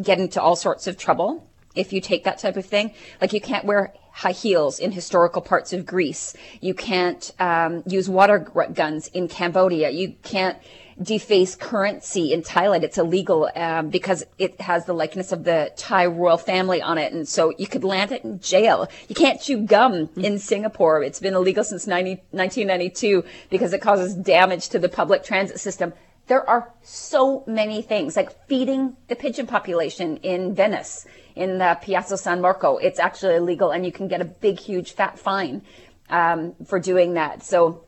get 0.00 0.18
into 0.18 0.40
all 0.40 0.56
sorts 0.56 0.86
of 0.86 0.96
trouble 0.96 1.46
if 1.74 1.92
you 1.92 2.00
take 2.00 2.24
that 2.24 2.38
type 2.38 2.56
of 2.56 2.66
thing. 2.66 2.92
Like 3.20 3.32
you 3.32 3.40
can't 3.40 3.64
wear 3.64 3.94
high 4.12 4.32
heels 4.32 4.78
in 4.78 4.92
historical 4.92 5.40
parts 5.40 5.72
of 5.72 5.86
Greece. 5.86 6.34
You 6.60 6.74
can't 6.74 7.30
um, 7.38 7.82
use 7.86 8.08
water 8.08 8.38
guns 8.38 9.08
in 9.08 9.28
Cambodia. 9.28 9.90
You 9.90 10.14
can't 10.22 10.58
deface 11.00 11.56
currency 11.56 12.32
in 12.32 12.42
Thailand. 12.42 12.82
It's 12.82 12.98
illegal 12.98 13.48
um, 13.56 13.88
because 13.88 14.22
it 14.36 14.60
has 14.60 14.84
the 14.84 14.92
likeness 14.92 15.32
of 15.32 15.44
the 15.44 15.72
Thai 15.76 16.06
royal 16.06 16.36
family 16.36 16.82
on 16.82 16.98
it. 16.98 17.12
And 17.12 17.26
so 17.26 17.54
you 17.56 17.66
could 17.66 17.84
land 17.84 18.12
it 18.12 18.24
in 18.24 18.40
jail. 18.40 18.88
You 19.08 19.14
can't 19.14 19.40
chew 19.40 19.64
gum 19.64 20.10
in 20.16 20.38
Singapore. 20.38 21.02
It's 21.02 21.20
been 21.20 21.34
illegal 21.34 21.64
since 21.64 21.86
90, 21.86 22.16
1992 22.32 23.24
because 23.48 23.72
it 23.72 23.80
causes 23.80 24.14
damage 24.14 24.68
to 24.70 24.78
the 24.78 24.88
public 24.88 25.24
transit 25.24 25.58
system. 25.60 25.94
There 26.30 26.48
are 26.48 26.72
so 26.82 27.42
many 27.48 27.82
things 27.82 28.14
like 28.14 28.46
feeding 28.46 28.96
the 29.08 29.16
pigeon 29.16 29.48
population 29.48 30.18
in 30.18 30.54
Venice, 30.54 31.04
in 31.34 31.58
the 31.58 31.76
Piazza 31.82 32.16
San 32.16 32.40
Marco. 32.40 32.76
It's 32.76 33.00
actually 33.00 33.34
illegal 33.34 33.72
and 33.72 33.84
you 33.84 33.90
can 33.90 34.06
get 34.06 34.20
a 34.20 34.24
big, 34.24 34.60
huge 34.60 34.92
fat 34.92 35.18
fine 35.18 35.62
um, 36.08 36.54
for 36.64 36.78
doing 36.78 37.14
that. 37.14 37.42
So 37.42 37.82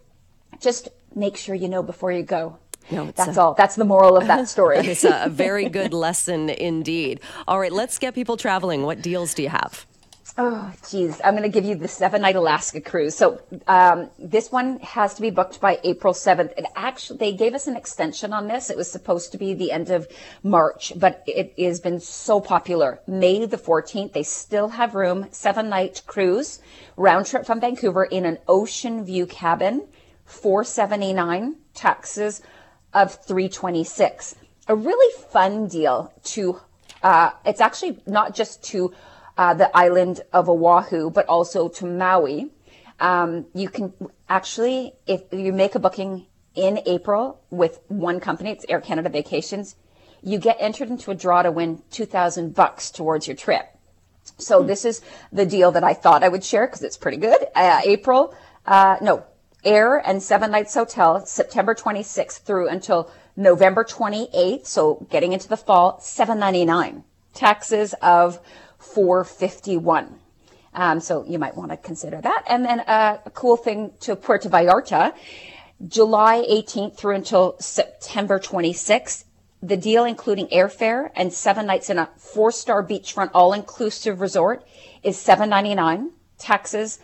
just 0.59 0.89
make 1.15 1.37
sure 1.37 1.55
you 1.55 1.69
know 1.69 1.85
before 1.85 2.11
you 2.11 2.25
go. 2.25 2.59
No, 2.91 3.13
that's 3.13 3.37
a, 3.37 3.41
all. 3.41 3.55
That's 3.55 3.77
the 3.77 3.85
moral 3.85 4.17
of 4.17 4.27
that 4.27 4.49
story. 4.57 4.79
it's 4.79 5.05
a 5.05 5.29
very 5.31 5.69
good 5.69 5.95
lesson 6.07 6.51
indeed. 6.51 7.21
All 7.47 7.61
right, 7.61 7.73
let's 7.73 7.97
get 8.01 8.13
people 8.13 8.37
traveling. 8.37 8.83
What 8.83 9.03
deals 9.03 9.35
do 9.35 9.45
you 9.45 9.51
have? 9.51 9.87
Oh, 10.39 10.73
geez. 10.89 11.21
I'm 11.23 11.35
going 11.37 11.43
to 11.43 11.51
give 11.51 11.67
you 11.67 11.75
the 11.75 11.89
seven 11.89 12.23
night 12.23 12.37
Alaska 12.37 12.81
cruise. 12.81 13.15
So, 13.15 13.43
um, 13.67 14.09
this 14.19 14.51
one 14.51 14.79
has 14.81 15.13
to 15.15 15.21
be 15.21 15.29
booked 15.29 15.61
by 15.61 15.79
April 15.85 16.15
7th. 16.15 16.57
It 16.57 16.65
actually, 16.75 17.19
they 17.19 17.33
gave 17.35 17.55
us 17.55 17.67
an 17.67 17.77
extension 17.77 18.33
on 18.33 18.49
this. 18.49 18.71
It 18.71 18.77
was 18.79 18.91
supposed 18.91 19.33
to 19.33 19.39
be 19.39 19.53
the 19.53 19.71
end 19.71 19.91
of 19.91 20.09
March, 20.43 20.95
but 20.97 21.23
it 21.27 21.53
has 21.59 21.81
been 21.81 22.01
so 22.01 22.41
popular. 22.41 23.01
May 23.07 23.45
the 23.45 23.59
14th, 23.59 24.15
they 24.15 24.23
still 24.23 24.69
have 24.71 24.95
room. 24.95 25.27
Seven 25.33 25.69
night 25.69 26.01
cruise, 26.07 26.61
round 26.97 27.27
trip 27.27 27.45
from 27.45 27.61
Vancouver 27.61 28.05
in 28.05 28.25
an 28.25 28.39
ocean 28.49 29.05
view 29.05 29.27
cabin, 29.27 29.87
479 30.25 31.57
taxes 31.75 32.41
of 32.95 33.15
326. 33.27 34.37
A 34.69 34.75
really 34.75 35.13
fun 35.31 35.67
deal 35.67 36.11
to, 36.25 36.59
uh, 37.03 37.33
it's 37.45 37.61
actually 37.61 38.01
not 38.07 38.35
just 38.35 38.63
to 38.65 38.95
uh, 39.37 39.55
the 39.55 39.75
island 39.77 40.23
of 40.33 40.49
Oahu, 40.49 41.11
but 41.11 41.27
also 41.27 41.69
to 41.69 41.87
Maui. 41.87 42.51
Um, 43.01 43.47
you 43.55 43.69
can 43.69 43.93
actually, 44.29 44.95
if 45.07 45.23
you 45.33 45.53
make 45.53 45.75
a 45.75 45.79
booking 45.79 46.27
in 46.55 46.81
April 46.87 47.41
with 47.51 47.81
one 47.89 48.21
company, 48.21 48.51
it's 48.51 48.65
Air 48.69 48.81
Canada 48.81 49.09
Vacations, 49.09 49.77
you 50.23 50.39
get 50.39 50.57
entered 50.61 50.89
into 50.89 51.11
a 51.11 51.15
draw 51.15 51.43
to 51.43 51.51
win 51.51 51.83
2000 51.91 52.55
bucks 52.55 52.91
towards 52.91 53.27
your 53.27 53.37
trip. 53.37 53.67
So 54.39 54.61
hmm. 54.61 54.67
this 54.67 54.85
is 54.85 55.01
the 55.33 55.47
deal 55.47 55.73
that 55.73 55.85
I 55.85 55.95
thought 55.95 56.23
I 56.23 56.29
would 56.29 56.45
share 56.45 56.67
because 56.67 56.83
it's 56.83 56.97
pretty 56.97 57.17
good. 57.17 57.47
Uh, 57.55 57.81
April, 57.85 58.35
uh, 58.67 58.97
no, 59.01 59.25
Air 59.65 59.97
and 59.97 60.23
Seven 60.23 60.51
Nights 60.51 60.75
Hotel, 60.75 61.25
September 61.27 61.75
26th 61.75 62.41
through 62.41 62.69
until 62.69 63.11
November 63.37 63.85
28th. 63.85 64.67
So 64.67 65.07
getting 65.11 65.33
into 65.33 65.49
the 65.49 65.57
fall, 65.57 65.99
799. 66.01 67.05
Taxes 67.35 67.95
of 68.03 68.41
451. 68.83 70.19
Um, 70.75 71.01
so 71.01 71.25
you 71.25 71.39
might 71.39 71.57
want 71.57 71.71
to 71.71 71.77
consider 71.77 72.21
that. 72.21 72.45
And 72.49 72.65
then 72.65 72.81
uh, 72.81 73.19
a 73.25 73.31
cool 73.31 73.57
thing 73.57 73.93
to 74.01 74.17
Puerto 74.17 74.49
Vallarta, 74.49 75.15
July 75.87 76.45
18th 76.51 76.97
through 76.97 77.17
until 77.17 77.57
September 77.59 78.39
26th. 78.39 79.25
The 79.63 79.77
deal, 79.77 80.05
including 80.05 80.49
airfare 80.49 81.11
and 81.15 81.33
seven 81.33 81.67
nights 81.67 81.89
in 81.89 81.99
a 81.99 82.11
four-star 82.17 82.85
beachfront 82.85 83.31
all-inclusive 83.33 84.21
resort, 84.21 84.67
is 85.05 85.17
799. 85.19 86.11
Taxes 86.39 86.99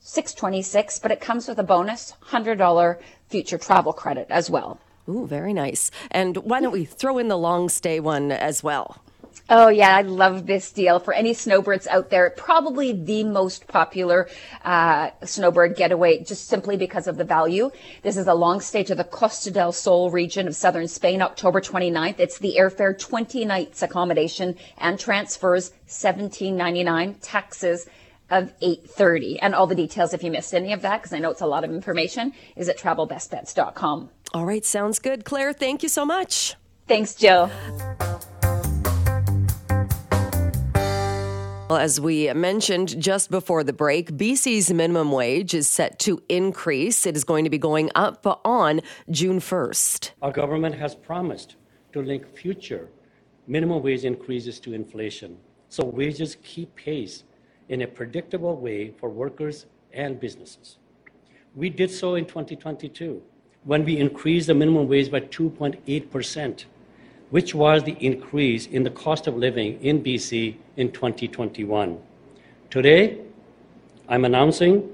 626, 0.00 0.98
but 0.98 1.10
it 1.10 1.20
comes 1.20 1.48
with 1.48 1.58
a 1.58 1.62
bonus 1.62 2.14
$100 2.28 3.00
future 3.28 3.56
travel 3.56 3.92
credit 3.92 4.26
as 4.28 4.50
well. 4.50 4.78
Ooh, 5.08 5.26
very 5.26 5.52
nice. 5.52 5.90
And 6.10 6.36
why 6.38 6.60
don't 6.60 6.72
we 6.72 6.84
throw 6.84 7.18
in 7.18 7.28
the 7.28 7.38
long 7.38 7.68
stay 7.68 7.98
one 7.98 8.30
as 8.30 8.62
well? 8.62 9.01
Oh 9.50 9.68
yeah, 9.68 9.96
I 9.96 10.02
love 10.02 10.46
this 10.46 10.70
deal. 10.70 10.98
For 11.00 11.12
any 11.12 11.34
snowbirds 11.34 11.86
out 11.86 12.10
there, 12.10 12.30
probably 12.30 12.92
the 12.92 13.24
most 13.24 13.66
popular 13.66 14.28
uh, 14.64 15.10
snowbird 15.24 15.76
getaway, 15.76 16.22
just 16.22 16.46
simply 16.46 16.76
because 16.76 17.06
of 17.06 17.16
the 17.16 17.24
value. 17.24 17.70
This 18.02 18.16
is 18.16 18.26
a 18.26 18.34
long 18.34 18.60
stay 18.60 18.84
to 18.84 18.94
the 18.94 19.04
Costa 19.04 19.50
del 19.50 19.72
Sol 19.72 20.10
region 20.10 20.46
of 20.46 20.54
southern 20.54 20.88
Spain, 20.88 21.20
October 21.22 21.60
29th. 21.60 22.18
It's 22.18 22.38
the 22.38 22.56
airfare, 22.58 22.98
20 22.98 23.44
nights 23.44 23.82
accommodation 23.82 24.56
and 24.78 24.98
transfers, 24.98 25.72
17.99 25.88 27.16
taxes 27.20 27.86
of 28.30 28.58
8.30. 28.60 29.38
And 29.42 29.54
all 29.54 29.66
the 29.66 29.74
details, 29.74 30.14
if 30.14 30.22
you 30.22 30.30
missed 30.30 30.54
any 30.54 30.72
of 30.72 30.82
that, 30.82 31.02
because 31.02 31.12
I 31.12 31.18
know 31.18 31.30
it's 31.30 31.42
a 31.42 31.46
lot 31.46 31.64
of 31.64 31.70
information, 31.70 32.32
is 32.56 32.68
at 32.68 32.78
travelbestbets.com. 32.78 34.10
All 34.32 34.46
right, 34.46 34.64
sounds 34.64 34.98
good. 34.98 35.24
Claire, 35.24 35.52
thank 35.52 35.82
you 35.82 35.88
so 35.88 36.06
much. 36.06 36.54
Thanks, 36.88 37.14
Jill. 37.14 37.50
As 41.76 42.00
we 42.00 42.32
mentioned 42.32 43.00
just 43.00 43.30
before 43.30 43.64
the 43.64 43.72
break, 43.72 44.12
BC's 44.12 44.72
minimum 44.72 45.12
wage 45.12 45.54
is 45.54 45.68
set 45.68 45.98
to 46.00 46.22
increase. 46.28 47.06
It 47.06 47.16
is 47.16 47.24
going 47.24 47.44
to 47.44 47.50
be 47.50 47.58
going 47.58 47.90
up 47.94 48.26
on 48.44 48.80
June 49.10 49.40
1st. 49.40 50.12
Our 50.22 50.32
government 50.32 50.74
has 50.76 50.94
promised 50.94 51.56
to 51.92 52.02
link 52.02 52.26
future 52.26 52.88
minimum 53.46 53.82
wage 53.82 54.04
increases 54.04 54.60
to 54.60 54.72
inflation 54.72 55.36
so 55.72 55.84
wages 55.84 56.36
keep 56.42 56.74
pace 56.76 57.24
in 57.70 57.80
a 57.80 57.86
predictable 57.86 58.56
way 58.56 58.90
for 58.90 59.08
workers 59.08 59.64
and 59.94 60.20
businesses. 60.20 60.76
We 61.54 61.70
did 61.70 61.90
so 61.90 62.14
in 62.16 62.26
2022 62.26 63.22
when 63.64 63.82
we 63.84 63.96
increased 63.96 64.48
the 64.48 64.54
minimum 64.54 64.86
wage 64.86 65.10
by 65.10 65.20
2.8%, 65.20 66.64
which 67.32 67.52
was 67.54 67.82
the 67.84 67.96
increase 67.98 68.66
in 68.66 68.82
the 68.82 68.90
cost 68.90 69.26
of 69.26 69.38
living 69.38 69.82
in 69.82 70.04
BC 70.04 70.54
in 70.76 70.92
2021. 70.92 71.98
Today, 72.68 73.20
I'm 74.06 74.26
announcing 74.26 74.90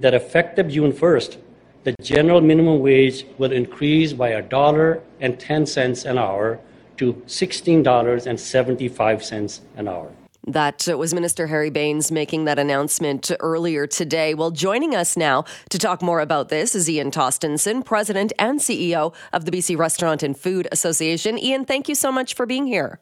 that 0.00 0.14
effective 0.14 0.68
June 0.68 0.94
1st, 0.94 1.36
the 1.84 1.94
general 2.00 2.40
minimum 2.40 2.80
wage 2.80 3.26
will 3.36 3.52
increase 3.52 4.14
by 4.14 4.30
$1.10 4.30 6.10
an 6.10 6.16
hour 6.16 6.58
to 6.96 7.12
$16.75 7.12 9.60
an 9.76 9.88
hour. 9.88 10.10
That 10.46 10.88
was 10.98 11.14
Minister 11.14 11.46
Harry 11.46 11.70
Bains 11.70 12.10
making 12.10 12.46
that 12.46 12.58
announcement 12.58 13.30
earlier 13.38 13.86
today. 13.86 14.34
Well, 14.34 14.50
joining 14.50 14.92
us 14.92 15.16
now 15.16 15.44
to 15.70 15.78
talk 15.78 16.02
more 16.02 16.18
about 16.18 16.48
this 16.48 16.74
is 16.74 16.90
Ian 16.90 17.12
Tostenson, 17.12 17.84
President 17.84 18.32
and 18.40 18.58
CEO 18.58 19.14
of 19.32 19.44
the 19.44 19.52
BC 19.52 19.78
Restaurant 19.78 20.20
and 20.24 20.36
Food 20.36 20.66
Association. 20.72 21.38
Ian, 21.38 21.64
thank 21.64 21.88
you 21.88 21.94
so 21.94 22.10
much 22.10 22.34
for 22.34 22.44
being 22.44 22.66
here. 22.66 22.98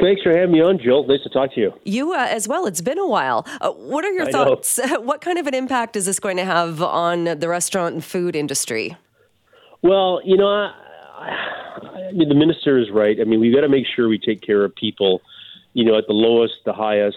Thanks 0.00 0.22
for 0.22 0.30
having 0.30 0.52
me 0.52 0.60
on, 0.60 0.78
Jill. 0.78 1.04
Nice 1.04 1.24
to 1.24 1.30
talk 1.30 1.52
to 1.54 1.60
you. 1.60 1.72
You 1.84 2.12
uh, 2.12 2.28
as 2.30 2.46
well. 2.46 2.66
It's 2.66 2.80
been 2.80 2.98
a 2.98 3.08
while. 3.08 3.44
Uh, 3.60 3.72
what 3.72 4.04
are 4.04 4.12
your 4.12 4.28
I 4.28 4.30
thoughts? 4.30 4.78
what 5.00 5.20
kind 5.20 5.38
of 5.38 5.48
an 5.48 5.54
impact 5.54 5.96
is 5.96 6.06
this 6.06 6.20
going 6.20 6.36
to 6.36 6.44
have 6.44 6.80
on 6.80 7.24
the 7.24 7.48
restaurant 7.48 7.94
and 7.94 8.04
food 8.04 8.36
industry? 8.36 8.96
Well, 9.82 10.20
you 10.24 10.36
know, 10.36 10.46
I, 10.46 10.70
I 12.08 12.12
mean, 12.12 12.28
the 12.28 12.36
minister 12.36 12.78
is 12.78 12.86
right. 12.92 13.16
I 13.20 13.24
mean, 13.24 13.40
we've 13.40 13.54
got 13.54 13.62
to 13.62 13.68
make 13.68 13.84
sure 13.96 14.08
we 14.08 14.18
take 14.18 14.42
care 14.42 14.64
of 14.64 14.72
people 14.76 15.22
you 15.72 15.84
know, 15.84 15.96
at 15.98 16.06
the 16.06 16.12
lowest, 16.12 16.54
the 16.64 16.72
highest. 16.72 17.16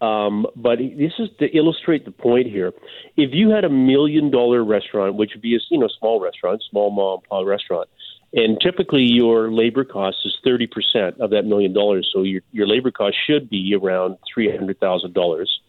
Um, 0.00 0.46
but 0.54 0.78
this 0.78 1.12
is 1.18 1.28
to 1.40 1.46
illustrate 1.56 2.04
the 2.04 2.12
point 2.12 2.46
here. 2.46 2.72
If 3.16 3.30
you 3.32 3.50
had 3.50 3.64
a 3.64 3.68
million 3.68 4.30
dollar 4.30 4.64
restaurant, 4.64 5.16
which 5.16 5.32
would 5.34 5.42
be 5.42 5.56
a 5.56 5.58
you 5.70 5.78
know 5.78 5.88
small 5.98 6.20
restaurant, 6.20 6.62
small 6.70 6.90
mom 6.90 7.18
and 7.18 7.28
pop 7.28 7.46
restaurant, 7.46 7.88
and 8.32 8.60
typically 8.60 9.02
your 9.02 9.50
labor 9.50 9.84
cost 9.84 10.18
is 10.24 10.36
thirty 10.44 10.68
percent 10.68 11.20
of 11.20 11.30
that 11.30 11.44
million 11.44 11.72
dollars, 11.72 12.08
so 12.12 12.22
your 12.22 12.42
your 12.52 12.66
labor 12.68 12.92
cost 12.92 13.16
should 13.26 13.50
be 13.50 13.74
around 13.74 14.18
three 14.32 14.50
hundred 14.54 14.78
thousand 14.78 15.14
dollars, 15.14 15.60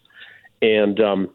and 0.62 1.00
um, 1.00 1.30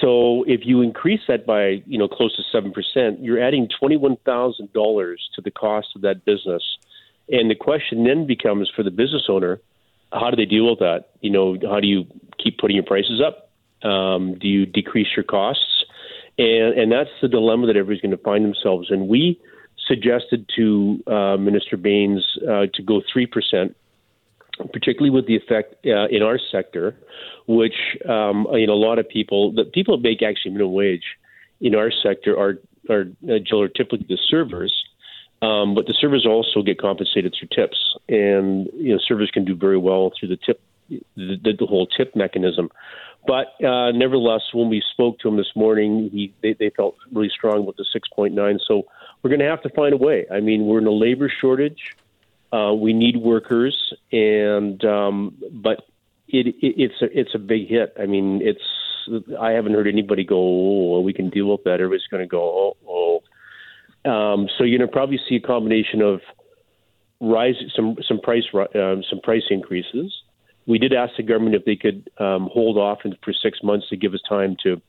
so 0.00 0.44
if 0.48 0.60
you 0.64 0.82
increase 0.82 1.20
that 1.28 1.46
by 1.46 1.82
you 1.86 1.98
know 1.98 2.08
close 2.08 2.34
to 2.36 2.42
seven 2.50 2.72
percent, 2.72 3.22
you're 3.22 3.40
adding 3.40 3.68
twenty 3.78 3.96
one 3.96 4.16
thousand 4.24 4.72
dollars 4.72 5.30
to 5.36 5.42
the 5.42 5.50
cost 5.50 5.88
of 5.94 6.02
that 6.02 6.24
business, 6.24 6.62
and 7.28 7.50
the 7.50 7.54
question 7.54 8.04
then 8.04 8.26
becomes 8.26 8.70
for 8.74 8.82
the 8.82 8.90
business 8.90 9.26
owner 9.28 9.60
how 10.12 10.30
do 10.30 10.36
they 10.36 10.44
deal 10.44 10.68
with 10.68 10.80
that? 10.80 11.10
You 11.20 11.30
know, 11.30 11.56
how 11.62 11.80
do 11.80 11.86
you 11.86 12.04
keep 12.42 12.58
putting 12.58 12.76
your 12.76 12.84
prices 12.84 13.20
up? 13.20 13.50
Um, 13.88 14.38
do 14.38 14.48
you 14.48 14.66
decrease 14.66 15.08
your 15.16 15.24
costs? 15.24 15.80
and 16.40 16.78
and 16.78 16.92
that's 16.92 17.10
the 17.20 17.28
dilemma 17.28 17.66
that 17.66 17.76
everybody's 17.76 18.00
going 18.00 18.16
to 18.16 18.22
find 18.22 18.44
themselves 18.44 18.88
in. 18.90 19.08
We 19.08 19.40
suggested 19.86 20.48
to 20.56 21.02
uh, 21.06 21.36
Minister 21.36 21.76
Bains 21.76 22.24
uh, 22.42 22.66
to 22.74 22.82
go 22.82 23.02
three 23.12 23.26
percent, 23.26 23.76
particularly 24.72 25.10
with 25.10 25.26
the 25.26 25.36
effect 25.36 25.74
uh, 25.86 26.06
in 26.08 26.22
our 26.22 26.38
sector, 26.50 26.96
which 27.46 27.98
um, 28.08 28.46
you 28.52 28.66
know 28.66 28.72
a 28.72 28.82
lot 28.88 28.98
of 28.98 29.08
people, 29.08 29.52
the 29.52 29.64
people 29.64 29.96
that 29.96 30.02
make 30.02 30.22
actually 30.22 30.52
minimum 30.52 30.72
wage 30.72 31.04
in 31.60 31.74
our 31.74 31.90
sector 31.90 32.38
are 32.38 32.58
are, 32.88 33.04
uh, 33.28 33.56
are 33.56 33.68
typically 33.68 34.06
the 34.08 34.18
servers. 34.28 34.74
Um, 35.42 35.74
but 35.74 35.86
the 35.86 35.94
servers 35.98 36.26
also 36.26 36.62
get 36.62 36.78
compensated 36.78 37.34
through 37.38 37.48
tips, 37.48 37.96
and 38.08 38.68
you 38.74 38.92
know 38.92 38.98
servers 38.98 39.30
can 39.30 39.44
do 39.44 39.54
very 39.54 39.78
well 39.78 40.12
through 40.18 40.28
the 40.28 40.36
tip, 40.36 40.60
the, 40.88 41.54
the 41.58 41.66
whole 41.66 41.86
tip 41.86 42.14
mechanism. 42.14 42.70
But 43.26 43.48
uh, 43.64 43.92
nevertheless, 43.92 44.42
when 44.52 44.68
we 44.68 44.82
spoke 44.92 45.18
to 45.20 45.28
him 45.28 45.36
this 45.36 45.52
morning, 45.54 46.10
he 46.12 46.34
they, 46.42 46.54
they 46.54 46.70
felt 46.70 46.96
really 47.12 47.30
strong 47.30 47.64
with 47.64 47.76
the 47.76 47.84
6.9. 47.94 48.58
So 48.66 48.86
we're 49.22 49.30
going 49.30 49.40
to 49.40 49.46
have 49.46 49.62
to 49.62 49.70
find 49.70 49.92
a 49.92 49.96
way. 49.96 50.26
I 50.30 50.40
mean, 50.40 50.66
we're 50.66 50.78
in 50.78 50.86
a 50.86 50.92
labor 50.92 51.30
shortage. 51.40 51.96
Uh, 52.52 52.74
we 52.74 52.92
need 52.92 53.16
workers, 53.16 53.94
and 54.10 54.84
um, 54.84 55.36
but 55.52 55.86
it, 56.28 56.48
it, 56.48 56.56
it's 56.60 57.02
a 57.02 57.18
it's 57.18 57.34
a 57.34 57.38
big 57.38 57.68
hit. 57.68 57.94
I 57.98 58.06
mean, 58.06 58.40
it's 58.42 58.64
I 59.40 59.52
haven't 59.52 59.74
heard 59.74 59.86
anybody 59.86 60.24
go, 60.24 60.36
oh, 60.36 61.00
we 61.00 61.12
can 61.12 61.30
deal 61.30 61.50
with 61.50 61.64
that. 61.64 61.74
Everybody's 61.74 62.06
going 62.08 62.22
to 62.22 62.26
go, 62.26 62.42
oh. 62.42 62.76
Um, 64.04 64.48
so 64.56 64.64
you're 64.64 64.78
to 64.78 64.88
probably 64.88 65.18
see 65.28 65.36
a 65.36 65.40
combination 65.40 66.00
of 66.00 66.20
rise, 67.20 67.54
some 67.76 67.96
some 68.06 68.20
price 68.20 68.44
um, 68.54 69.02
some 69.08 69.20
price 69.22 69.44
increases. 69.50 70.12
We 70.66 70.78
did 70.78 70.92
ask 70.92 71.16
the 71.16 71.22
government 71.22 71.56
if 71.56 71.64
they 71.64 71.76
could 71.76 72.08
um, 72.18 72.48
hold 72.52 72.78
off 72.78 73.00
for 73.02 73.32
six 73.32 73.58
months 73.62 73.88
to 73.88 73.96
give 73.96 74.14
us 74.14 74.20
time 74.28 74.56
to 74.62 74.80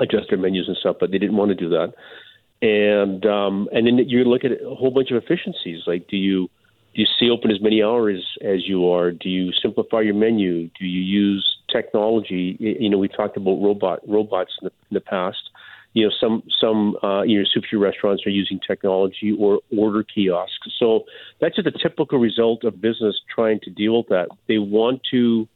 adjust 0.00 0.26
their 0.28 0.38
menus 0.38 0.68
and 0.68 0.76
stuff, 0.76 0.96
but 1.00 1.10
they 1.10 1.18
didn't 1.18 1.36
want 1.36 1.50
to 1.50 1.54
do 1.54 1.68
that. 1.70 1.94
And 2.62 3.26
um, 3.26 3.68
and 3.72 3.86
then 3.86 3.98
you 4.08 4.24
look 4.24 4.44
at 4.44 4.52
a 4.52 4.74
whole 4.74 4.90
bunch 4.90 5.10
of 5.10 5.22
efficiencies. 5.22 5.82
Like, 5.86 6.08
do 6.08 6.16
you 6.16 6.48
do 6.94 7.00
you 7.02 7.06
stay 7.16 7.28
open 7.28 7.50
as 7.50 7.60
many 7.60 7.82
hours 7.82 8.36
as 8.40 8.66
you 8.66 8.90
are? 8.90 9.10
Do 9.10 9.28
you 9.28 9.52
simplify 9.60 10.00
your 10.00 10.14
menu? 10.14 10.68
Do 10.78 10.86
you 10.86 11.02
use 11.02 11.44
technology? 11.70 12.56
You 12.58 12.88
know, 12.88 12.98
we 12.98 13.08
talked 13.08 13.36
about 13.36 13.60
robot 13.60 14.00
robots 14.08 14.52
in 14.62 14.66
the, 14.68 14.72
in 14.90 14.94
the 14.94 15.00
past. 15.00 15.50
You 15.94 16.06
know, 16.06 16.12
some 16.20 16.42
some 16.60 16.96
uh, 17.02 17.22
you 17.22 17.38
know 17.38 17.46
sushi 17.56 17.80
restaurants 17.80 18.26
are 18.26 18.30
using 18.30 18.60
technology 18.66 19.34
or 19.38 19.60
order 19.76 20.04
kiosks. 20.04 20.68
So 20.78 21.04
that's 21.40 21.56
just 21.56 21.68
a 21.68 21.72
typical 21.72 22.18
result 22.18 22.64
of 22.64 22.80
business 22.80 23.14
trying 23.32 23.60
to 23.60 23.70
deal 23.70 23.98
with 23.98 24.08
that. 24.08 24.28
They 24.48 24.58
want 24.58 25.00
to 25.12 25.48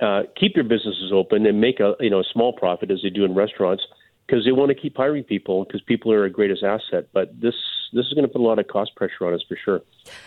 uh, 0.00 0.22
keep 0.38 0.54
their 0.54 0.64
businesses 0.64 1.12
open 1.12 1.46
and 1.46 1.60
make 1.60 1.80
a 1.80 1.94
you 2.00 2.10
know 2.10 2.20
a 2.20 2.24
small 2.32 2.52
profit 2.52 2.90
as 2.90 3.00
they 3.02 3.10
do 3.10 3.24
in 3.24 3.34
restaurants 3.34 3.84
because 4.26 4.44
they 4.44 4.52
want 4.52 4.70
to 4.70 4.74
keep 4.74 4.96
hiring 4.96 5.24
people 5.24 5.64
because 5.64 5.82
people 5.82 6.12
are 6.12 6.22
our 6.22 6.28
greatest 6.28 6.62
asset. 6.62 7.08
But 7.12 7.40
this 7.40 7.54
this 7.92 8.06
is 8.06 8.12
going 8.12 8.26
to 8.26 8.32
put 8.32 8.40
a 8.40 8.44
lot 8.44 8.58
of 8.58 8.66
cost 8.68 8.94
pressure 8.96 9.26
on 9.26 9.34
us 9.34 9.42
for 9.48 9.56
sure. 9.64 9.82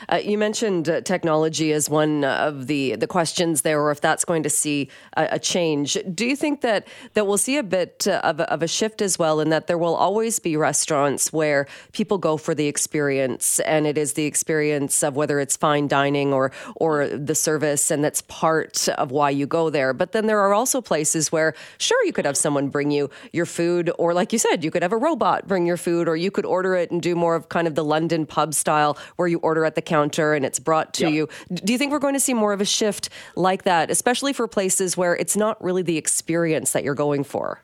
Uh, 0.09 0.15
you 0.15 0.37
mentioned 0.37 0.89
uh, 0.89 1.01
technology 1.01 1.71
as 1.71 1.89
one 1.89 2.23
of 2.23 2.67
the 2.67 2.95
the 2.95 3.07
questions 3.07 3.61
there, 3.61 3.81
or 3.81 3.91
if 3.91 4.01
that's 4.01 4.25
going 4.25 4.43
to 4.43 4.49
see 4.49 4.89
a, 5.15 5.27
a 5.31 5.39
change. 5.39 5.97
Do 6.13 6.25
you 6.25 6.35
think 6.35 6.61
that 6.61 6.87
that 7.13 7.27
we'll 7.27 7.37
see 7.37 7.57
a 7.57 7.63
bit 7.63 8.07
uh, 8.07 8.21
of 8.23 8.39
a, 8.39 8.51
of 8.51 8.63
a 8.63 8.67
shift 8.67 9.01
as 9.01 9.19
well, 9.19 9.39
in 9.39 9.49
that 9.49 9.67
there 9.67 9.77
will 9.77 9.95
always 9.95 10.39
be 10.39 10.57
restaurants 10.57 11.31
where 11.31 11.67
people 11.91 12.17
go 12.17 12.37
for 12.37 12.55
the 12.55 12.67
experience, 12.67 13.59
and 13.59 13.85
it 13.85 13.97
is 13.97 14.13
the 14.13 14.25
experience 14.25 15.03
of 15.03 15.15
whether 15.15 15.39
it's 15.39 15.55
fine 15.55 15.87
dining 15.87 16.33
or 16.33 16.51
or 16.75 17.07
the 17.07 17.35
service, 17.35 17.91
and 17.91 18.03
that's 18.03 18.21
part 18.23 18.87
of 18.89 19.11
why 19.11 19.29
you 19.29 19.45
go 19.45 19.69
there. 19.69 19.93
But 19.93 20.11
then 20.11 20.27
there 20.27 20.39
are 20.39 20.53
also 20.53 20.81
places 20.81 21.31
where, 21.31 21.53
sure, 21.77 22.03
you 22.05 22.13
could 22.13 22.25
have 22.25 22.37
someone 22.37 22.69
bring 22.69 22.91
you 22.91 23.09
your 23.31 23.45
food, 23.45 23.91
or 23.97 24.13
like 24.13 24.33
you 24.33 24.39
said, 24.39 24.63
you 24.63 24.71
could 24.71 24.81
have 24.81 24.93
a 24.93 24.97
robot 24.97 25.47
bring 25.47 25.65
your 25.65 25.77
food, 25.77 26.07
or 26.07 26.15
you 26.15 26.31
could 26.31 26.45
order 26.45 26.75
it 26.75 26.91
and 26.91 27.01
do 27.01 27.15
more 27.15 27.35
of 27.35 27.49
kind 27.57 27.67
of 27.67 27.73
the 27.73 27.83
London 27.83 28.27
pub 28.27 28.53
style 28.53 28.99
where 29.15 29.27
you 29.27 29.39
order 29.39 29.65
at 29.65 29.73
the 29.73 29.81
counter 29.81 30.35
and 30.35 30.45
it's 30.45 30.59
brought 30.59 30.93
to 30.93 31.05
yeah. 31.05 31.09
you. 31.09 31.29
Do 31.55 31.73
you 31.73 31.79
think 31.79 31.91
we're 31.91 31.97
going 31.97 32.13
to 32.13 32.19
see 32.19 32.35
more 32.35 32.53
of 32.53 32.61
a 32.61 32.65
shift 32.65 33.09
like 33.35 33.63
that, 33.63 33.89
especially 33.89 34.31
for 34.31 34.47
places 34.47 34.95
where 34.95 35.15
it's 35.15 35.35
not 35.35 35.61
really 35.63 35.81
the 35.81 35.97
experience 35.97 36.73
that 36.73 36.83
you're 36.83 36.93
going 36.93 37.23
for? 37.23 37.63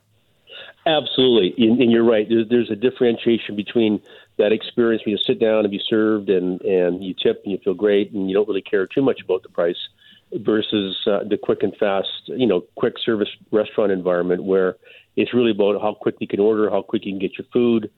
Absolutely, 0.87 1.53
and, 1.63 1.91
you're 1.91 2.03
right. 2.03 2.27
There's 2.27 2.71
a 2.71 2.75
differentiation 2.75 3.55
between 3.55 4.01
that 4.37 4.51
experience 4.51 5.03
when 5.05 5.11
you 5.11 5.19
sit 5.19 5.39
down 5.39 5.59
and 5.59 5.69
be 5.69 5.81
served, 5.87 6.29
and 6.29 6.59
and 6.61 7.03
you 7.03 7.13
tip 7.13 7.41
and 7.43 7.51
you 7.53 7.59
feel 7.63 7.75
great, 7.75 8.11
and 8.11 8.27
you 8.27 8.35
don't 8.35 8.47
really 8.47 8.63
care 8.63 8.85
too 8.87 9.01
much 9.01 9.21
about 9.23 9.43
the 9.43 9.49
price, 9.49 9.77
versus 10.33 10.97
uh, 11.05 11.23
the 11.23 11.37
quick 11.37 11.63
and 11.63 11.73
fast, 11.77 12.23
you 12.25 12.47
know, 12.47 12.61
quick 12.75 12.95
service 13.05 13.29
restaurant 13.51 13.91
environment 13.91 14.43
where 14.43 14.75
it's 15.15 15.33
really 15.33 15.51
about 15.51 15.81
how 15.81 15.93
quick 15.93 16.15
you 16.19 16.27
can 16.27 16.39
order, 16.39 16.69
how 16.69 16.81
quick 16.81 17.05
you 17.05 17.11
can 17.13 17.19
get 17.19 17.37
your 17.37 17.47
food, 17.53 17.89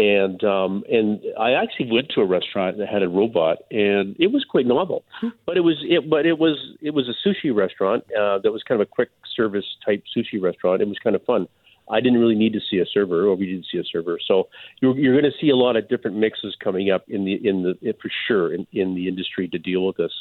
and 0.00 0.42
um, 0.44 0.82
and 0.90 1.20
I 1.38 1.52
actually 1.52 1.92
went 1.92 2.08
to 2.14 2.22
a 2.22 2.26
restaurant 2.26 2.78
that 2.78 2.88
had 2.88 3.02
a 3.02 3.08
robot, 3.08 3.58
and 3.70 4.16
it 4.18 4.32
was 4.32 4.44
quite 4.48 4.66
novel. 4.66 5.04
But 5.46 5.56
it 5.56 5.60
was 5.60 5.76
it, 5.82 6.08
but 6.08 6.24
it 6.26 6.38
was 6.38 6.56
it 6.80 6.94
was 6.94 7.08
a 7.08 7.28
sushi 7.28 7.54
restaurant 7.54 8.04
uh, 8.18 8.38
that 8.38 8.50
was 8.50 8.62
kind 8.62 8.80
of 8.80 8.86
a 8.86 8.90
quick 8.90 9.10
service 9.36 9.64
type 9.84 10.02
sushi 10.16 10.40
restaurant. 10.40 10.80
It 10.80 10.88
was 10.88 10.98
kind 11.02 11.14
of 11.14 11.22
fun. 11.24 11.48
I 11.90 12.00
didn't 12.00 12.18
really 12.18 12.36
need 12.36 12.52
to 12.52 12.60
see 12.70 12.78
a 12.78 12.86
server, 12.86 13.26
or 13.26 13.34
we 13.34 13.46
didn't 13.46 13.66
see 13.70 13.78
a 13.78 13.84
server. 13.84 14.18
So 14.26 14.48
you're, 14.80 14.96
you're 14.96 15.20
going 15.20 15.30
to 15.30 15.38
see 15.40 15.50
a 15.50 15.56
lot 15.56 15.76
of 15.76 15.88
different 15.88 16.16
mixes 16.16 16.56
coming 16.62 16.90
up 16.90 17.04
in 17.08 17.24
the 17.24 17.34
in 17.46 17.62
the 17.62 17.94
for 18.00 18.10
sure 18.26 18.54
in, 18.54 18.66
in 18.72 18.94
the 18.94 19.08
industry 19.08 19.48
to 19.48 19.58
deal 19.58 19.86
with 19.86 19.96
this. 19.96 20.12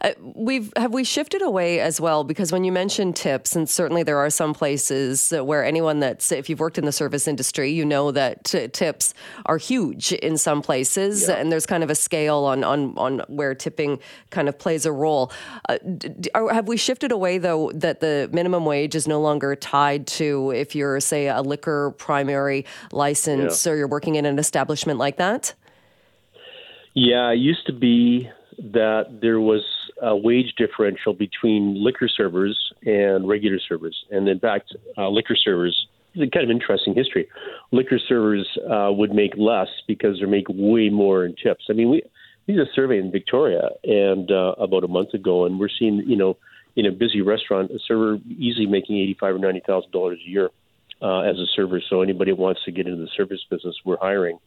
Uh, 0.00 0.12
we've 0.20 0.72
have 0.76 0.92
we 0.92 1.04
shifted 1.04 1.42
away 1.42 1.80
as 1.80 2.00
well 2.00 2.24
because 2.24 2.52
when 2.52 2.64
you 2.64 2.72
mentioned 2.72 3.16
tips, 3.16 3.56
and 3.56 3.68
certainly 3.68 4.02
there 4.02 4.18
are 4.18 4.30
some 4.30 4.54
places 4.54 5.30
where 5.30 5.64
anyone 5.64 6.00
that's 6.00 6.32
if 6.32 6.48
you've 6.48 6.60
worked 6.60 6.78
in 6.78 6.84
the 6.84 6.92
service 6.92 7.26
industry, 7.28 7.70
you 7.70 7.84
know 7.84 8.10
that 8.10 8.44
t- 8.44 8.68
tips 8.68 9.14
are 9.46 9.58
huge 9.58 10.12
in 10.12 10.38
some 10.38 10.62
places, 10.62 11.28
yeah. 11.28 11.34
and 11.34 11.50
there's 11.50 11.66
kind 11.66 11.82
of 11.82 11.90
a 11.90 11.94
scale 11.94 12.44
on 12.44 12.64
on 12.64 12.96
on 12.96 13.22
where 13.28 13.54
tipping 13.54 13.98
kind 14.30 14.48
of 14.48 14.58
plays 14.58 14.86
a 14.86 14.92
role. 14.92 15.32
Uh, 15.68 15.78
d- 15.78 16.30
are, 16.34 16.52
have 16.52 16.68
we 16.68 16.76
shifted 16.76 17.12
away 17.12 17.38
though 17.38 17.70
that 17.72 18.00
the 18.00 18.28
minimum 18.32 18.64
wage 18.64 18.94
is 18.94 19.08
no 19.08 19.20
longer 19.20 19.54
tied 19.56 20.06
to 20.06 20.50
if 20.50 20.74
you're 20.74 21.00
say 21.00 21.28
a 21.28 21.42
liquor 21.42 21.92
primary 21.98 22.64
license 22.92 23.66
yeah. 23.66 23.72
or 23.72 23.76
you're 23.76 23.88
working 23.88 24.14
in 24.14 24.26
an 24.26 24.38
establishment 24.38 24.98
like 24.98 25.16
that? 25.16 25.54
Yeah, 26.94 27.30
it 27.30 27.38
used 27.38 27.66
to 27.66 27.72
be 27.72 28.30
that 28.58 29.18
there 29.20 29.40
was 29.40 29.62
a 30.02 30.16
wage 30.16 30.54
differential 30.56 31.12
between 31.12 31.82
liquor 31.82 32.08
servers 32.08 32.58
and 32.84 33.28
regular 33.28 33.58
servers. 33.68 34.04
And 34.10 34.28
in 34.28 34.40
fact, 34.40 34.74
uh, 34.98 35.08
liquor 35.08 35.36
servers, 35.36 35.86
kind 36.14 36.44
of 36.44 36.50
interesting 36.50 36.94
history. 36.94 37.28
Liquor 37.72 37.98
servers 37.98 38.46
uh, 38.70 38.90
would 38.92 39.12
make 39.12 39.32
less 39.36 39.68
because 39.86 40.20
they 40.20 40.26
make 40.26 40.46
way 40.48 40.88
more 40.88 41.24
in 41.24 41.34
tips. 41.36 41.64
I 41.68 41.72
mean, 41.72 41.90
we, 41.90 42.02
we 42.46 42.54
did 42.54 42.68
a 42.68 42.72
survey 42.72 42.98
in 42.98 43.10
Victoria 43.10 43.70
and 43.84 44.30
uh, 44.30 44.54
about 44.58 44.84
a 44.84 44.88
month 44.88 45.14
ago, 45.14 45.46
and 45.46 45.58
we're 45.58 45.68
seeing, 45.78 46.02
you 46.06 46.16
know, 46.16 46.36
in 46.76 46.86
a 46.86 46.92
busy 46.92 47.20
restaurant, 47.20 47.70
a 47.70 47.78
server 47.86 48.18
easily 48.38 48.66
making 48.66 48.98
eighty-five 48.98 49.34
or 49.34 49.38
ninety 49.38 49.62
thousand 49.66 49.92
dollars 49.92 50.18
a 50.26 50.28
year 50.28 50.50
uh, 51.00 51.20
as 51.20 51.36
a 51.36 51.46
server. 51.54 51.80
So 51.88 52.02
anybody 52.02 52.32
wants 52.32 52.64
to 52.64 52.72
get 52.72 52.86
into 52.86 53.00
the 53.00 53.08
service 53.16 53.40
business, 53.48 53.76
we're 53.84 53.96
hiring. 53.98 54.38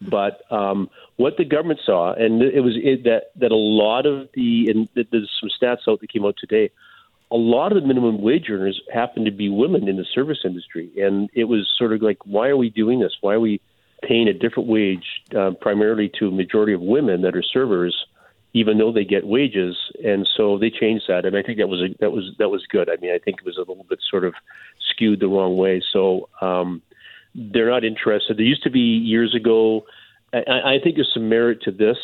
But 0.00 0.40
um, 0.52 0.88
what 1.16 1.36
the 1.36 1.44
government 1.44 1.80
saw, 1.84 2.12
and 2.12 2.40
it 2.40 2.60
was 2.60 2.74
it, 2.76 3.04
that 3.04 3.32
that 3.36 3.50
a 3.50 3.56
lot 3.56 4.06
of 4.06 4.28
the 4.32 4.68
and 4.70 4.88
there's 4.94 5.30
some 5.40 5.50
stats 5.50 5.88
out 5.88 6.00
that 6.00 6.12
came 6.12 6.24
out 6.24 6.36
today. 6.38 6.70
A 7.30 7.36
lot 7.36 7.72
of 7.72 7.82
the 7.82 7.86
minimum 7.86 8.22
wage 8.22 8.48
earners 8.48 8.80
happen 8.92 9.24
to 9.26 9.30
be 9.30 9.50
women 9.50 9.86
in 9.86 9.96
the 9.96 10.06
service 10.14 10.38
industry, 10.44 10.90
and 10.96 11.28
it 11.34 11.44
was 11.44 11.68
sort 11.76 11.92
of 11.92 12.00
like, 12.00 12.18
why 12.24 12.48
are 12.48 12.56
we 12.56 12.70
doing 12.70 13.00
this? 13.00 13.14
Why 13.20 13.34
are 13.34 13.40
we 13.40 13.60
paying 14.02 14.28
a 14.28 14.32
different 14.32 14.68
wage 14.68 15.04
uh, 15.36 15.50
primarily 15.60 16.10
to 16.20 16.28
a 16.28 16.30
majority 16.30 16.72
of 16.72 16.80
women 16.80 17.22
that 17.22 17.36
are 17.36 17.42
servers, 17.42 18.06
even 18.54 18.78
though 18.78 18.92
they 18.92 19.04
get 19.04 19.26
wages? 19.26 19.76
And 20.02 20.26
so 20.36 20.58
they 20.58 20.70
changed 20.70 21.04
that, 21.08 21.26
and 21.26 21.36
I 21.36 21.42
think 21.42 21.58
that 21.58 21.68
was 21.68 21.82
a, 21.82 21.94
that 21.98 22.12
was 22.12 22.34
that 22.38 22.50
was 22.50 22.64
good. 22.70 22.88
I 22.88 22.96
mean, 23.02 23.10
I 23.12 23.18
think 23.18 23.38
it 23.38 23.44
was 23.44 23.56
a 23.56 23.66
little 23.68 23.84
bit 23.86 23.98
sort 24.08 24.24
of 24.24 24.34
skewed 24.90 25.18
the 25.18 25.28
wrong 25.28 25.56
way. 25.56 25.82
So. 25.92 26.28
Um, 26.40 26.82
they're 27.34 27.70
not 27.70 27.84
interested. 27.84 28.36
There 28.36 28.44
used 28.44 28.62
to 28.64 28.70
be 28.70 28.80
years 28.80 29.34
ago. 29.34 29.84
I, 30.32 30.38
I 30.38 30.76
think 30.82 30.96
there's 30.96 31.10
some 31.12 31.28
merit 31.28 31.62
to 31.62 31.70
this, 31.70 31.96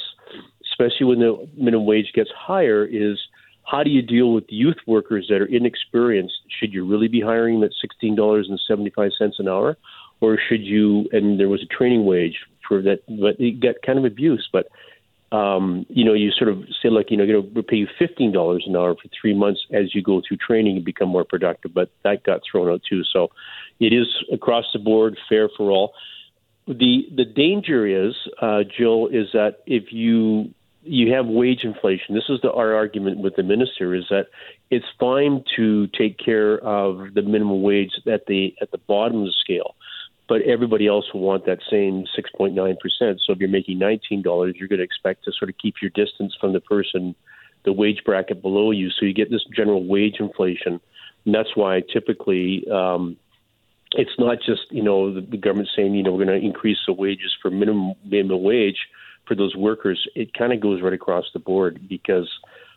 especially 0.70 1.06
when 1.06 1.18
the 1.20 1.48
minimum 1.56 1.87
wage 1.87 2.12
gets 2.14 2.30
higher. 2.37 2.84
Is 2.84 3.18
how 3.64 3.82
do 3.82 3.90
you 3.90 4.02
deal 4.02 4.32
with 4.32 4.44
youth 4.48 4.76
workers 4.87 5.26
that 5.28 5.40
are 5.40 5.46
inexperienced? 5.46 6.34
Should 6.58 6.72
you 6.72 6.87
really 6.87 7.08
be 7.08 7.20
hiring 7.20 7.60
them 7.60 7.64
at 7.64 7.72
sixteen 7.80 8.14
dollars 8.14 8.46
and 8.48 8.60
seventy 8.68 8.90
five 8.90 9.10
cents 9.18 9.37
an 9.38 9.48
hour, 9.48 9.76
or 10.20 10.38
should 10.48 10.62
you? 10.62 11.08
And 11.12 11.38
there 11.38 11.48
was 11.48 11.62
a 11.62 11.74
training 11.74 12.04
wage 12.04 12.37
for 12.66 12.82
that, 12.82 13.00
but 13.08 13.38
it 13.38 13.60
got 13.60 13.76
kind 13.84 13.98
of 13.98 14.04
abused. 14.04 14.48
But 14.52 14.68
um, 15.34 15.84
you 15.88 16.04
know, 16.04 16.14
you 16.14 16.30
sort 16.30 16.50
of 16.50 16.58
say 16.80 16.90
like, 16.90 17.10
you 17.10 17.16
know, 17.16 17.24
you 17.24 17.32
know, 17.32 17.48
we'll 17.54 17.70
pay 17.72 17.76
you 17.76 17.88
fifteen 17.98 18.30
dollars 18.32 18.64
an 18.68 18.76
hour 18.76 18.94
for 18.94 19.08
three 19.20 19.34
months 19.34 19.60
as 19.72 19.94
you 19.94 20.02
go 20.02 20.22
through 20.26 20.38
training 20.48 20.76
and 20.76 20.84
become 20.84 21.08
more 21.08 21.24
productive. 21.24 21.72
But 21.74 21.90
that 22.04 22.24
got 22.24 22.40
thrown 22.48 22.68
out 22.72 22.82
too. 22.88 23.02
So 23.12 23.20
it 23.80 23.92
is 23.92 24.08
across 24.32 24.66
the 24.72 24.78
board 24.78 25.16
fair 25.28 25.48
for 25.56 25.70
all. 25.70 25.94
The 26.68 26.92
the 27.20 27.24
danger 27.24 27.80
is, 27.86 28.14
uh, 28.40 28.62
Jill, 28.76 29.08
is 29.08 29.28
that 29.32 29.52
if 29.66 29.92
you 29.92 30.54
you 30.84 31.12
have 31.14 31.26
wage 31.26 31.64
inflation. 31.64 32.14
This 32.14 32.28
is 32.28 32.40
the, 32.42 32.52
our 32.52 32.74
argument 32.74 33.18
with 33.18 33.36
the 33.36 33.42
minister 33.42 33.94
is 33.94 34.04
that 34.10 34.26
it's 34.70 34.84
fine 35.00 35.42
to 35.56 35.86
take 35.88 36.18
care 36.18 36.58
of 36.58 37.14
the 37.14 37.22
minimum 37.22 37.62
wage 37.62 37.92
at 38.06 38.26
the 38.26 38.54
at 38.60 38.70
the 38.70 38.78
bottom 38.78 39.20
of 39.20 39.26
the 39.26 39.32
scale, 39.40 39.74
but 40.28 40.42
everybody 40.42 40.87
else 40.87 41.04
will 41.12 41.20
want 41.20 41.46
that 41.46 41.58
same 41.70 42.04
6.9 42.16 42.78
percent. 42.78 43.20
So 43.24 43.32
if 43.32 43.38
you're 43.38 43.48
making 43.48 43.78
19 43.78 44.22
dollars, 44.22 44.54
you're 44.56 44.68
going 44.68 44.78
to 44.78 44.84
expect 44.84 45.24
to 45.24 45.32
sort 45.32 45.50
of 45.50 45.58
keep 45.58 45.76
your 45.82 45.90
distance 45.90 46.34
from 46.40 46.52
the 46.52 46.60
person, 46.60 47.14
the 47.64 47.72
wage 47.72 48.02
bracket 48.04 48.42
below 48.42 48.70
you. 48.70 48.90
So 48.90 49.06
you 49.06 49.14
get 49.14 49.30
this 49.30 49.44
general 49.54 49.84
wage 49.84 50.16
inflation, 50.20 50.80
and 51.24 51.34
that's 51.34 51.56
why 51.56 51.82
typically. 51.92 52.66
Um, 52.70 53.16
it's 53.96 54.18
not 54.18 54.38
just 54.44 54.62
you 54.70 54.82
know 54.82 55.14
the, 55.14 55.20
the 55.20 55.37
government 55.37 55.68
saying 55.76 55.94
you 55.94 56.02
know 56.02 56.10
we're 56.10 56.24
going 56.24 56.40
to 56.40 56.44
increase 56.44 56.78
the 56.84 56.92
wages 56.92 57.32
for 57.40 57.48
minimum 57.48 57.94
minimum 58.04 58.42
wage 58.42 58.88
for 59.26 59.34
those 59.34 59.54
workers, 59.56 60.06
it 60.14 60.34
kind 60.34 60.52
of 60.52 60.60
goes 60.60 60.82
right 60.82 60.92
across 60.92 61.24
the 61.32 61.38
board 61.38 61.88
because 61.88 62.30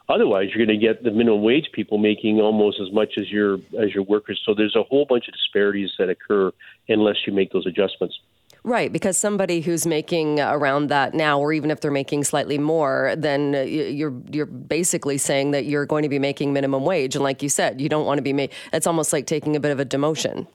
otherwise 0.09 0.49
you're 0.53 0.65
going 0.65 0.79
to 0.79 0.85
get 0.85 1.03
the 1.03 1.11
minimum 1.11 1.41
wage 1.41 1.69
people 1.73 1.97
making 1.97 2.39
almost 2.39 2.79
as 2.79 2.91
much 2.91 3.17
as 3.17 3.29
your 3.29 3.55
as 3.79 3.93
your 3.93 4.03
workers. 4.03 4.41
So 4.45 4.53
there's 4.53 4.75
a 4.75 4.83
whole 4.83 5.05
bunch 5.05 5.27
of 5.27 5.33
disparities 5.33 5.91
that 5.99 6.09
occur 6.09 6.51
unless 6.89 7.15
you 7.25 7.33
make 7.33 7.51
those 7.51 7.65
adjustments. 7.65 8.19
Right, 8.63 8.91
because 8.91 9.17
somebody 9.17 9.61
who's 9.61 9.87
making 9.87 10.41
around 10.41 10.87
that 10.87 11.13
now, 11.13 11.39
or 11.39 11.53
even 11.53 11.71
if 11.71 11.79
they're 11.79 11.89
making 11.91 12.25
slightly 12.25 12.57
more, 12.57 13.13
then 13.17 13.53
you're 13.65 14.13
you're 14.29 14.45
basically 14.45 15.17
saying 15.17 15.51
that 15.51 15.65
you're 15.65 15.85
going 15.85 16.03
to 16.03 16.09
be 16.09 16.19
making 16.19 16.51
minimum 16.51 16.83
wage, 16.83 17.15
and 17.15 17.23
like 17.23 17.41
you 17.41 17.47
said, 17.47 17.79
you 17.79 17.87
don't 17.87 18.05
want 18.05 18.17
to 18.17 18.21
be 18.21 18.33
made. 18.33 18.51
It's 18.73 18.85
almost 18.85 19.13
like 19.13 19.25
taking 19.25 19.55
a 19.55 19.59
bit 19.61 19.71
of 19.71 19.79
a 19.79 19.85
demotion. 19.85 20.47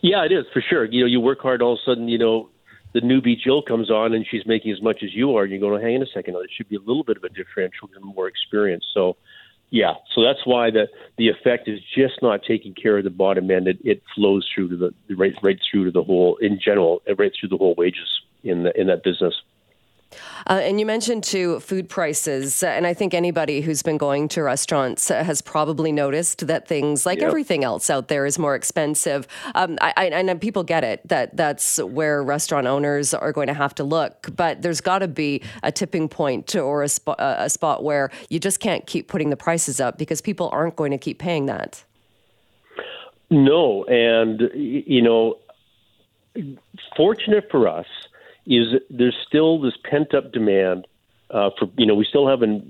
Yeah, 0.00 0.24
it 0.24 0.32
is 0.32 0.46
for 0.52 0.62
sure. 0.62 0.84
You 0.84 1.02
know, 1.02 1.06
you 1.06 1.20
work 1.20 1.40
hard, 1.40 1.60
all 1.60 1.74
of 1.74 1.80
a 1.82 1.90
sudden, 1.90 2.08
you 2.08 2.18
know, 2.18 2.48
the 2.96 3.02
newbie 3.02 3.38
Jill 3.38 3.60
comes 3.60 3.90
on 3.90 4.14
and 4.14 4.26
she's 4.26 4.46
making 4.46 4.72
as 4.72 4.80
much 4.80 5.02
as 5.02 5.12
you 5.12 5.36
are, 5.36 5.44
and 5.44 5.52
you 5.52 5.60
go, 5.60 5.78
hang 5.78 5.96
on 5.96 6.02
a 6.02 6.06
second, 6.06 6.32
there 6.32 6.42
should 6.50 6.70
be 6.70 6.76
a 6.76 6.80
little 6.80 7.04
bit 7.04 7.18
of 7.18 7.24
a 7.24 7.28
differential 7.28 7.90
and 7.94 8.02
more 8.02 8.26
experience. 8.26 8.86
So, 8.94 9.18
yeah, 9.68 9.92
so 10.14 10.22
that's 10.22 10.46
why 10.46 10.70
the 10.70 10.88
the 11.18 11.28
effect 11.28 11.68
is 11.68 11.78
just 11.94 12.22
not 12.22 12.40
taking 12.42 12.72
care 12.72 12.96
of 12.96 13.04
the 13.04 13.10
bottom 13.10 13.50
end. 13.50 13.68
It, 13.68 13.78
it 13.84 14.02
flows 14.14 14.48
through 14.54 14.70
to 14.70 14.76
the 14.76 15.14
right 15.14 15.34
right 15.42 15.58
through 15.70 15.84
to 15.86 15.90
the 15.90 16.02
whole 16.02 16.36
in 16.36 16.58
general, 16.58 17.02
right 17.18 17.32
through 17.38 17.50
the 17.50 17.58
whole 17.58 17.74
wages 17.76 18.08
in 18.42 18.62
the, 18.62 18.80
in 18.80 18.86
that 18.86 19.02
business. 19.02 19.34
Uh, 20.48 20.60
and 20.62 20.78
you 20.78 20.86
mentioned 20.86 21.24
too 21.24 21.60
food 21.60 21.88
prices, 21.88 22.62
uh, 22.62 22.66
and 22.66 22.86
I 22.86 22.94
think 22.94 23.14
anybody 23.14 23.60
who's 23.60 23.82
been 23.82 23.98
going 23.98 24.28
to 24.28 24.42
restaurants 24.42 25.10
uh, 25.10 25.24
has 25.24 25.42
probably 25.42 25.92
noticed 25.92 26.46
that 26.46 26.68
things 26.68 27.06
like 27.06 27.18
yep. 27.18 27.28
everything 27.28 27.64
else 27.64 27.90
out 27.90 28.08
there 28.08 28.26
is 28.26 28.38
more 28.38 28.54
expensive. 28.54 29.26
Um, 29.54 29.78
I, 29.80 29.92
I, 29.96 30.04
and 30.06 30.40
people 30.40 30.62
get 30.62 30.84
it 30.84 31.06
that 31.08 31.36
that's 31.36 31.78
where 31.78 32.22
restaurant 32.22 32.66
owners 32.66 33.14
are 33.14 33.32
going 33.32 33.48
to 33.48 33.54
have 33.54 33.74
to 33.76 33.84
look, 33.84 34.28
but 34.34 34.62
there's 34.62 34.80
got 34.80 35.00
to 35.00 35.08
be 35.08 35.42
a 35.62 35.72
tipping 35.72 36.08
point 36.08 36.54
or 36.54 36.82
a, 36.82 36.88
sp- 36.88 37.18
a 37.18 37.50
spot 37.50 37.82
where 37.82 38.10
you 38.28 38.38
just 38.38 38.60
can't 38.60 38.86
keep 38.86 39.08
putting 39.08 39.30
the 39.30 39.36
prices 39.36 39.80
up 39.80 39.98
because 39.98 40.20
people 40.20 40.48
aren't 40.52 40.76
going 40.76 40.90
to 40.90 40.98
keep 40.98 41.18
paying 41.18 41.46
that. 41.46 41.84
No, 43.30 43.84
and 43.84 44.50
you 44.54 45.02
know, 45.02 45.38
fortunate 46.96 47.48
for 47.50 47.68
us 47.68 47.86
is 48.46 48.80
there's 48.90 49.16
still 49.26 49.60
this 49.60 49.74
pent 49.84 50.14
up 50.14 50.32
demand 50.32 50.86
uh, 51.30 51.50
for 51.58 51.68
you 51.76 51.86
know 51.86 51.94
we 51.94 52.04
still 52.04 52.28
haven't 52.28 52.64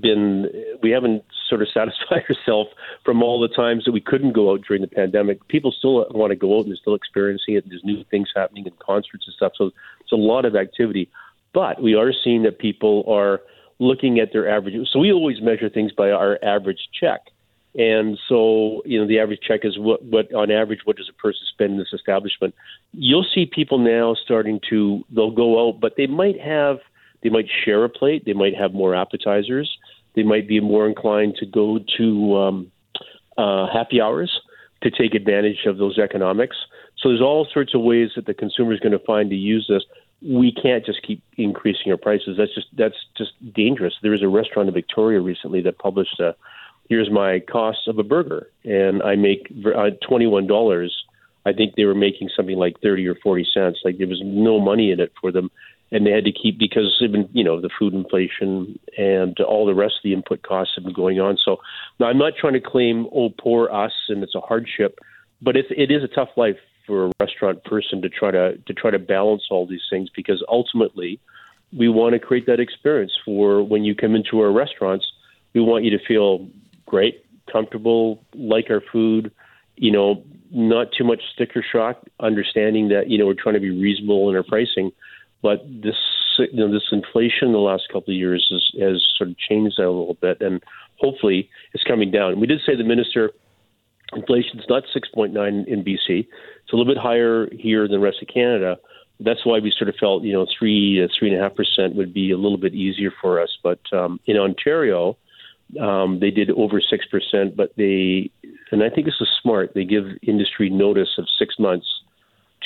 been 0.00 0.50
we 0.82 0.90
haven't 0.90 1.24
sort 1.48 1.62
of 1.62 1.68
satisfied 1.74 2.24
ourselves 2.28 2.70
from 3.04 3.22
all 3.22 3.40
the 3.40 3.48
times 3.48 3.84
that 3.84 3.92
we 3.92 4.00
couldn't 4.00 4.32
go 4.32 4.52
out 4.52 4.62
during 4.66 4.82
the 4.82 4.88
pandemic. 4.88 5.46
People 5.48 5.72
still 5.72 6.06
want 6.10 6.30
to 6.30 6.36
go 6.36 6.56
out 6.56 6.62
and 6.62 6.70
they're 6.70 6.76
still 6.76 6.94
experiencing 6.94 7.54
it. 7.54 7.68
There's 7.68 7.84
new 7.84 8.04
things 8.10 8.28
happening 8.34 8.66
in 8.66 8.72
concerts 8.78 9.24
and 9.26 9.34
stuff. 9.34 9.52
So 9.56 9.70
it's 10.00 10.12
a 10.12 10.16
lot 10.16 10.44
of 10.44 10.56
activity. 10.56 11.10
But 11.52 11.82
we 11.82 11.94
are 11.94 12.12
seeing 12.12 12.42
that 12.44 12.58
people 12.58 13.04
are 13.08 13.40
looking 13.78 14.20
at 14.20 14.32
their 14.32 14.48
average. 14.48 14.74
So 14.92 14.98
we 14.98 15.12
always 15.12 15.40
measure 15.40 15.68
things 15.68 15.92
by 15.92 16.10
our 16.10 16.38
average 16.42 16.88
check. 16.92 17.22
And 17.74 18.18
so, 18.28 18.82
you 18.84 19.00
know, 19.00 19.06
the 19.06 19.20
average 19.20 19.40
check 19.46 19.60
is 19.64 19.78
what, 19.78 20.02
what 20.04 20.32
on 20.34 20.50
average, 20.50 20.80
what 20.84 20.96
does 20.96 21.08
a 21.08 21.12
person 21.12 21.42
spend 21.52 21.72
in 21.72 21.78
this 21.78 21.92
establishment? 21.92 22.54
You'll 22.92 23.26
see 23.32 23.46
people 23.46 23.78
now 23.78 24.14
starting 24.14 24.60
to, 24.70 25.04
they'll 25.10 25.30
go 25.30 25.68
out, 25.68 25.80
but 25.80 25.94
they 25.96 26.08
might 26.08 26.40
have, 26.40 26.78
they 27.22 27.28
might 27.28 27.46
share 27.64 27.84
a 27.84 27.88
plate, 27.88 28.24
they 28.24 28.32
might 28.32 28.56
have 28.56 28.74
more 28.74 28.94
appetizers, 28.94 29.70
they 30.14 30.24
might 30.24 30.48
be 30.48 30.58
more 30.58 30.88
inclined 30.88 31.36
to 31.36 31.46
go 31.46 31.78
to 31.96 32.36
um, 32.36 32.72
uh, 33.38 33.66
happy 33.72 34.00
hours 34.00 34.40
to 34.82 34.90
take 34.90 35.14
advantage 35.14 35.66
of 35.66 35.78
those 35.78 35.98
economics. 35.98 36.56
So 36.98 37.10
there's 37.10 37.20
all 37.20 37.46
sorts 37.52 37.74
of 37.74 37.82
ways 37.82 38.10
that 38.16 38.26
the 38.26 38.34
consumer 38.34 38.72
is 38.72 38.80
going 38.80 38.92
to 38.92 38.98
find 38.98 39.30
to 39.30 39.36
use 39.36 39.66
this. 39.68 39.84
We 40.22 40.52
can't 40.52 40.84
just 40.84 41.02
keep 41.06 41.22
increasing 41.36 41.92
our 41.92 41.98
prices. 41.98 42.36
That's 42.36 42.54
just 42.54 42.66
that's 42.76 42.96
just 43.16 43.32
dangerous. 43.54 43.94
There 44.02 44.10
was 44.10 44.22
a 44.22 44.28
restaurant 44.28 44.68
in 44.68 44.74
Victoria 44.74 45.20
recently 45.20 45.62
that 45.62 45.78
published 45.78 46.20
a 46.20 46.34
here's 46.90 47.10
my 47.10 47.40
cost 47.50 47.86
of 47.86 47.98
a 47.98 48.02
burger, 48.02 48.48
and 48.64 49.02
I 49.02 49.14
make 49.16 49.50
uh, 49.64 49.90
twenty 50.06 50.26
one 50.26 50.46
dollars. 50.46 50.94
I 51.46 51.54
think 51.54 51.74
they 51.74 51.84
were 51.84 51.94
making 51.94 52.28
something 52.36 52.58
like 52.58 52.76
thirty 52.82 53.06
or 53.06 53.14
forty 53.14 53.46
cents. 53.54 53.78
Like 53.82 53.96
there 53.96 54.08
was 54.08 54.20
no 54.22 54.60
money 54.60 54.90
in 54.90 55.00
it 55.00 55.12
for 55.18 55.32
them, 55.32 55.50
and 55.90 56.04
they 56.04 56.10
had 56.10 56.24
to 56.24 56.32
keep 56.32 56.58
because 56.58 56.98
even 57.00 57.30
you 57.32 57.44
know 57.44 57.60
the 57.60 57.70
food 57.78 57.94
inflation 57.94 58.78
and 58.98 59.38
all 59.40 59.64
the 59.64 59.74
rest 59.74 59.94
of 59.98 60.02
the 60.04 60.12
input 60.12 60.42
costs 60.42 60.74
have 60.74 60.84
been 60.84 60.92
going 60.92 61.20
on. 61.20 61.38
So 61.42 61.58
now 61.98 62.06
I'm 62.08 62.18
not 62.18 62.34
trying 62.38 62.54
to 62.54 62.60
claim 62.60 63.06
oh 63.14 63.30
poor 63.30 63.70
us 63.70 63.92
and 64.08 64.22
it's 64.22 64.34
a 64.34 64.40
hardship, 64.40 64.98
but 65.40 65.56
it's 65.56 65.68
it 65.70 65.90
is 65.90 66.02
a 66.04 66.08
tough 66.08 66.30
life 66.36 66.58
for 66.86 67.06
a 67.06 67.12
restaurant 67.20 67.62
person 67.64 68.02
to 68.02 68.08
try 68.08 68.32
to 68.32 68.58
to 68.66 68.74
try 68.74 68.90
to 68.90 68.98
balance 68.98 69.44
all 69.50 69.66
these 69.66 69.86
things 69.88 70.10
because 70.14 70.44
ultimately 70.48 71.20
we 71.76 71.88
want 71.88 72.14
to 72.14 72.18
create 72.18 72.46
that 72.46 72.58
experience 72.58 73.12
for 73.24 73.62
when 73.62 73.84
you 73.84 73.94
come 73.94 74.16
into 74.16 74.40
our 74.40 74.50
restaurants. 74.50 75.06
We 75.54 75.60
want 75.60 75.84
you 75.84 75.90
to 75.96 76.04
feel 76.04 76.48
great, 76.90 77.24
comfortable, 77.50 78.22
like 78.34 78.66
our 78.68 78.82
food, 78.92 79.30
you 79.76 79.92
know, 79.92 80.22
not 80.50 80.88
too 80.96 81.04
much 81.04 81.22
sticker 81.32 81.64
shock, 81.72 82.02
understanding 82.18 82.88
that, 82.88 83.08
you 83.08 83.16
know, 83.16 83.26
we're 83.26 83.40
trying 83.40 83.54
to 83.54 83.60
be 83.60 83.70
reasonable 83.70 84.28
in 84.28 84.36
our 84.36 84.42
pricing. 84.42 84.90
But 85.42 85.64
this, 85.66 85.94
you 86.38 86.58
know, 86.58 86.70
this 86.70 86.88
inflation 86.90 87.48
in 87.48 87.52
the 87.52 87.58
last 87.58 87.84
couple 87.88 88.12
of 88.12 88.18
years 88.18 88.46
has, 88.50 88.82
has 88.82 89.06
sort 89.16 89.30
of 89.30 89.38
changed 89.38 89.76
that 89.78 89.86
a 89.86 89.90
little 89.90 90.18
bit, 90.20 90.40
and 90.40 90.60
hopefully 90.98 91.48
it's 91.72 91.84
coming 91.84 92.10
down. 92.10 92.40
We 92.40 92.46
did 92.46 92.60
say 92.66 92.76
the 92.76 92.84
minister, 92.84 93.30
inflation 94.12 94.58
is 94.58 94.66
not 94.68 94.82
6.9 94.94 95.66
in 95.66 95.84
BC. 95.84 96.08
It's 96.08 96.72
a 96.72 96.76
little 96.76 96.92
bit 96.92 97.00
higher 97.00 97.48
here 97.52 97.82
than 97.82 97.92
the 97.92 98.00
rest 98.00 98.18
of 98.20 98.28
Canada. 98.28 98.76
That's 99.20 99.46
why 99.46 99.60
we 99.60 99.72
sort 99.76 99.88
of 99.88 99.94
felt, 100.00 100.24
you 100.24 100.32
know, 100.32 100.46
three, 100.58 101.06
three 101.18 101.30
and 101.30 101.38
a 101.38 101.42
half 101.42 101.54
percent 101.54 101.94
would 101.94 102.12
be 102.12 102.32
a 102.32 102.36
little 102.36 102.58
bit 102.58 102.74
easier 102.74 103.12
for 103.20 103.40
us. 103.40 103.56
But 103.62 103.80
um, 103.92 104.18
in 104.26 104.36
Ontario, 104.36 105.16
um, 105.78 106.20
they 106.20 106.30
did 106.30 106.50
over 106.50 106.80
six 106.80 107.04
percent, 107.06 107.56
but 107.56 107.72
they, 107.76 108.30
and 108.72 108.82
I 108.82 108.90
think 108.90 109.06
this 109.06 109.20
is 109.20 109.28
smart. 109.42 109.72
They 109.74 109.84
give 109.84 110.04
industry 110.22 110.70
notice 110.70 111.10
of 111.18 111.26
six 111.38 111.58
months 111.58 111.86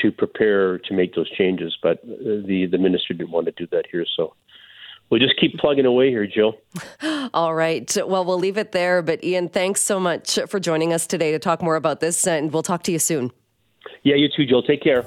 to 0.02 0.10
prepare 0.10 0.78
to 0.78 0.94
make 0.94 1.14
those 1.14 1.30
changes. 1.30 1.76
But 1.82 2.02
the 2.04 2.66
the 2.70 2.78
minister 2.78 3.14
didn't 3.14 3.30
want 3.30 3.46
to 3.46 3.52
do 3.52 3.66
that 3.72 3.86
here, 3.90 4.04
so 4.16 4.34
we'll 5.10 5.20
just 5.20 5.38
keep 5.38 5.58
plugging 5.58 5.86
away 5.86 6.10
here, 6.10 6.26
Jill. 6.26 6.56
All 7.34 7.54
right. 7.54 7.96
Well, 8.06 8.24
we'll 8.24 8.38
leave 8.38 8.58
it 8.58 8.72
there. 8.72 9.02
But 9.02 9.22
Ian, 9.24 9.48
thanks 9.48 9.82
so 9.82 10.00
much 10.00 10.38
for 10.48 10.60
joining 10.60 10.92
us 10.92 11.06
today 11.06 11.32
to 11.32 11.38
talk 11.38 11.62
more 11.62 11.76
about 11.76 12.00
this, 12.00 12.26
and 12.26 12.52
we'll 12.52 12.62
talk 12.62 12.82
to 12.84 12.92
you 12.92 12.98
soon. 12.98 13.30
Yeah, 14.02 14.16
you 14.16 14.28
too, 14.34 14.46
Jill. 14.46 14.62
Take 14.62 14.82
care. 14.82 15.04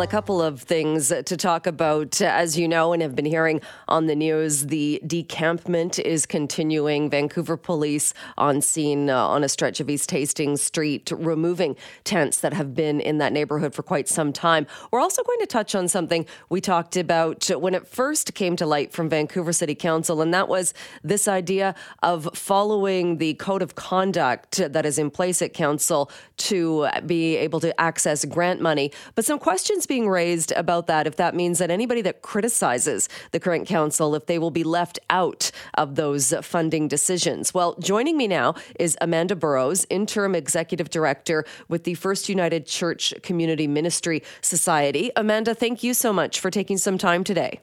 A 0.00 0.08
couple 0.08 0.42
of 0.42 0.60
things 0.60 1.08
to 1.08 1.36
talk 1.36 1.68
about. 1.68 2.20
As 2.20 2.58
you 2.58 2.66
know 2.66 2.92
and 2.92 3.00
have 3.00 3.14
been 3.14 3.24
hearing 3.24 3.60
on 3.86 4.06
the 4.06 4.16
news, 4.16 4.66
the 4.66 5.00
decampment 5.06 6.00
is 6.00 6.26
continuing. 6.26 7.08
Vancouver 7.08 7.56
police 7.56 8.12
on 8.36 8.60
scene 8.60 9.08
uh, 9.08 9.16
on 9.16 9.44
a 9.44 9.48
stretch 9.48 9.78
of 9.78 9.88
East 9.88 10.10
Hastings 10.10 10.60
Street, 10.60 11.12
removing 11.14 11.76
tents 12.02 12.40
that 12.40 12.52
have 12.52 12.74
been 12.74 13.00
in 13.00 13.18
that 13.18 13.32
neighborhood 13.32 13.72
for 13.72 13.84
quite 13.84 14.08
some 14.08 14.32
time. 14.32 14.66
We're 14.90 15.00
also 15.00 15.22
going 15.22 15.38
to 15.38 15.46
touch 15.46 15.76
on 15.76 15.86
something 15.86 16.26
we 16.48 16.60
talked 16.60 16.96
about 16.96 17.48
when 17.48 17.72
it 17.72 17.86
first 17.86 18.34
came 18.34 18.56
to 18.56 18.66
light 18.66 18.92
from 18.92 19.08
Vancouver 19.08 19.52
City 19.52 19.76
Council, 19.76 20.20
and 20.20 20.34
that 20.34 20.48
was 20.48 20.74
this 21.04 21.28
idea 21.28 21.74
of 22.02 22.28
following 22.34 23.18
the 23.18 23.34
code 23.34 23.62
of 23.62 23.76
conduct 23.76 24.56
that 24.56 24.84
is 24.84 24.98
in 24.98 25.10
place 25.10 25.40
at 25.40 25.54
Council 25.54 26.10
to 26.36 26.88
be 27.06 27.36
able 27.36 27.60
to 27.60 27.80
access 27.80 28.24
grant 28.24 28.60
money. 28.60 28.90
But 29.14 29.24
some 29.24 29.38
questions 29.38 29.83
questions 29.84 30.00
being 30.00 30.08
raised 30.08 30.52
about 30.52 30.86
that, 30.86 31.06
if 31.06 31.16
that 31.16 31.34
means 31.34 31.58
that 31.58 31.70
anybody 31.70 32.02
that 32.02 32.22
criticizes 32.22 33.08
the 33.32 33.40
current 33.40 33.68
council, 33.68 34.14
if 34.14 34.26
they 34.26 34.38
will 34.38 34.50
be 34.50 34.64
left 34.64 34.98
out 35.10 35.50
of 35.74 35.94
those 35.94 36.34
funding 36.42 36.88
decisions. 36.88 37.52
Well, 37.54 37.76
joining 37.80 38.16
me 38.16 38.26
now 38.26 38.54
is 38.80 38.96
Amanda 39.00 39.36
Burrows, 39.36 39.86
Interim 39.90 40.34
Executive 40.34 40.88
Director 40.90 41.44
with 41.68 41.84
the 41.84 41.94
First 41.94 42.28
United 42.28 42.66
Church 42.66 43.12
Community 43.22 43.66
Ministry 43.66 44.22
Society. 44.40 45.10
Amanda, 45.16 45.54
thank 45.54 45.82
you 45.82 45.94
so 45.94 46.12
much 46.12 46.40
for 46.40 46.50
taking 46.50 46.78
some 46.78 46.98
time 46.98 47.22
today. 47.24 47.60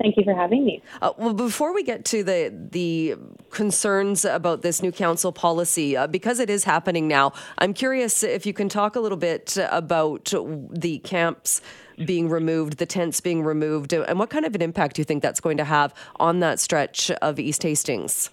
Thank 0.00 0.16
you 0.16 0.24
for 0.24 0.34
having 0.34 0.64
me. 0.64 0.82
Uh, 1.02 1.12
well, 1.18 1.34
before 1.34 1.74
we 1.74 1.82
get 1.82 2.06
to 2.06 2.24
the 2.24 2.52
the 2.70 3.16
concerns 3.50 4.24
about 4.24 4.62
this 4.62 4.82
new 4.82 4.92
council 4.92 5.30
policy, 5.30 5.94
uh, 5.96 6.06
because 6.06 6.40
it 6.40 6.48
is 6.48 6.64
happening 6.64 7.06
now, 7.06 7.32
I'm 7.58 7.74
curious 7.74 8.22
if 8.22 8.46
you 8.46 8.54
can 8.54 8.70
talk 8.70 8.96
a 8.96 9.00
little 9.00 9.18
bit 9.18 9.58
about 9.70 10.32
the 10.70 10.98
camps 11.04 11.60
being 12.06 12.30
removed, 12.30 12.78
the 12.78 12.86
tents 12.86 13.20
being 13.20 13.42
removed, 13.42 13.92
and 13.92 14.18
what 14.18 14.30
kind 14.30 14.46
of 14.46 14.54
an 14.54 14.62
impact 14.62 14.96
do 14.96 15.00
you 15.00 15.04
think 15.04 15.22
that's 15.22 15.40
going 15.40 15.58
to 15.58 15.64
have 15.64 15.92
on 16.16 16.40
that 16.40 16.58
stretch 16.58 17.10
of 17.10 17.38
East 17.38 17.62
Hastings? 17.62 18.30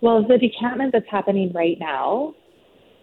Well, 0.00 0.26
the 0.26 0.38
decampment 0.38 0.92
that's 0.92 1.08
happening 1.10 1.52
right 1.52 1.78
now 1.78 2.34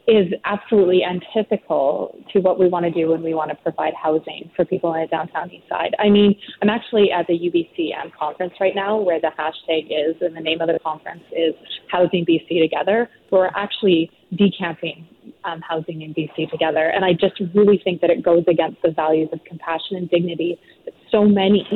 is 0.08 0.34
absolutely 0.46 1.04
antithetical 1.04 2.18
to 2.34 2.40
what 2.40 2.60
we 2.60 2.68
want 2.68 2.86
to 2.86 2.92
do 2.92 3.10
when 3.10 3.22
we 3.22 3.34
want 3.34 3.50
to 3.50 3.56
provide 3.56 3.94
housing 3.94 4.50
for 4.56 4.66
people 4.66 4.94
in 4.94 5.02
the 5.02 5.08
downtown 5.08 5.52
east 5.52 5.68
side. 5.70 5.96
I 6.00 6.10
mean, 6.10 6.36
I'm 6.62 6.70
actually 6.70 7.12
at 7.12 7.28
the 7.28 7.34
UBCM 7.34 8.12
conference 8.18 8.54
right 8.60 8.76
now 8.76 9.00
where 9.00 9.20
the 9.20 9.32
hashtag 9.38 9.88
is 9.90 10.16
and 10.22 10.36
the 10.36 10.42
name 10.42 10.62
of 10.62 10.68
the 10.68 10.80
conference 10.80 11.24
is 11.32 11.54
Housing 11.90 12.26
BC 12.26 12.62
Together. 12.62 13.10
We're 13.32 13.48
actually 13.48 14.12
decamping 14.36 15.08
um, 15.44 15.62
housing 15.62 16.02
in 16.02 16.14
BC 16.14 16.50
together. 16.50 16.90
And 16.90 17.06
I 17.06 17.14
just 17.14 17.42
really 17.54 17.80
think 17.84 18.02
that 18.02 18.10
it 18.10 18.24
goes 18.24 18.44
against 18.48 18.82
the 18.82 18.92
values 18.92 19.30
of 19.32 19.44
compassion 19.44 19.98
and 19.98 20.10
dignity 20.10 20.60
that 20.86 20.94
so 21.12 21.26
many 21.26 21.68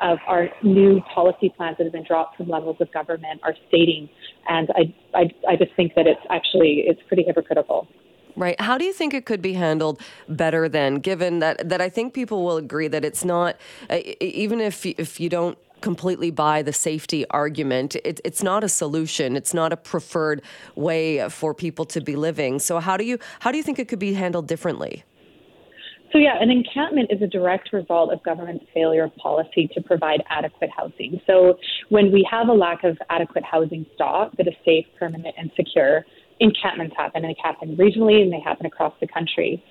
of 0.00 0.18
our 0.26 0.48
new 0.62 1.00
policy 1.14 1.52
plans 1.56 1.76
that 1.78 1.84
have 1.84 1.92
been 1.92 2.04
dropped 2.04 2.36
from 2.36 2.48
levels 2.48 2.76
of 2.80 2.92
government 2.92 3.40
are 3.42 3.54
stating. 3.68 4.08
And 4.48 4.68
I, 4.74 4.94
I, 5.18 5.52
I 5.52 5.56
just 5.56 5.74
think 5.76 5.94
that 5.94 6.06
it's 6.06 6.20
actually 6.30 6.84
it's 6.86 7.00
pretty 7.08 7.24
hypocritical. 7.24 7.88
Right. 8.36 8.60
How 8.60 8.78
do 8.78 8.84
you 8.84 8.92
think 8.92 9.14
it 9.14 9.26
could 9.26 9.40
be 9.40 9.52
handled 9.52 10.00
better 10.28 10.68
then, 10.68 10.96
given 10.96 11.38
that, 11.38 11.68
that 11.68 11.80
I 11.80 11.88
think 11.88 12.14
people 12.14 12.44
will 12.44 12.56
agree 12.56 12.88
that 12.88 13.04
it's 13.04 13.24
not, 13.24 13.56
uh, 13.88 14.00
even 14.20 14.60
if, 14.60 14.84
if 14.84 15.20
you 15.20 15.28
don't 15.28 15.56
completely 15.84 16.30
buy 16.30 16.62
the 16.62 16.72
safety 16.72 17.26
argument. 17.28 17.94
It, 17.96 18.18
it's 18.24 18.42
not 18.42 18.64
a 18.64 18.70
solution. 18.70 19.36
It's 19.36 19.52
not 19.52 19.70
a 19.70 19.76
preferred 19.76 20.40
way 20.76 21.28
for 21.28 21.52
people 21.52 21.84
to 21.84 22.00
be 22.00 22.16
living. 22.16 22.58
So 22.58 22.80
how 22.80 22.96
do 22.96 23.04
you 23.04 23.18
how 23.40 23.52
do 23.52 23.58
you 23.58 23.62
think 23.62 23.78
it 23.78 23.86
could 23.86 23.98
be 23.98 24.14
handled 24.14 24.48
differently? 24.48 25.04
So 26.10 26.18
yeah, 26.18 26.40
an 26.40 26.50
encampment 26.50 27.10
is 27.10 27.20
a 27.20 27.26
direct 27.26 27.72
result 27.72 28.12
of 28.14 28.22
government's 28.22 28.64
failure 28.72 29.04
of 29.04 29.14
policy 29.16 29.68
to 29.74 29.82
provide 29.82 30.22
adequate 30.30 30.70
housing. 30.74 31.20
So 31.26 31.58
when 31.90 32.12
we 32.12 32.26
have 32.30 32.48
a 32.48 32.52
lack 32.52 32.82
of 32.84 32.96
adequate 33.10 33.44
housing 33.44 33.84
stock 33.94 34.30
that 34.38 34.46
is 34.46 34.54
safe, 34.64 34.86
permanent, 34.98 35.34
and 35.36 35.50
secure, 35.54 36.06
encampments 36.40 36.94
happen, 36.96 37.24
and 37.24 37.34
they 37.34 37.40
happen 37.42 37.76
regionally 37.76 38.22
and 38.22 38.32
they 38.32 38.40
happen 38.40 38.66
across 38.66 38.92
the 39.00 39.06
country. 39.06 39.62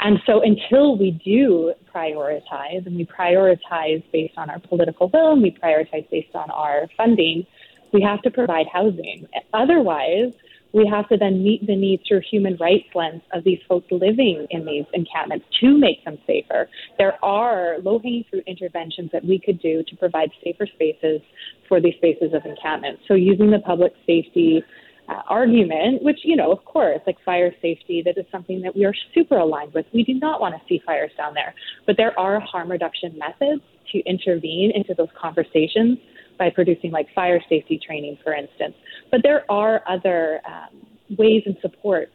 And 0.00 0.18
so 0.26 0.42
until 0.42 0.96
we 0.96 1.12
do 1.24 1.74
prioritize, 1.94 2.86
and 2.86 2.96
we 2.96 3.06
prioritize 3.06 4.02
based 4.12 4.34
on 4.36 4.50
our 4.50 4.58
political 4.60 5.08
will, 5.08 5.32
and 5.32 5.42
we 5.42 5.50
prioritize 5.50 6.08
based 6.10 6.34
on 6.34 6.50
our 6.50 6.88
funding, 6.96 7.46
we 7.92 8.02
have 8.02 8.22
to 8.22 8.30
provide 8.30 8.66
housing. 8.72 9.26
Otherwise, 9.52 10.32
we 10.72 10.86
have 10.86 11.08
to 11.08 11.16
then 11.16 11.42
meet 11.42 11.66
the 11.66 11.74
needs 11.74 12.02
through 12.06 12.20
human 12.30 12.56
rights 12.56 12.88
lens 12.94 13.22
of 13.32 13.42
these 13.44 13.58
folks 13.66 13.86
living 13.90 14.46
in 14.50 14.66
these 14.66 14.84
encampments 14.92 15.46
to 15.60 15.78
make 15.78 16.04
them 16.04 16.18
safer. 16.26 16.68
There 16.98 17.22
are 17.24 17.78
low 17.82 17.98
hanging 17.98 18.24
fruit 18.28 18.44
interventions 18.46 19.10
that 19.12 19.24
we 19.24 19.38
could 19.38 19.60
do 19.60 19.82
to 19.82 19.96
provide 19.96 20.30
safer 20.44 20.66
spaces 20.66 21.22
for 21.68 21.80
these 21.80 21.94
spaces 21.94 22.34
of 22.34 22.44
encampment. 22.44 22.98
So 23.08 23.14
using 23.14 23.50
the 23.50 23.60
public 23.60 23.94
safety 24.06 24.62
uh, 25.08 25.22
argument, 25.28 26.02
which, 26.02 26.20
you 26.22 26.36
know, 26.36 26.52
of 26.52 26.64
course, 26.64 27.00
like 27.06 27.16
fire 27.24 27.52
safety, 27.62 28.02
that 28.04 28.18
is 28.18 28.26
something 28.30 28.60
that 28.62 28.76
we 28.76 28.84
are 28.84 28.94
super 29.14 29.38
aligned 29.38 29.72
with. 29.72 29.86
We 29.92 30.04
do 30.04 30.14
not 30.14 30.40
want 30.40 30.54
to 30.54 30.60
see 30.68 30.82
fires 30.84 31.10
down 31.16 31.34
there. 31.34 31.54
But 31.86 31.96
there 31.96 32.18
are 32.18 32.40
harm 32.40 32.70
reduction 32.70 33.18
methods 33.18 33.62
to 33.92 33.98
intervene 34.00 34.70
into 34.74 34.94
those 34.94 35.08
conversations 35.20 35.98
by 36.38 36.50
producing 36.50 36.90
like 36.90 37.12
fire 37.14 37.42
safety 37.48 37.80
training, 37.84 38.18
for 38.22 38.34
instance. 38.34 38.74
But 39.10 39.22
there 39.22 39.50
are 39.50 39.82
other 39.88 40.40
um, 40.46 40.86
ways 41.16 41.42
and 41.46 41.56
supports 41.62 42.12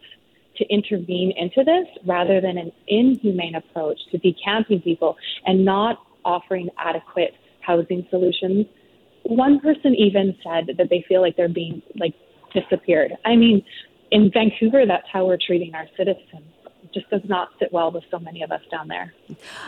to 0.58 0.66
intervene 0.70 1.34
into 1.36 1.64
this 1.64 1.88
rather 2.06 2.40
than 2.40 2.58
an 2.58 2.72
inhumane 2.88 3.56
approach 3.56 4.00
to 4.12 4.18
decamping 4.20 4.82
people 4.82 5.18
and 5.46 5.66
not 5.66 5.98
offering 6.24 6.70
adequate 6.78 7.34
housing 7.62 8.06
solutions. 8.10 8.68
One 9.24 9.60
person 9.60 9.96
even 9.96 10.36
said 10.44 10.78
that 10.78 10.90
they 10.90 11.04
feel 11.08 11.22
like 11.22 11.36
they're 11.36 11.50
being 11.50 11.82
like 11.96 12.14
disappeared. 12.54 13.14
I 13.26 13.36
mean, 13.36 13.64
in 14.12 14.32
Vancouver, 14.32 14.86
that's 14.86 15.08
how 15.12 15.26
we're 15.26 15.38
treating 15.44 15.74
our 15.76 15.88
citizens. 15.98 16.44
Just 16.94 17.10
does 17.10 17.22
not 17.28 17.50
sit 17.58 17.74
well 17.74 17.92
with 17.92 18.04
so 18.12 18.20
many 18.20 18.44
of 18.44 18.52
us 18.52 18.62
down 18.70 18.88
there. 18.88 19.14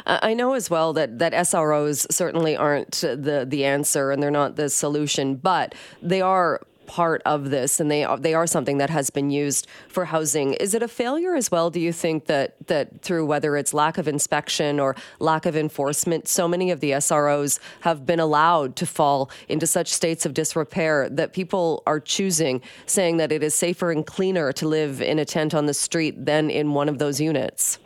I 0.06 0.36
know 0.36 0.54
as 0.54 0.70
well 0.70 0.94
that, 0.94 1.18
that 1.18 1.34
SROs 1.34 2.06
certainly 2.12 2.56
aren't 2.56 2.92
the, 3.02 3.46
the 3.48 3.66
answer 3.66 4.12
and 4.12 4.22
they're 4.22 4.30
not 4.30 4.58
the 4.58 4.70
solution, 4.70 5.36
but 5.36 5.74
they 6.04 6.22
are 6.22 6.62
part 6.88 7.22
of 7.26 7.50
this, 7.50 7.80
and 7.80 7.90
they 7.90 8.04
are, 8.04 8.18
they 8.18 8.34
are 8.34 8.48
something 8.48 8.78
that 8.78 8.90
has 8.90 9.10
been 9.10 9.30
used 9.30 9.68
for 9.88 10.06
housing. 10.06 10.54
Is 10.54 10.74
it 10.74 10.84
a 10.84 10.88
failure 10.88 11.36
as 11.36 11.52
well? 11.52 11.70
Do 11.70 11.80
you 11.80 11.94
think 11.94 12.26
that 12.26 12.56
that 12.68 13.02
through 13.02 13.26
whether 13.26 13.58
it's 13.58 13.74
lack 13.74 13.98
of 13.98 14.08
inspection 14.08 14.80
or 14.80 14.96
lack 15.20 15.46
of 15.46 15.56
enforcement, 15.56 16.28
so 16.28 16.48
many 16.48 16.72
of 16.72 16.80
the 16.80 16.92
SROs 16.92 17.60
have 17.82 18.06
been 18.06 18.20
allowed 18.20 18.76
to 18.78 18.86
fall 18.86 19.30
into 19.48 19.68
such 19.68 19.94
states 19.94 20.26
of 20.26 20.34
disrepair 20.34 21.10
that 21.10 21.34
people 21.34 21.84
are 21.86 22.00
choosing, 22.00 22.62
saying 22.86 23.18
that 23.18 23.32
it 23.32 23.44
is 23.44 23.54
safer 23.54 23.92
and 23.92 24.06
cleaner 24.06 24.52
to 24.54 24.68
live 24.68 25.02
in 25.02 25.20
a 25.20 25.26
tent 25.26 25.54
on 25.54 25.66
the 25.66 25.74
street 25.74 26.26
than 26.26 26.50
in 26.50 26.74
one 26.74 26.90
of 26.90 26.98
those 26.98 27.20
units? 27.20 27.80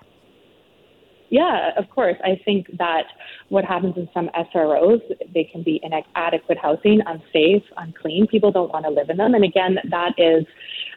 Yeah, 1.30 1.72
of 1.78 1.90
course. 1.90 2.16
I 2.24 2.40
think 2.44 2.78
that 2.78 3.04
what 3.50 3.64
happens 3.64 3.96
in 3.98 4.10
some 4.14 4.30
SROs, 4.30 5.02
they 5.34 5.44
can 5.44 5.62
be 5.64 5.80
inadequate 5.84 6.58
housing, 6.58 7.02
unsafe, 7.06 7.64
unclean. 7.78 8.28
People 8.28 8.52
don't 8.52 8.72
want 8.74 8.86
to 8.86 8.92
live 8.92 9.10
in 9.10 9.18
them. 9.18 9.36
And 9.36 9.44
again, 9.44 9.78
that 9.92 10.14
is 10.18 10.46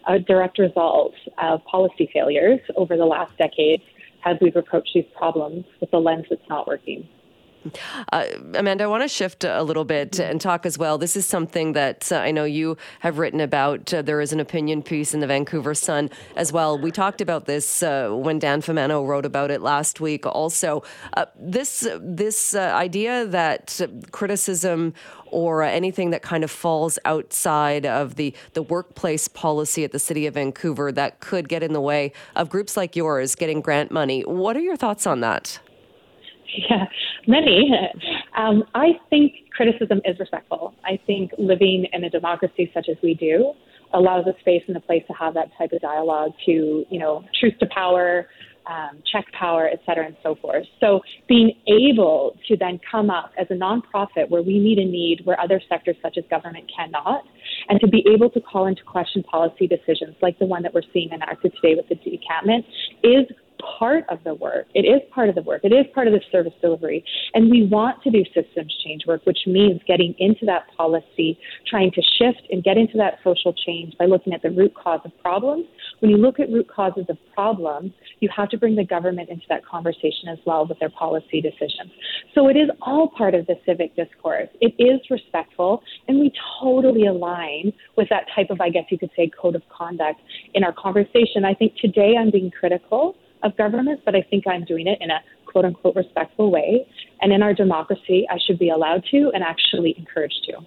a 0.08 0.18
direct 0.18 0.58
result 0.58 1.12
of 1.38 1.62
policy 1.64 2.08
failures 2.12 2.60
over 2.76 2.96
the 2.96 3.04
last 3.04 3.36
decade 3.36 3.82
as 4.24 4.36
we've 4.40 4.56
approached 4.56 4.90
these 4.94 5.04
problems 5.16 5.64
with 5.80 5.92
a 5.92 5.98
lens 5.98 6.24
that's 6.30 6.48
not 6.48 6.66
working. 6.66 7.06
Uh, 8.12 8.24
Amanda, 8.54 8.84
I 8.84 8.86
want 8.86 9.02
to 9.02 9.08
shift 9.08 9.44
a 9.44 9.62
little 9.62 9.84
bit 9.84 10.18
and 10.18 10.40
talk 10.40 10.66
as 10.66 10.78
well. 10.78 10.98
This 10.98 11.16
is 11.16 11.26
something 11.26 11.72
that 11.74 12.10
uh, 12.10 12.16
I 12.16 12.30
know 12.30 12.44
you 12.44 12.76
have 13.00 13.18
written 13.18 13.40
about. 13.40 13.92
Uh, 13.92 14.02
there 14.02 14.20
is 14.20 14.32
an 14.32 14.40
opinion 14.40 14.82
piece 14.82 15.14
in 15.14 15.20
the 15.20 15.26
Vancouver 15.26 15.74
Sun 15.74 16.10
as 16.36 16.52
well. 16.52 16.78
We 16.78 16.90
talked 16.90 17.20
about 17.20 17.46
this 17.46 17.82
uh, 17.82 18.10
when 18.10 18.38
Dan 18.38 18.62
Fumano 18.62 19.06
wrote 19.06 19.26
about 19.26 19.50
it 19.50 19.60
last 19.60 20.00
week. 20.00 20.26
Also, 20.26 20.82
uh, 21.14 21.26
this 21.38 21.86
this 22.00 22.54
uh, 22.54 22.72
idea 22.74 23.26
that 23.26 23.80
criticism 24.10 24.94
or 25.32 25.62
anything 25.62 26.10
that 26.10 26.22
kind 26.22 26.44
of 26.44 26.50
falls 26.50 26.98
outside 27.06 27.86
of 27.86 28.16
the, 28.16 28.34
the 28.52 28.62
workplace 28.62 29.28
policy 29.28 29.82
at 29.82 29.90
the 29.90 29.98
City 29.98 30.26
of 30.26 30.34
Vancouver 30.34 30.92
that 30.92 31.20
could 31.20 31.48
get 31.48 31.62
in 31.62 31.72
the 31.72 31.80
way 31.80 32.12
of 32.36 32.50
groups 32.50 32.76
like 32.76 32.94
yours 32.94 33.34
getting 33.34 33.62
grant 33.62 33.90
money. 33.90 34.22
What 34.22 34.56
are 34.56 34.60
your 34.60 34.76
thoughts 34.76 35.06
on 35.06 35.20
that? 35.20 35.58
Yeah, 36.54 36.86
many. 37.26 37.70
Um, 38.34 38.64
I 38.74 38.92
think 39.10 39.34
criticism 39.54 40.00
is 40.06 40.18
respectful. 40.18 40.72
I 40.86 40.98
think 41.06 41.32
living 41.36 41.86
in 41.92 42.04
a 42.04 42.08
democracy 42.08 42.70
such 42.72 42.88
as 42.88 42.96
we 43.02 43.12
do 43.12 43.52
allows 43.92 44.24
a 44.26 44.32
space 44.40 44.62
and 44.68 44.76
a 44.76 44.80
place 44.80 45.02
to 45.08 45.12
have 45.12 45.34
that 45.34 45.48
type 45.58 45.72
of 45.72 45.82
dialogue 45.82 46.32
to, 46.46 46.86
you 46.88 46.98
know, 46.98 47.22
truth 47.38 47.52
to 47.60 47.66
power, 47.66 48.26
um, 48.66 49.02
check 49.10 49.24
power, 49.38 49.68
et 49.72 49.80
cetera, 49.84 50.06
and 50.06 50.16
so 50.22 50.36
forth. 50.36 50.64
So 50.80 51.00
being 51.28 51.52
able 51.66 52.36
to 52.48 52.56
then 52.56 52.80
come 52.90 53.10
up 53.10 53.32
as 53.38 53.46
a 53.50 53.54
nonprofit 53.54 54.28
where 54.28 54.42
we 54.42 54.58
meet 54.58 54.78
a 54.78 54.84
need 54.84 55.20
where 55.24 55.38
other 55.40 55.60
sectors 55.68 55.96
such 56.02 56.16
as 56.16 56.24
government 56.30 56.70
cannot, 56.74 57.24
and 57.68 57.80
to 57.80 57.88
be 57.88 58.04
able 58.12 58.30
to 58.30 58.40
call 58.40 58.66
into 58.66 58.82
question 58.84 59.22
policy 59.24 59.66
decisions 59.66 60.16
like 60.22 60.38
the 60.38 60.46
one 60.46 60.62
that 60.62 60.72
we're 60.72 60.82
seeing 60.92 61.10
enacted 61.10 61.52
today 61.60 61.74
with 61.74 61.88
the 61.88 61.96
decampment 62.10 62.64
is 63.02 63.26
part 63.78 64.04
of 64.08 64.22
the 64.24 64.34
work. 64.34 64.66
It 64.74 64.80
is 64.80 65.00
part 65.14 65.28
of 65.28 65.34
the 65.34 65.42
work. 65.42 65.62
It 65.64 65.72
is 65.72 65.86
part 65.94 66.06
of 66.06 66.12
the 66.12 66.20
service 66.30 66.52
delivery. 66.60 67.04
And 67.34 67.50
we 67.50 67.66
want 67.66 68.02
to 68.02 68.10
do 68.10 68.24
systems 68.34 68.74
change 68.84 69.02
work, 69.06 69.24
which 69.24 69.40
means 69.46 69.80
getting 69.86 70.14
into 70.18 70.44
that 70.46 70.66
policy, 70.76 71.38
trying 71.68 71.90
to 71.92 72.02
shift 72.18 72.42
and 72.50 72.62
get 72.62 72.76
into 72.76 72.96
that 72.98 73.18
social 73.24 73.52
change 73.52 73.94
by 73.98 74.06
looking 74.06 74.32
at 74.32 74.42
the 74.42 74.50
root 74.50 74.74
cause 74.74 75.00
of 75.04 75.12
problems. 75.20 75.66
When 76.00 76.10
you 76.10 76.16
look 76.16 76.40
at 76.40 76.50
root 76.50 76.68
causes 76.68 77.04
of 77.08 77.16
problems, 77.34 77.92
you 78.20 78.28
have 78.34 78.48
to 78.50 78.58
bring 78.58 78.76
the 78.76 78.84
government 78.84 79.28
into 79.28 79.44
that 79.48 79.64
conversation 79.64 80.28
as 80.30 80.38
well 80.46 80.66
with 80.66 80.78
their 80.78 80.90
policy 80.90 81.40
decisions. 81.40 81.90
So 82.34 82.48
it 82.48 82.56
is 82.56 82.70
all 82.80 83.08
part 83.08 83.34
of 83.34 83.46
the 83.46 83.54
civic 83.66 83.94
discourse. 83.96 84.48
It 84.60 84.74
is 84.78 85.00
respectful, 85.10 85.82
and 86.08 86.18
we 86.18 86.32
totally 86.60 87.06
align 87.06 87.72
with 87.96 88.08
that 88.10 88.26
type 88.34 88.50
of, 88.50 88.60
I 88.60 88.70
guess 88.70 88.84
you 88.90 88.98
could 88.98 89.10
say, 89.16 89.30
code 89.40 89.54
of 89.54 89.62
conduct 89.68 90.20
in 90.54 90.64
our 90.64 90.72
conversation. 90.72 91.44
I 91.44 91.54
think 91.54 91.74
today 91.76 92.14
I'm 92.18 92.30
being 92.30 92.50
critical 92.50 93.16
of 93.42 93.56
government, 93.56 94.00
but 94.04 94.14
I 94.14 94.22
think 94.22 94.46
I'm 94.46 94.64
doing 94.64 94.86
it 94.86 94.98
in 95.00 95.10
a 95.10 95.20
quote 95.46 95.64
unquote 95.64 95.94
respectful 95.94 96.50
way. 96.50 96.86
And 97.20 97.32
in 97.32 97.42
our 97.42 97.54
democracy, 97.54 98.26
I 98.30 98.38
should 98.44 98.58
be 98.58 98.70
allowed 98.70 99.04
to 99.12 99.30
and 99.32 99.44
actually 99.44 99.94
encouraged 99.96 100.46
to. 100.46 100.58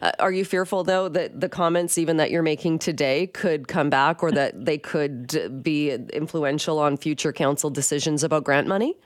Uh, 0.00 0.12
are 0.18 0.32
you 0.32 0.44
fearful, 0.44 0.84
though, 0.84 1.08
that 1.10 1.40
the 1.40 1.48
comments 1.48 1.98
even 1.98 2.16
that 2.16 2.30
you're 2.30 2.42
making 2.42 2.78
today 2.78 3.26
could 3.26 3.68
come 3.68 3.90
back 3.90 4.22
or 4.22 4.32
that 4.32 4.64
they 4.64 4.78
could 4.78 5.62
be 5.62 5.90
influential 5.90 6.78
on 6.78 6.96
future 6.96 7.32
council 7.32 7.68
decisions 7.68 8.24
about 8.24 8.44
grant 8.44 8.66
money? 8.66 8.96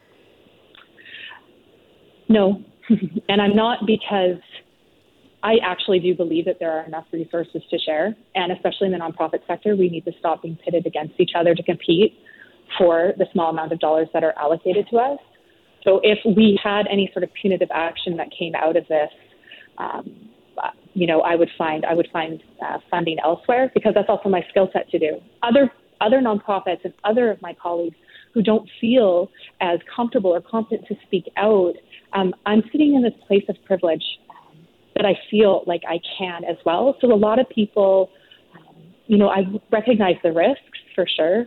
No. 2.29 2.62
and 3.29 3.43
I'm 3.43 3.57
not 3.57 3.87
because 3.87 4.41
I 5.43 5.57
actually 5.62 5.99
do 5.99 6.14
believe 6.14 6.45
that 6.45 6.59
there 6.61 6.70
are 6.70 6.85
enough 6.85 7.07
resources 7.12 7.62
to 7.70 7.79
share. 7.79 8.14
And 8.35 8.53
especially 8.53 8.87
in 8.87 8.93
the 8.93 8.99
nonprofit 8.99 9.45
sector, 9.47 9.75
we 9.75 9.89
need 9.89 10.05
to 10.05 10.12
stop 10.20 10.43
being 10.43 10.57
pitted 10.57 10.87
against 10.87 11.18
each 11.18 11.33
other 11.37 11.55
to 11.55 11.62
compete 11.64 12.16
for 12.79 13.12
the 13.18 13.27
small 13.33 13.51
amount 13.51 13.73
of 13.73 13.79
dollars 13.79 14.09
that 14.12 14.25
are 14.25 14.35
allocated 14.39 14.87
to 14.91 14.97
us. 14.99 15.18
so 15.85 16.01
if 16.03 16.18
we 16.25 16.59
had 16.62 16.87
any 16.91 17.11
sort 17.12 17.23
of 17.25 17.31
punitive 17.41 17.68
action 17.73 18.16
that 18.16 18.29
came 18.37 18.55
out 18.55 18.77
of 18.77 18.87
this, 18.89 19.11
um, 19.79 20.31
you 20.95 21.07
know, 21.07 21.20
I 21.20 21.35
would 21.35 21.51
find 21.57 21.85
I 21.85 21.95
would 21.95 22.09
find 22.12 22.43
uh, 22.64 22.79
funding 22.91 23.16
elsewhere 23.25 23.70
because 23.75 23.93
that's 23.95 24.09
also 24.09 24.29
my 24.29 24.45
skill 24.51 24.68
set 24.73 24.91
to 24.91 24.99
do. 24.99 25.20
Other 25.43 25.70
other 26.01 26.20
nonprofits 26.20 26.85
and 26.85 26.93
other 27.05 27.31
of 27.31 27.41
my 27.41 27.55
colleagues 27.55 27.97
who 28.35 28.43
don't 28.43 28.68
feel 28.81 29.31
as 29.61 29.79
comfortable 29.95 30.31
or 30.31 30.41
competent 30.41 30.87
to 30.89 30.95
speak 31.07 31.25
out, 31.37 31.75
um, 32.14 32.35
I'm 32.47 32.62
sitting 32.73 32.95
in 32.95 33.03
this 33.03 33.12
place 33.27 33.45
of 33.49 33.57
privilege 33.64 34.03
um, 34.31 34.59
that 34.97 35.05
I 35.05 35.14
feel 35.31 35.62
like 35.66 35.83
I 35.89 36.01
can 36.18 36.45
as 36.45 36.57
well. 36.64 36.97
So 37.01 37.12
a 37.12 37.14
lot 37.14 37.39
of 37.39 37.49
people, 37.51 38.11
um, 38.55 38.77
you 39.07 39.18
know, 39.18 39.29
I 39.29 39.45
recognize 39.70 40.16
the 40.23 40.33
risks 40.33 40.79
for 40.95 41.07
sure, 41.07 41.47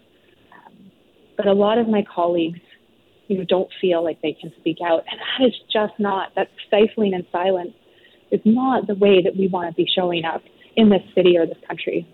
but 1.37 1.47
a 1.47 1.53
lot 1.53 1.77
of 1.77 1.87
my 1.87 2.03
colleagues, 2.13 2.59
you 3.27 3.37
know, 3.37 3.45
don't 3.45 3.69
feel 3.81 4.03
like 4.03 4.21
they 4.21 4.33
can 4.33 4.51
speak 4.59 4.77
out, 4.85 5.03
and 5.09 5.19
that 5.19 5.47
is 5.47 5.53
just 5.71 5.93
not 5.99 6.33
that 6.35 6.49
stifling 6.67 7.13
and 7.13 7.25
silence 7.31 7.73
is 8.31 8.41
not 8.43 8.87
the 8.87 8.95
way 8.95 9.21
that 9.21 9.35
we 9.37 9.47
want 9.47 9.69
to 9.69 9.75
be 9.75 9.87
showing 9.95 10.25
up 10.25 10.41
in 10.75 10.89
this 10.89 11.01
city 11.13 11.37
or 11.37 11.45
this 11.45 11.57
country. 11.67 12.07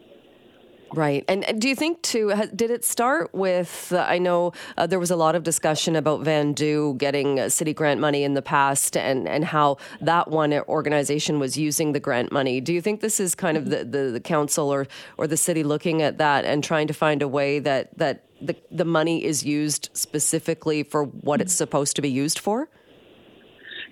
Right. 0.93 1.23
And, 1.29 1.45
do 1.61 1.69
you 1.69 1.75
think, 1.75 2.01
too, 2.01 2.33
did 2.53 2.69
it 2.69 2.83
start 2.83 3.33
with? 3.33 3.93
Uh, 3.95 4.05
I 4.07 4.17
know 4.17 4.51
uh, 4.77 4.87
there 4.87 4.99
was 4.99 5.09
a 5.09 5.15
lot 5.15 5.35
of 5.35 5.43
discussion 5.43 5.95
about 5.95 6.21
VANDU 6.23 6.97
getting 6.97 7.39
uh, 7.39 7.47
city 7.47 7.73
grant 7.73 8.01
money 8.01 8.23
in 8.23 8.33
the 8.33 8.41
past 8.41 8.97
and, 8.97 9.25
and 9.25 9.45
how 9.45 9.77
that 10.01 10.29
one 10.29 10.51
organization 10.51 11.39
was 11.39 11.57
using 11.57 11.93
the 11.93 12.01
grant 12.01 12.33
money. 12.33 12.59
Do 12.59 12.73
you 12.73 12.81
think 12.81 12.99
this 12.99 13.21
is 13.21 13.35
kind 13.35 13.55
of 13.55 13.69
the, 13.69 13.85
the, 13.85 14.11
the 14.11 14.19
council 14.19 14.69
or, 14.69 14.85
or 15.17 15.27
the 15.27 15.37
city 15.37 15.63
looking 15.63 16.01
at 16.01 16.17
that 16.17 16.43
and 16.43 16.61
trying 16.61 16.87
to 16.87 16.93
find 16.93 17.21
a 17.21 17.27
way 17.27 17.59
that, 17.59 17.97
that 17.97 18.25
the, 18.41 18.55
the 18.71 18.85
money 18.85 19.23
is 19.23 19.45
used 19.45 19.89
specifically 19.93 20.83
for 20.83 21.03
what 21.03 21.41
it's 21.41 21.53
supposed 21.53 21.95
to 21.95 22.01
be 22.01 22.09
used 22.09 22.39
for? 22.39 22.69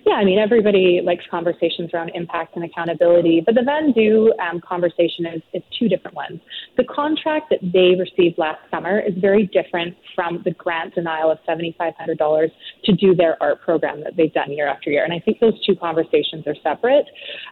Yeah, 0.06 0.14
I 0.14 0.24
mean, 0.24 0.38
everybody 0.38 1.00
likes 1.04 1.24
conversations 1.30 1.90
around 1.92 2.10
impact 2.14 2.56
and 2.56 2.64
accountability, 2.64 3.42
but 3.44 3.54
the 3.54 3.60
VANDU 3.60 4.30
um, 4.40 4.60
conversation 4.66 5.26
is, 5.26 5.42
is 5.52 5.62
two 5.78 5.88
different 5.88 6.16
ones. 6.16 6.40
The 6.78 6.84
contract 6.84 7.50
that 7.50 7.60
they 7.62 7.94
received 7.98 8.38
last 8.38 8.60
summer 8.70 8.98
is 8.98 9.12
very 9.18 9.46
different 9.46 9.94
from 10.14 10.40
the 10.44 10.52
grant 10.52 10.94
denial 10.94 11.30
of 11.30 11.38
$7,500 11.46 12.48
to 12.84 12.92
do 12.92 13.14
their 13.14 13.40
art 13.42 13.60
program 13.60 14.02
that 14.02 14.16
they've 14.16 14.32
done 14.32 14.50
year 14.50 14.68
after 14.68 14.90
year. 14.90 15.04
And 15.04 15.12
I 15.12 15.20
think 15.20 15.38
those 15.38 15.54
two 15.66 15.76
conversations 15.76 16.46
are 16.46 16.56
separate. 16.62 17.04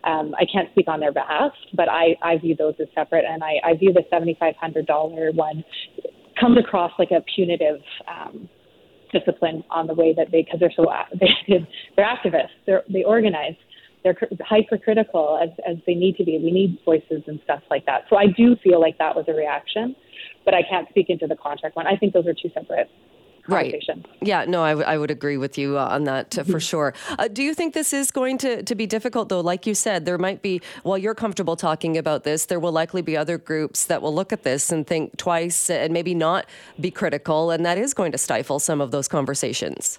Um, 0.04 0.34
I 0.38 0.44
can't 0.50 0.70
speak 0.70 0.88
on 0.88 1.00
their 1.00 1.12
behalf, 1.12 1.52
but 1.74 1.88
I, 1.90 2.16
I 2.22 2.38
view 2.38 2.56
those 2.56 2.74
as 2.80 2.88
separate, 2.94 3.26
and 3.28 3.44
I, 3.44 3.56
I 3.62 3.74
view 3.76 3.92
the 3.92 4.04
$7,500 4.10 5.34
one 5.34 5.64
comes 6.40 6.58
across 6.58 6.92
like 6.98 7.10
a 7.10 7.22
punitive 7.34 7.80
um, 8.06 8.48
discipline 9.12 9.64
on 9.70 9.86
the 9.86 9.94
way 9.94 10.14
that 10.16 10.30
they 10.30 10.42
because 10.42 10.60
they're 10.60 10.72
so 10.74 10.84
they 11.20 11.28
they're 11.96 12.06
activists. 12.06 12.54
They're 12.66 12.82
they 12.92 13.04
organize. 13.04 13.54
They're 14.04 14.16
hypercritical 14.40 15.40
as 15.42 15.50
as 15.68 15.76
they 15.86 15.94
need 15.94 16.16
to 16.16 16.24
be. 16.24 16.38
We 16.38 16.52
need 16.52 16.78
voices 16.84 17.22
and 17.26 17.40
stuff 17.44 17.62
like 17.70 17.84
that. 17.86 18.02
So 18.08 18.16
i 18.16 18.26
do 18.26 18.56
feel 18.62 18.80
like 18.80 18.98
that 18.98 19.14
was 19.14 19.24
a 19.28 19.32
reaction 19.32 19.96
but 20.44 20.54
i 20.54 20.62
can't 20.62 20.88
speak 20.88 21.10
into 21.10 21.26
the 21.26 21.36
contract 21.36 21.76
one. 21.76 21.86
I 21.86 21.96
think 21.96 22.14
those 22.14 22.26
are 22.26 22.34
two 22.34 22.50
separate 22.54 22.88
Right. 23.48 23.82
Yeah, 24.20 24.44
no, 24.44 24.62
I, 24.62 24.70
w- 24.70 24.86
I 24.86 24.98
would 24.98 25.10
agree 25.10 25.38
with 25.38 25.56
you 25.56 25.78
uh, 25.78 25.86
on 25.86 26.04
that 26.04 26.38
uh, 26.38 26.44
for 26.44 26.60
sure. 26.60 26.92
Uh, 27.18 27.28
do 27.28 27.42
you 27.42 27.54
think 27.54 27.72
this 27.72 27.94
is 27.94 28.10
going 28.10 28.36
to, 28.38 28.62
to 28.62 28.74
be 28.74 28.86
difficult, 28.86 29.30
though? 29.30 29.40
Like 29.40 29.66
you 29.66 29.74
said, 29.74 30.04
there 30.04 30.18
might 30.18 30.42
be, 30.42 30.60
while 30.82 30.98
you're 30.98 31.14
comfortable 31.14 31.56
talking 31.56 31.96
about 31.96 32.24
this, 32.24 32.44
there 32.46 32.60
will 32.60 32.72
likely 32.72 33.00
be 33.00 33.16
other 33.16 33.38
groups 33.38 33.86
that 33.86 34.02
will 34.02 34.14
look 34.14 34.32
at 34.34 34.42
this 34.42 34.70
and 34.70 34.86
think 34.86 35.16
twice 35.16 35.70
and 35.70 35.94
maybe 35.94 36.14
not 36.14 36.44
be 36.78 36.90
critical, 36.90 37.50
and 37.50 37.64
that 37.64 37.78
is 37.78 37.94
going 37.94 38.12
to 38.12 38.18
stifle 38.18 38.58
some 38.58 38.82
of 38.82 38.90
those 38.90 39.08
conversations. 39.08 39.98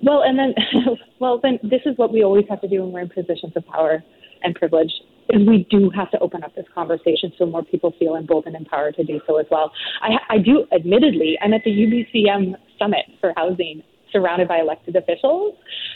Well, 0.00 0.22
and 0.22 0.38
then, 0.38 0.54
well, 1.18 1.40
then 1.42 1.58
this 1.62 1.82
is 1.84 1.98
what 1.98 2.12
we 2.12 2.22
always 2.22 2.44
have 2.48 2.60
to 2.60 2.68
do 2.68 2.82
when 2.82 2.92
we're 2.92 3.00
in 3.00 3.08
positions 3.08 3.54
of 3.56 3.66
power 3.66 4.04
and 4.42 4.54
privilege 4.54 4.92
we 5.32 5.66
do 5.70 5.90
have 5.90 6.10
to 6.10 6.18
open 6.18 6.44
up 6.44 6.54
this 6.54 6.66
conversation 6.74 7.32
so 7.38 7.46
more 7.46 7.64
people 7.64 7.94
feel 7.98 8.16
emboldened 8.16 8.56
and 8.56 8.66
empowered 8.66 8.94
to 8.96 9.04
do 9.04 9.20
so 9.26 9.38
as 9.38 9.46
well. 9.50 9.72
I, 10.02 10.16
I 10.28 10.38
do, 10.38 10.66
admittedly, 10.72 11.38
I'm 11.42 11.54
at 11.54 11.62
the 11.64 11.70
UBCM 11.70 12.54
Summit 12.78 13.06
for 13.20 13.32
Housing, 13.36 13.82
surrounded 14.12 14.48
by 14.48 14.60
elected 14.60 14.96
officials. 14.96 15.54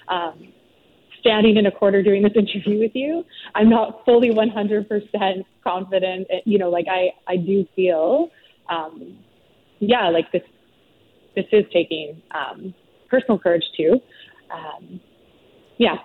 Um, 0.08 0.52
standing 1.20 1.56
in 1.56 1.66
a 1.66 1.70
corner 1.70 2.02
doing 2.02 2.22
this 2.22 2.32
interview 2.36 2.78
with 2.78 2.92
you, 2.94 3.24
I'm 3.54 3.68
not 3.68 4.04
fully 4.04 4.30
100% 4.30 5.44
confident. 5.64 6.28
You 6.44 6.58
know, 6.58 6.70
like 6.70 6.86
I, 6.90 7.10
I 7.26 7.36
do 7.36 7.66
feel, 7.74 8.30
um, 8.70 9.18
yeah, 9.80 10.08
like 10.08 10.30
this, 10.32 10.42
this 11.34 11.46
is 11.52 11.64
taking 11.72 12.22
um, 12.30 12.74
personal 13.10 13.38
courage 13.38 13.64
too. 13.76 14.00
Um, 14.50 15.00
yeah, 15.76 15.96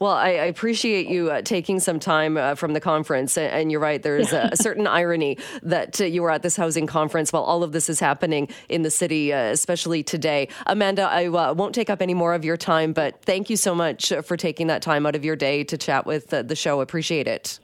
well, 0.00 0.12
I, 0.12 0.28
I 0.28 0.44
appreciate 0.46 1.08
you 1.08 1.30
uh, 1.30 1.42
taking 1.42 1.80
some 1.80 1.98
time 1.98 2.36
uh, 2.36 2.54
from 2.54 2.72
the 2.72 2.80
conference. 2.80 3.38
And 3.38 3.70
you're 3.70 3.80
right, 3.80 4.02
there's 4.02 4.32
a, 4.32 4.50
a 4.52 4.56
certain 4.56 4.86
irony 4.86 5.38
that 5.62 6.00
uh, 6.00 6.04
you 6.04 6.22
were 6.22 6.30
at 6.30 6.42
this 6.42 6.56
housing 6.56 6.86
conference 6.86 7.32
while 7.32 7.42
all 7.42 7.62
of 7.62 7.72
this 7.72 7.88
is 7.88 8.00
happening 8.00 8.48
in 8.68 8.82
the 8.82 8.90
city, 8.90 9.32
uh, 9.32 9.38
especially 9.44 10.02
today. 10.02 10.48
Amanda, 10.66 11.02
I 11.02 11.26
uh, 11.26 11.54
won't 11.54 11.74
take 11.74 11.90
up 11.90 12.02
any 12.02 12.14
more 12.14 12.34
of 12.34 12.44
your 12.44 12.56
time, 12.56 12.92
but 12.92 13.22
thank 13.22 13.50
you 13.50 13.56
so 13.56 13.74
much 13.74 14.12
for 14.24 14.36
taking 14.36 14.66
that 14.68 14.82
time 14.82 15.06
out 15.06 15.14
of 15.14 15.24
your 15.24 15.36
day 15.36 15.64
to 15.64 15.76
chat 15.76 16.06
with 16.06 16.32
uh, 16.32 16.42
the 16.42 16.56
show. 16.56 16.80
Appreciate 16.80 17.26
it. 17.26 17.58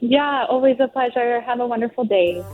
Yeah, 0.00 0.46
always 0.48 0.76
a 0.80 0.88
pleasure. 0.88 1.40
Have 1.40 1.60
a 1.60 1.66
wonderful 1.66 2.04
day. 2.04 2.44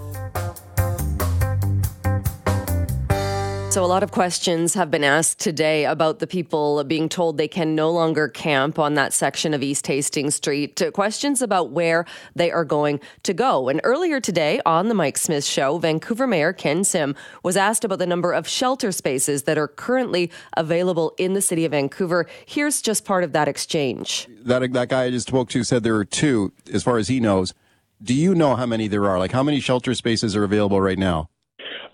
So, 3.75 3.85
a 3.85 3.87
lot 3.87 4.05
of 4.05 4.13
questions 4.13 4.75
have 4.75 4.89
been 4.89 5.03
asked 5.03 5.41
today 5.41 5.85
about 5.85 6.21
the 6.21 6.29
people 6.29 6.85
being 6.85 7.09
told 7.09 7.39
they 7.39 7.49
can 7.49 7.75
no 7.75 7.91
longer 7.91 8.29
camp 8.29 8.79
on 8.79 8.95
that 8.95 9.13
section 9.13 9.53
of 9.53 9.65
East 9.65 9.89
Hastings 9.89 10.37
Street. 10.37 10.81
Uh, 10.81 10.93
questions 10.93 11.43
about 11.43 11.73
where 11.73 12.05
they 12.37 12.53
are 12.53 12.65
going 12.65 13.01
to 13.25 13.35
go. 13.35 13.69
And 13.69 13.81
earlier 13.83 14.21
today 14.21 14.61
on 14.65 14.87
the 14.87 14.95
Mike 14.95 15.19
Smith 15.19 15.45
Show, 15.45 15.79
Vancouver 15.79 16.29
Mayor 16.29 16.53
Ken 16.53 16.85
Sim 16.85 17.17
was 17.43 17.57
asked 17.57 17.85
about 17.85 17.99
the 17.99 18.07
number 18.07 18.31
of 18.33 18.47
shelter 18.47 18.93
spaces 18.93 19.43
that 19.43 19.59
are 19.59 19.67
currently 19.67 20.31
available 20.57 21.13
in 21.19 21.33
the 21.33 21.43
city 21.43 21.65
of 21.65 21.73
Vancouver. 21.73 22.29
Here's 22.47 22.81
just 22.81 23.05
part 23.05 23.25
of 23.25 23.33
that 23.33 23.49
exchange. 23.49 24.29
That, 24.45 24.73
that 24.73 24.89
guy 24.89 25.03
I 25.03 25.11
just 25.11 25.27
spoke 25.27 25.49
to 25.49 25.65
said 25.65 25.83
there 25.83 25.97
are 25.97 26.05
two, 26.05 26.53
as 26.73 26.85
far 26.85 26.97
as 26.99 27.09
he 27.09 27.19
knows. 27.19 27.55
Do 28.01 28.15
you 28.15 28.37
know 28.37 28.55
how 28.55 28.67
many 28.67 28.87
there 28.87 29.11
are? 29.11 29.19
Like, 29.19 29.33
how 29.33 29.43
many 29.43 29.59
shelter 29.59 29.95
spaces 29.95 30.37
are 30.37 30.45
available 30.45 30.81
right 30.81 30.97
now? 30.97 31.29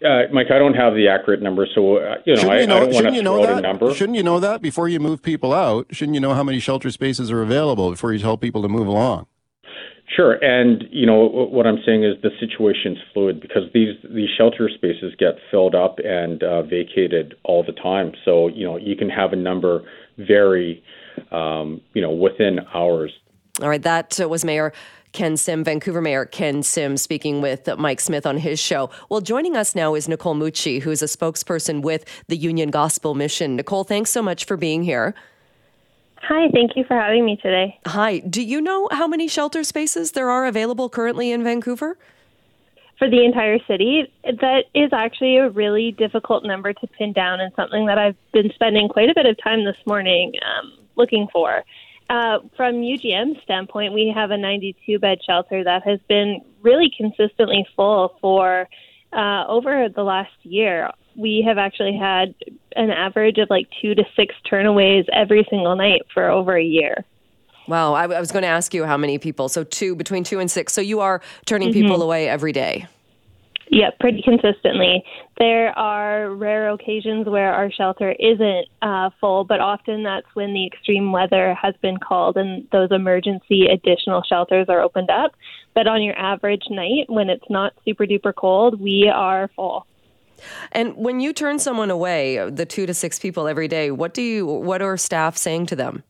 Uh, 0.04 0.22
Mike, 0.32 0.46
I 0.50 0.58
don't 0.58 0.74
have 0.74 0.94
the 0.94 1.08
accurate 1.08 1.42
number, 1.42 1.66
so 1.74 1.96
uh, 1.96 2.16
you 2.24 2.34
know, 2.36 2.50
I, 2.50 2.60
you 2.60 2.66
know, 2.66 2.76
I 2.76 2.80
don't 2.80 2.92
want 2.94 3.06
to 3.14 3.22
throw 3.22 3.44
out 3.44 3.58
a 3.58 3.60
number. 3.60 3.94
Shouldn't 3.94 4.16
you 4.16 4.22
know 4.22 4.40
that 4.40 4.62
before 4.62 4.88
you 4.88 4.98
move 4.98 5.22
people 5.22 5.52
out? 5.52 5.88
Shouldn't 5.90 6.14
you 6.14 6.20
know 6.20 6.32
how 6.32 6.42
many 6.42 6.58
shelter 6.58 6.90
spaces 6.90 7.30
are 7.30 7.42
available 7.42 7.90
before 7.90 8.12
you 8.12 8.18
tell 8.18 8.38
people 8.38 8.62
to 8.62 8.68
move 8.68 8.86
along? 8.86 9.26
Sure, 10.16 10.42
and 10.42 10.84
you 10.90 11.06
know 11.06 11.28
what 11.28 11.66
I'm 11.66 11.78
saying 11.84 12.02
is 12.02 12.14
the 12.22 12.30
situation's 12.40 12.98
fluid 13.12 13.40
because 13.40 13.64
these 13.74 13.94
these 14.12 14.28
shelter 14.36 14.70
spaces 14.74 15.14
get 15.18 15.34
filled 15.50 15.74
up 15.74 15.98
and 16.02 16.42
uh, 16.42 16.62
vacated 16.62 17.34
all 17.44 17.62
the 17.62 17.72
time. 17.72 18.12
So 18.24 18.48
you 18.48 18.64
know 18.64 18.76
you 18.76 18.96
can 18.96 19.10
have 19.10 19.32
a 19.32 19.36
number 19.36 19.82
vary, 20.18 20.82
um, 21.30 21.80
you 21.94 22.02
know, 22.02 22.10
within 22.10 22.60
hours. 22.74 23.12
All 23.62 23.68
right, 23.68 23.82
that 23.82 24.18
was 24.28 24.44
Mayor 24.44 24.72
Ken 25.12 25.36
Sim, 25.36 25.64
Vancouver 25.64 26.00
Mayor 26.00 26.24
Ken 26.24 26.62
Sim, 26.62 26.96
speaking 26.96 27.40
with 27.40 27.68
Mike 27.78 28.00
Smith 28.00 28.26
on 28.26 28.38
his 28.38 28.60
show. 28.60 28.90
Well, 29.08 29.20
joining 29.20 29.56
us 29.56 29.74
now 29.74 29.94
is 29.94 30.08
Nicole 30.08 30.34
Mucci, 30.34 30.80
who's 30.80 31.02
a 31.02 31.06
spokesperson 31.06 31.82
with 31.82 32.04
the 32.28 32.36
Union 32.36 32.70
Gospel 32.70 33.14
Mission. 33.14 33.56
Nicole, 33.56 33.84
thanks 33.84 34.10
so 34.10 34.22
much 34.22 34.44
for 34.44 34.56
being 34.56 34.82
here. 34.82 35.14
Hi, 36.22 36.48
thank 36.52 36.76
you 36.76 36.84
for 36.84 36.94
having 36.94 37.24
me 37.24 37.36
today. 37.36 37.78
Hi. 37.86 38.18
Do 38.20 38.42
you 38.42 38.60
know 38.60 38.88
how 38.92 39.08
many 39.08 39.26
shelter 39.26 39.64
spaces 39.64 40.12
there 40.12 40.30
are 40.30 40.46
available 40.46 40.88
currently 40.88 41.32
in 41.32 41.42
Vancouver? 41.42 41.96
For 42.98 43.08
the 43.08 43.24
entire 43.24 43.58
city, 43.66 44.12
that 44.24 44.64
is 44.74 44.92
actually 44.92 45.38
a 45.38 45.48
really 45.48 45.92
difficult 45.92 46.44
number 46.44 46.74
to 46.74 46.86
pin 46.86 47.14
down 47.14 47.40
and 47.40 47.52
something 47.56 47.86
that 47.86 47.98
I've 47.98 48.16
been 48.32 48.52
spending 48.54 48.88
quite 48.88 49.08
a 49.08 49.14
bit 49.14 49.24
of 49.24 49.42
time 49.42 49.64
this 49.64 49.78
morning 49.86 50.34
um, 50.44 50.74
looking 50.96 51.26
for. 51.32 51.64
Uh, 52.10 52.40
from 52.56 52.74
UGM's 52.82 53.40
standpoint, 53.44 53.94
we 53.94 54.12
have 54.12 54.32
a 54.32 54.36
92 54.36 54.98
bed 54.98 55.18
shelter 55.24 55.62
that 55.62 55.86
has 55.86 56.00
been 56.08 56.40
really 56.60 56.92
consistently 56.94 57.64
full 57.76 58.16
for 58.20 58.68
uh, 59.12 59.44
over 59.46 59.88
the 59.88 60.02
last 60.02 60.32
year. 60.42 60.90
We 61.14 61.44
have 61.46 61.56
actually 61.56 61.96
had 61.96 62.34
an 62.74 62.90
average 62.90 63.38
of 63.38 63.48
like 63.48 63.68
two 63.80 63.94
to 63.94 64.02
six 64.16 64.34
turnaways 64.50 65.04
every 65.12 65.46
single 65.48 65.76
night 65.76 66.02
for 66.12 66.28
over 66.28 66.56
a 66.56 66.64
year. 66.64 67.04
Wow, 67.68 67.92
I, 67.92 68.02
I 68.02 68.18
was 68.18 68.32
going 68.32 68.42
to 68.42 68.48
ask 68.48 68.74
you 68.74 68.84
how 68.84 68.96
many 68.96 69.18
people. 69.18 69.48
So 69.48 69.62
two 69.62 69.94
between 69.94 70.24
two 70.24 70.40
and 70.40 70.50
six. 70.50 70.72
So 70.72 70.80
you 70.80 70.98
are 70.98 71.22
turning 71.46 71.68
mm-hmm. 71.68 71.80
people 71.80 72.02
away 72.02 72.28
every 72.28 72.50
day. 72.50 72.88
Yeah, 73.72 73.90
pretty 74.00 74.20
consistently. 74.20 75.04
There 75.38 75.70
are 75.78 76.34
rare 76.34 76.70
occasions 76.70 77.28
where 77.28 77.54
our 77.54 77.70
shelter 77.70 78.16
isn't 78.18 78.66
uh, 78.82 79.10
full, 79.20 79.44
but 79.44 79.60
often 79.60 80.02
that's 80.02 80.26
when 80.34 80.52
the 80.52 80.66
extreme 80.66 81.12
weather 81.12 81.54
has 81.54 81.74
been 81.80 81.96
called 81.98 82.36
and 82.36 82.66
those 82.72 82.88
emergency 82.90 83.66
additional 83.66 84.24
shelters 84.28 84.66
are 84.68 84.80
opened 84.80 85.08
up. 85.08 85.36
But 85.72 85.86
on 85.86 86.02
your 86.02 86.18
average 86.18 86.64
night, 86.68 87.04
when 87.06 87.30
it's 87.30 87.44
not 87.48 87.72
super 87.84 88.06
duper 88.06 88.34
cold, 88.34 88.80
we 88.80 89.08
are 89.08 89.48
full. 89.54 89.86
And 90.72 90.96
when 90.96 91.20
you 91.20 91.32
turn 91.32 91.60
someone 91.60 91.90
away, 91.90 92.50
the 92.50 92.66
two 92.66 92.86
to 92.86 92.94
six 92.94 93.20
people 93.20 93.46
every 93.46 93.68
day, 93.68 93.92
what 93.92 94.14
do 94.14 94.22
you 94.22 94.46
what 94.46 94.82
are 94.82 94.96
staff 94.96 95.36
saying 95.36 95.66
to 95.66 95.76
them? 95.76 96.02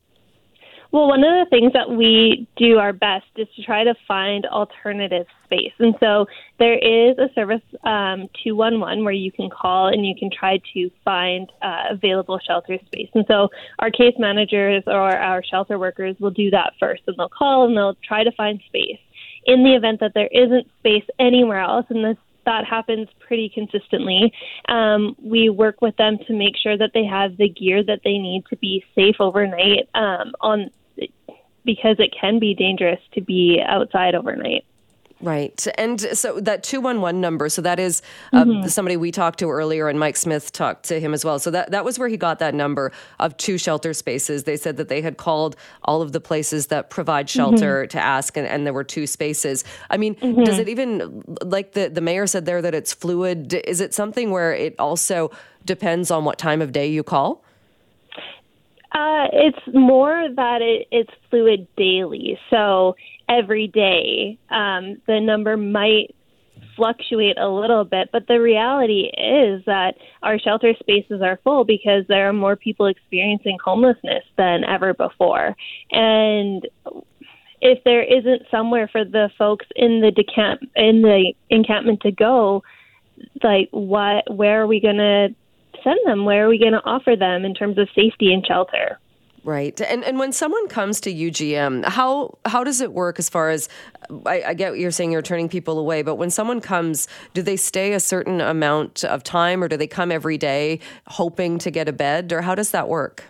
Well, 0.92 1.08
one 1.08 1.22
of 1.22 1.46
the 1.46 1.50
things 1.50 1.74
that 1.74 1.90
we 1.90 2.48
do 2.56 2.78
our 2.78 2.94
best 2.94 3.26
is 3.36 3.48
to 3.56 3.62
try 3.62 3.84
to 3.84 3.94
find 4.08 4.46
alternative 4.46 5.26
space. 5.51 5.72
And 5.78 5.94
so 6.01 6.26
there 6.59 6.78
is 6.78 7.18
a 7.18 7.32
service, 7.34 7.62
um, 7.84 8.28
211, 8.44 9.05
where 9.05 9.12
you 9.12 9.32
can 9.32 9.51
call 9.51 9.88
and 9.88 10.07
you 10.07 10.14
can 10.18 10.30
try 10.30 10.61
to 10.74 10.90
find 11.05 11.51
uh, 11.62 11.84
available 11.90 12.38
shelter 12.38 12.78
space. 12.86 13.09
And 13.14 13.24
so 13.28 13.48
our 13.78 13.90
case 13.90 14.14
managers 14.18 14.84
or 14.86 15.16
our 15.16 15.42
shelter 15.42 15.78
workers 15.78 16.16
will 16.20 16.30
do 16.30 16.51
that 16.51 16.74
first, 16.78 17.03
and 17.07 17.16
they'll 17.18 17.28
call 17.28 17.66
and 17.66 17.76
they'll 17.76 17.96
try 18.07 18.24
to 18.24 18.32
find 18.32 18.61
space. 18.66 19.01
In 19.46 19.64
the 19.64 19.74
event 19.74 20.01
that 20.01 20.12
there 20.14 20.28
isn't 20.30 20.66
space 20.78 21.05
anywhere 21.18 21.61
else, 21.61 21.86
and 21.88 22.05
this 22.05 22.16
that 22.46 22.64
happens 22.64 23.07
pretty 23.20 23.51
consistently. 23.51 24.32
Um, 24.66 25.14
we 25.22 25.51
work 25.51 25.82
with 25.82 25.96
them 25.96 26.18
to 26.26 26.32
make 26.32 26.57
sure 26.57 26.76
that 26.76 26.92
they 26.94 27.05
have 27.05 27.36
the 27.36 27.48
gear 27.48 27.84
that 27.84 28.01
they 28.03 28.16
need 28.16 28.44
to 28.48 28.57
be 28.57 28.82
safe 28.94 29.16
overnight 29.20 29.88
um, 29.94 30.32
on 30.40 30.70
because 31.64 31.96
it 31.98 32.14
can 32.18 32.38
be 32.38 32.55
dangerous 32.55 33.01
to 33.12 33.20
be 33.20 33.61
outside 33.64 34.14
overnight. 34.14 34.64
Right. 35.23 35.66
And 35.77 36.01
so 36.01 36.41
that 36.41 36.62
211 36.62 37.21
number, 37.21 37.51
so 37.51 37.61
that 37.62 37.79
is 37.79 38.01
uh, 38.33 38.45
mm-hmm. 38.45 38.68
somebody 38.68 38.97
we 38.97 39.12
talked 39.12 39.39
to 39.41 39.51
earlier, 39.51 39.89
and 39.89 39.99
Mike 39.99 40.16
Smith 40.16 40.51
talked 40.51 40.85
to 40.85 40.99
him 40.99 41.12
as 41.12 41.25
well. 41.25 41.39
So 41.39 41.51
that, 41.51 41.73
that 41.73 41.85
was 41.85 41.99
where 41.99 42.09
he 42.09 42.16
got 42.16 42.39
that 42.39 42.55
number 42.55 42.91
of 43.18 43.37
two 43.37 43.59
shelter 43.59 43.93
spaces. 43.93 44.45
They 44.45 44.57
said 44.57 44.79
that 44.79 44.89
they 44.89 45.03
had 45.03 45.18
called 45.18 45.57
all 45.85 46.01
of 46.01 46.12
the 46.12 46.21
places 46.21 46.68
that 46.68 46.89
provide 46.89 47.29
shelter 47.29 47.83
mm-hmm. 47.83 47.89
to 47.89 48.01
ask, 48.01 48.37
and, 48.37 48.47
and, 48.47 48.66
there 48.66 48.73
were 48.73 48.85
two 48.85 49.07
spaces. 49.07 49.64
I 49.91 49.97
mean, 49.97 50.14
mm-hmm. 50.14 50.45
does 50.45 50.59
it 50.59 50.68
even, 50.68 51.23
like 51.43 51.73
the, 51.73 51.89
the 51.89 52.01
mayor 52.01 52.27
said 52.27 52.47
there, 52.47 52.62
that 52.62 52.75
it's 52.75 52.95
fluid? 52.95 53.53
Is 53.53 53.81
it 53.81 53.93
something 53.93 54.31
where 54.31 54.55
it 54.55 54.75
also 54.79 55.31
depends 55.66 56.11
on 56.11 56.25
what 56.25 56.39
time 56.39 56.62
of 56.62 56.73
day 56.73 56.87
you 56.87 57.03
call? 57.03 57.45
Uh, 58.93 59.29
it's 59.33 59.59
more 59.73 60.29
that 60.35 60.62
it, 60.62 60.89
it's 60.91 61.12
fluid 61.31 61.68
daily. 61.77 62.39
So 62.51 62.97
every 63.31 63.68
day, 63.68 64.39
um, 64.51 65.01
the 65.07 65.20
number 65.20 65.57
might 65.57 66.14
fluctuate 66.76 67.39
a 67.39 67.49
little 67.49 67.85
bit, 67.85 68.09
but 68.12 68.26
the 68.26 68.41
reality 68.41 69.11
is 69.16 69.62
that 69.66 69.95
our 70.22 70.39
shelter 70.39 70.74
spaces 70.78 71.20
are 71.22 71.39
full 71.45 71.64
because 71.64 72.05
there 72.09 72.28
are 72.28 72.33
more 72.33 72.57
people 72.57 72.87
experiencing 72.87 73.59
homelessness 73.64 74.24
than 74.37 74.64
ever 74.64 74.95
before. 74.95 75.55
And 75.91 76.66
if 77.61 77.85
there 77.85 78.03
isn't 78.03 78.43
somewhere 78.51 78.89
for 78.91 79.05
the 79.05 79.31
folks 79.37 79.66
in 79.76 80.01
the 80.01 80.11
decamp 80.11 80.61
in 80.76 81.03
the 81.03 81.35
encampment 81.51 82.01
to 82.01 82.12
go, 82.12 82.62
like 83.43 83.68
what 83.70 84.24
where 84.35 84.62
are 84.62 84.66
we 84.66 84.81
going 84.81 84.97
to 84.97 85.28
send 85.85 85.99
them? 86.07 86.24
Where 86.24 86.47
are 86.47 86.49
we 86.49 86.59
going 86.59 86.72
to 86.72 86.85
offer 86.85 87.16
them 87.16 87.45
in 87.45 87.55
terms 87.55 87.78
of 87.78 87.89
safety 87.95 88.33
and 88.33 88.45
shelter? 88.47 88.99
Right, 89.43 89.80
and 89.80 90.05
and 90.05 90.18
when 90.18 90.32
someone 90.32 90.68
comes 90.68 91.01
to 91.01 91.12
UGM, 91.12 91.86
how 91.86 92.38
how 92.45 92.62
does 92.62 92.82
it 92.82 92.93
work? 92.93 93.18
As 93.18 93.30
far 93.30 93.49
as 93.49 93.70
I, 94.26 94.43
I, 94.49 94.55
get 94.55 94.72
what 94.72 94.78
you're 94.78 94.91
saying, 94.91 95.12
you're 95.12 95.22
turning 95.22 95.49
people 95.49 95.78
away, 95.78 96.03
but 96.03 96.16
when 96.16 96.28
someone 96.28 96.61
comes, 96.61 97.09
do 97.32 97.41
they 97.41 97.57
stay 97.57 97.95
a 97.95 98.01
certain 98.01 98.43
amount 98.43 99.03
of 99.03 99.22
time, 99.22 99.64
or 99.64 99.68
do 99.68 99.78
they 99.78 99.86
come 99.86 100.12
every 100.12 100.36
day 100.36 100.78
hoping 101.07 101.59
to 101.61 101.70
get 101.70 101.88
a 101.88 101.93
bed, 101.93 102.34
or 102.34 102.43
how 102.43 102.55
does 102.55 102.72
that 102.72 102.88
work? 102.88 103.24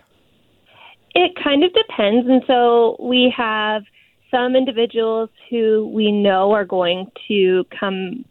It 1.15 1.31
kind 1.41 1.63
of 1.63 1.71
depends, 1.73 2.27
and 2.27 2.43
so 2.45 2.97
we 2.99 3.33
have 3.35 3.83
some 4.29 4.55
individuals 4.55 5.29
who 5.49 5.89
we 5.93 6.11
know 6.11 6.51
are 6.51 6.65
going 6.65 7.09
to 7.29 7.65
come 7.79 8.25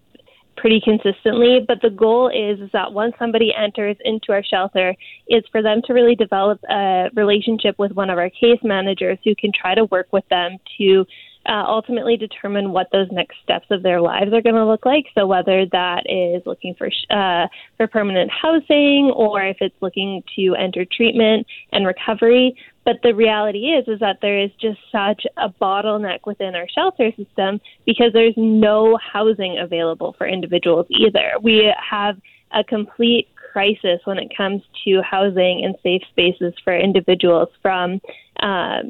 pretty 0.57 0.81
consistently. 0.81 1.61
But 1.67 1.83
the 1.83 1.91
goal 1.91 2.29
is, 2.29 2.61
is 2.61 2.71
that 2.73 2.93
once 2.93 3.15
somebody 3.19 3.53
enters 3.55 3.97
into 4.05 4.33
our 4.33 4.45
shelter, 4.45 4.95
is 5.29 5.43
for 5.51 5.63
them 5.63 5.81
to 5.87 5.93
really 5.93 6.15
develop 6.15 6.61
a 6.71 7.09
relationship 7.15 7.79
with 7.79 7.93
one 7.93 8.11
of 8.11 8.19
our 8.19 8.31
case 8.31 8.61
managers 8.63 9.19
who 9.25 9.35
can 9.35 9.53
try 9.53 9.75
to 9.75 9.85
work 9.87 10.09
with 10.13 10.29
them 10.29 10.59
to 10.79 11.07
uh, 11.47 11.65
ultimately 11.67 12.17
determine 12.17 12.71
what 12.71 12.89
those 12.93 13.09
next 13.11 13.37
steps 13.43 13.67
of 13.71 13.83
their 13.83 14.01
lives 14.01 14.33
are 14.33 14.43
going 14.43 14.55
to 14.55 14.67
look 14.67 14.85
like. 14.85 15.07
So 15.15 15.27
whether 15.27 15.65
that 15.73 16.03
is 16.07 16.43
looking 16.45 16.75
for 16.75 16.91
uh, 17.11 17.47
for 17.77 17.87
permanent 17.87 18.31
housing 18.31 19.11
or 19.15 19.43
if 19.43 19.57
it's 19.61 19.75
looking 19.81 20.23
to 20.37 20.55
enter 20.55 20.85
treatment 20.85 21.47
and 21.73 21.87
recovery. 21.87 22.55
But 22.91 23.03
the 23.09 23.15
reality 23.15 23.67
is 23.67 23.87
is 23.87 24.01
that 24.01 24.19
there 24.21 24.37
is 24.37 24.51
just 24.61 24.81
such 24.91 25.25
a 25.37 25.49
bottleneck 25.49 26.27
within 26.27 26.57
our 26.57 26.67
shelter 26.69 27.13
system 27.17 27.61
because 27.87 28.13
there's 28.13 28.35
no 28.37 28.99
housing 28.99 29.61
available 29.61 30.17
for 30.19 30.27
individuals 30.27 30.87
either. 30.91 31.35
We 31.41 31.73
have 31.89 32.17
a 32.51 32.65
complete 32.65 33.29
crisis 33.53 34.01
when 34.07 34.19
it 34.19 34.37
comes 34.37 34.63
to 34.85 35.03
housing 35.03 35.65
and 35.65 35.77
safe 35.85 36.03
spaces 36.11 36.53
for 36.65 36.77
individuals 36.77 37.49
from 37.63 38.01
uh, 38.41 38.83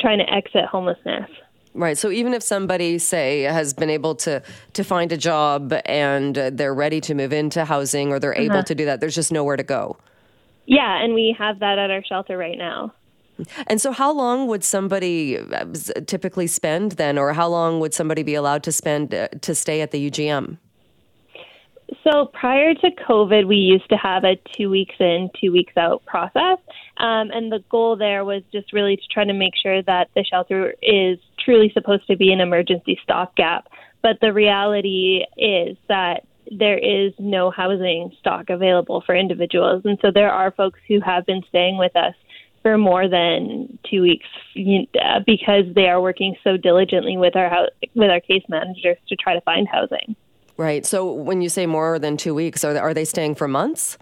trying 0.00 0.18
to 0.18 0.28
exit 0.32 0.64
homelessness. 0.64 1.30
Right. 1.72 1.96
So 1.96 2.10
even 2.10 2.34
if 2.34 2.42
somebody, 2.42 2.98
say, 2.98 3.42
has 3.42 3.74
been 3.74 3.90
able 3.90 4.16
to 4.16 4.42
to 4.72 4.82
find 4.82 5.12
a 5.12 5.16
job 5.16 5.72
and 5.84 6.34
they're 6.34 6.74
ready 6.74 7.00
to 7.02 7.14
move 7.14 7.32
into 7.32 7.64
housing 7.64 8.10
or 8.10 8.18
they're 8.18 8.32
uh-huh. 8.32 8.42
able 8.42 8.64
to 8.64 8.74
do 8.74 8.84
that, 8.86 8.98
there's 8.98 9.14
just 9.14 9.30
nowhere 9.30 9.56
to 9.56 9.62
go. 9.62 9.98
Yeah, 10.66 11.00
and 11.00 11.14
we 11.14 11.36
have 11.38 11.60
that 11.60 11.78
at 11.78 11.92
our 11.92 12.02
shelter 12.02 12.36
right 12.36 12.58
now. 12.58 12.92
And 13.66 13.80
so, 13.80 13.92
how 13.92 14.12
long 14.12 14.46
would 14.46 14.64
somebody 14.64 15.38
uh, 15.38 15.64
typically 16.06 16.46
spend 16.46 16.92
then, 16.92 17.18
or 17.18 17.32
how 17.32 17.48
long 17.48 17.80
would 17.80 17.94
somebody 17.94 18.22
be 18.22 18.34
allowed 18.34 18.62
to 18.64 18.72
spend 18.72 19.14
uh, 19.14 19.28
to 19.40 19.54
stay 19.54 19.80
at 19.80 19.90
the 19.90 20.10
UGM? 20.10 20.58
So 22.02 22.26
prior 22.26 22.74
to 22.74 22.90
COVID, 23.08 23.46
we 23.46 23.56
used 23.56 23.88
to 23.90 23.96
have 23.96 24.24
a 24.24 24.36
two 24.56 24.70
weeks 24.70 24.94
in, 24.98 25.30
two 25.40 25.52
weeks 25.52 25.72
out 25.76 26.04
process. 26.06 26.58
Um, 26.98 27.30
and 27.30 27.50
the 27.50 27.62
goal 27.70 27.96
there 27.96 28.24
was 28.24 28.42
just 28.52 28.72
really 28.72 28.96
to 28.96 29.02
try 29.10 29.24
to 29.24 29.32
make 29.32 29.52
sure 29.60 29.82
that 29.82 30.08
the 30.14 30.24
shelter 30.24 30.74
is 30.82 31.18
truly 31.42 31.70
supposed 31.72 32.06
to 32.06 32.16
be 32.16 32.32
an 32.32 32.40
emergency 32.40 32.98
stopgap. 33.02 33.68
But 34.02 34.18
the 34.20 34.32
reality 34.32 35.24
is 35.36 35.76
that 35.88 36.26
there 36.50 36.78
is 36.78 37.12
no 37.18 37.50
housing 37.50 38.12
stock 38.20 38.50
available 38.50 39.02
for 39.06 39.14
individuals. 39.14 39.82
And 39.84 39.98
so 40.02 40.10
there 40.12 40.30
are 40.30 40.50
folks 40.50 40.80
who 40.86 41.00
have 41.00 41.24
been 41.24 41.42
staying 41.48 41.78
with 41.78 41.96
us 41.96 42.14
for 42.64 42.78
more 42.78 43.08
than 43.08 43.78
two 43.90 44.00
weeks 44.00 44.26
uh, 44.56 45.20
because 45.26 45.64
they 45.74 45.86
are 45.86 46.00
working 46.00 46.34
so 46.42 46.56
diligently 46.56 47.18
with 47.18 47.36
our 47.36 47.68
with 47.94 48.10
our 48.10 48.20
case 48.20 48.42
managers 48.48 48.96
to 49.06 49.16
try 49.16 49.34
to 49.34 49.40
find 49.42 49.68
housing. 49.68 50.16
Right. 50.56 50.86
So 50.86 51.12
when 51.12 51.42
you 51.42 51.50
say 51.50 51.66
more 51.66 51.98
than 51.98 52.16
two 52.16 52.34
weeks, 52.34 52.64
are 52.64 52.72
they, 52.72 52.78
are 52.78 52.94
they 52.94 53.04
staying 53.04 53.34
for 53.34 53.46
months? 53.46 53.98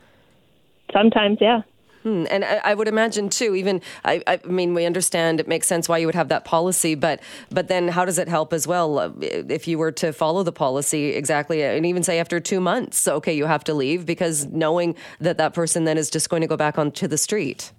Sometimes, 0.93 1.39
yeah. 1.41 1.63
Hmm. 2.05 2.25
And 2.31 2.45
I, 2.45 2.61
I, 2.65 2.75
would 2.75 2.89
imagine 2.89 3.29
too. 3.31 3.57
Even 3.57 3.81
I, 4.05 4.23
I, 4.27 4.39
mean, 4.45 4.75
we 4.75 4.85
understand 4.85 5.41
it 5.41 5.49
makes 5.49 5.67
sense 5.67 5.89
why 5.89 5.99
you 5.99 6.07
would 6.07 6.15
have 6.15 6.29
that 6.29 6.45
policy, 6.45 6.95
but 6.95 7.21
but 7.51 7.67
then 7.69 7.89
how 7.89 8.05
does 8.05 8.19
it 8.19 8.29
help 8.29 8.53
as 8.53 8.67
well 8.67 8.99
uh, 8.99 9.11
if 9.21 9.67
you 9.67 9.79
were 9.79 9.93
to 9.93 10.13
follow 10.13 10.43
the 10.43 10.53
policy 10.53 11.11
exactly, 11.11 11.63
and 11.65 11.87
even 11.87 12.03
say 12.03 12.19
after 12.21 12.39
two 12.39 12.61
months, 12.61 13.09
okay, 13.09 13.33
you 13.33 13.47
have 13.47 13.65
to 13.65 13.75
leave 13.75 14.05
because 14.05 14.47
knowing 14.47 14.95
that 15.21 15.39
that 15.39 15.55
person 15.55 15.85
then 15.85 15.99
is 15.99 16.11
just 16.11 16.29
going 16.29 16.43
to 16.43 16.49
go 16.49 16.57
back 16.57 16.79
onto 16.79 17.09
the 17.09 17.19
street. 17.19 17.73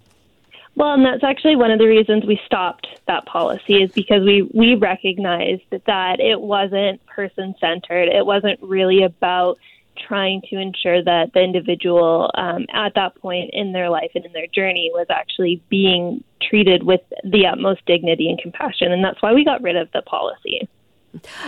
Well, 0.76 0.94
and 0.94 1.04
that's 1.04 1.22
actually 1.22 1.56
one 1.56 1.70
of 1.70 1.78
the 1.78 1.86
reasons 1.86 2.24
we 2.26 2.40
stopped 2.46 2.86
that 3.06 3.26
policy 3.26 3.74
is 3.74 3.90
because 3.94 4.22
we 4.24 4.48
we 4.52 4.74
recognized 4.74 5.62
that 5.70 6.18
it 6.18 6.40
wasn't 6.40 7.04
person 7.06 7.54
centered. 7.60 8.08
It 8.08 8.26
wasn't 8.26 8.60
really 8.60 9.04
about 9.04 9.58
trying 9.96 10.42
to 10.50 10.58
ensure 10.58 11.02
that 11.04 11.32
the 11.32 11.40
individual 11.40 12.30
um, 12.34 12.66
at 12.72 12.94
that 12.96 13.14
point 13.16 13.50
in 13.52 13.72
their 13.72 13.88
life 13.88 14.10
and 14.16 14.24
in 14.24 14.32
their 14.32 14.48
journey 14.48 14.90
was 14.92 15.06
actually 15.10 15.62
being 15.68 16.24
treated 16.42 16.82
with 16.82 17.00
the 17.22 17.46
utmost 17.46 17.86
dignity 17.86 18.28
and 18.28 18.40
compassion, 18.40 18.90
and 18.90 19.04
that's 19.04 19.22
why 19.22 19.32
we 19.32 19.44
got 19.44 19.62
rid 19.62 19.76
of 19.76 19.88
the 19.92 20.02
policy. 20.02 20.68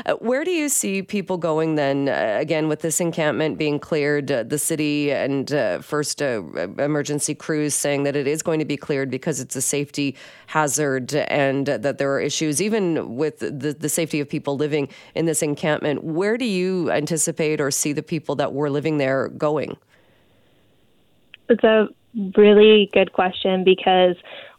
Uh, 0.05 0.15
where 0.15 0.45
do 0.45 0.51
you 0.51 0.69
see 0.69 1.03
people 1.03 1.37
going 1.37 1.75
then? 1.75 2.09
Uh, 2.09 2.37
again, 2.39 2.69
with 2.69 2.81
this 2.81 3.01
encampment 3.01 3.59
being 3.59 3.79
cleared, 3.79 4.31
uh, 4.31 4.43
the 4.43 4.59
city 4.59 5.13
and 5.13 5.53
uh, 5.53 5.81
first 5.81 6.23
uh, 6.23 6.43
emergency 6.79 7.35
crews 7.35 7.75
saying 7.75 8.05
that 8.05 8.17
it 8.17 8.27
is 8.27 8.43
going 8.43 8.59
to 8.59 8.65
be 8.65 8.77
cleared 8.77 9.11
because 9.11 9.41
it's 9.41 9.57
a 9.57 9.63
safety 9.63 10.17
hazard 10.47 11.15
and 11.15 11.67
that 11.67 11.99
there 11.99 12.13
are 12.13 12.21
issues, 12.21 12.63
even 12.63 13.17
with 13.17 13.39
the, 13.39 13.77
the 13.79 13.89
safety 13.89 14.21
of 14.21 14.29
people 14.29 14.57
living 14.57 14.89
in 15.15 15.27
this 15.27 15.43
encampment. 15.43 16.05
Where 16.05 16.37
do 16.37 16.45
you 16.45 16.91
anticipate 16.91 17.61
or 17.61 17.71
see 17.71 17.93
the 17.93 18.03
people 18.03 18.37
that 18.37 18.53
were 18.53 18.71
living 18.71 18.99
there 18.99 19.29
going? 19.29 19.77
It's 21.49 21.65
a 21.65 21.89
really 22.37 22.91
good 22.93 23.13
question 23.13 23.65
because 23.65 24.17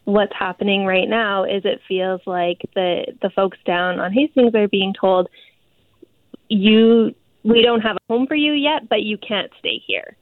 what's 0.07 0.31
happening 0.39 0.85
right 0.85 1.09
now 1.09 1.43
is 1.43 1.63
it 1.65 1.81
feels 1.85 2.21
like 2.25 2.61
the 2.75 3.13
the 3.21 3.29
folks 3.31 3.57
down 3.65 3.99
on 3.99 4.13
Hastings 4.13 4.55
are 4.55 4.69
being 4.69 4.93
told 4.97 5.27
you 6.47 7.13
we 7.43 7.61
don't 7.61 7.81
have 7.81 7.97
a 7.97 8.13
home 8.13 8.25
for 8.25 8.35
you 8.35 8.53
yet, 8.53 8.87
but 8.87 9.01
you 9.01 9.17
can't 9.17 9.51
stay 9.59 9.81
here. 9.85 10.15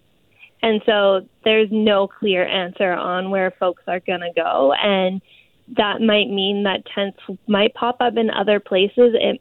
And 0.63 0.81
so 0.87 1.27
there's 1.43 1.69
no 1.71 2.07
clear 2.07 2.47
answer 2.47 2.93
on 2.93 3.29
where 3.29 3.51
folks 3.59 3.83
are 3.87 3.99
going 3.99 4.21
to 4.21 4.31
go 4.35 4.73
and 4.73 5.21
that 5.77 6.01
might 6.01 6.29
mean 6.29 6.63
that 6.63 6.83
tents 6.93 7.19
might 7.47 7.75
pop 7.75 7.97
up 7.99 8.17
in 8.17 8.31
other 8.31 8.59
places 8.59 9.13
it, 9.13 9.39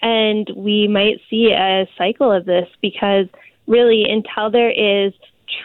and 0.00 0.50
we 0.56 0.88
might 0.88 1.20
see 1.28 1.52
a 1.52 1.86
cycle 1.98 2.32
of 2.32 2.46
this 2.46 2.68
because 2.80 3.26
really 3.66 4.04
until 4.08 4.50
there 4.50 4.70
is 4.70 5.12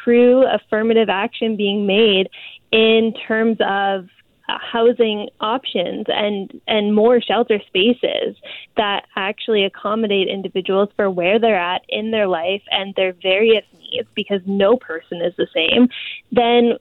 true 0.03 0.45
affirmative 0.47 1.07
action 1.07 1.55
being 1.55 1.85
made 1.85 2.29
in 2.71 3.13
terms 3.27 3.57
of 3.61 4.07
uh, 4.49 4.57
housing 4.59 5.29
options 5.39 6.05
and 6.07 6.59
and 6.67 6.95
more 6.95 7.21
shelter 7.21 7.59
spaces 7.67 8.35
that 8.77 9.05
actually 9.15 9.63
accommodate 9.63 10.27
individuals 10.27 10.89
for 10.95 11.09
where 11.09 11.39
they're 11.39 11.59
at 11.59 11.83
in 11.87 12.11
their 12.11 12.27
life 12.27 12.63
and 12.71 12.95
their 12.95 13.13
various 13.21 13.65
needs 13.79 14.07
because 14.15 14.41
no 14.45 14.75
person 14.75 15.21
is 15.21 15.33
the 15.37 15.47
same 15.53 15.87
then 16.31 16.73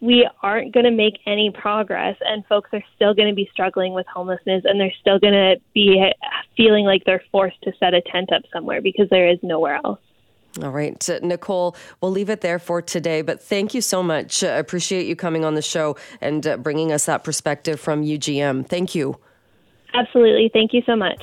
we 0.00 0.28
aren't 0.42 0.72
going 0.72 0.84
to 0.84 0.90
make 0.90 1.20
any 1.26 1.50
progress 1.50 2.16
and 2.22 2.44
folks 2.46 2.70
are 2.72 2.82
still 2.96 3.14
going 3.14 3.28
to 3.28 3.34
be 3.34 3.48
struggling 3.52 3.92
with 3.92 4.06
homelessness 4.06 4.64
and 4.64 4.80
they're 4.80 4.92
still 5.00 5.18
going 5.18 5.32
to 5.32 5.56
be 5.74 6.02
feeling 6.56 6.84
like 6.84 7.04
they're 7.04 7.22
forced 7.30 7.60
to 7.62 7.72
set 7.78 7.94
a 7.94 8.00
tent 8.00 8.32
up 8.32 8.42
somewhere 8.52 8.80
because 8.80 9.08
there 9.10 9.28
is 9.28 9.38
nowhere 9.42 9.78
else 9.84 10.00
all 10.60 10.70
right, 10.70 11.08
Nicole, 11.22 11.76
we'll 12.00 12.10
leave 12.10 12.28
it 12.28 12.40
there 12.40 12.58
for 12.58 12.82
today. 12.82 13.22
But 13.22 13.42
thank 13.42 13.74
you 13.74 13.80
so 13.80 14.02
much. 14.02 14.42
I 14.44 14.56
appreciate 14.58 15.06
you 15.06 15.16
coming 15.16 15.44
on 15.44 15.54
the 15.54 15.62
show 15.62 15.96
and 16.20 16.46
uh, 16.46 16.56
bringing 16.58 16.92
us 16.92 17.06
that 17.06 17.24
perspective 17.24 17.80
from 17.80 18.02
UGM. 18.04 18.66
Thank 18.66 18.94
you. 18.94 19.18
Absolutely. 19.94 20.50
Thank 20.52 20.72
you 20.72 20.82
so 20.84 20.96
much. 20.96 21.20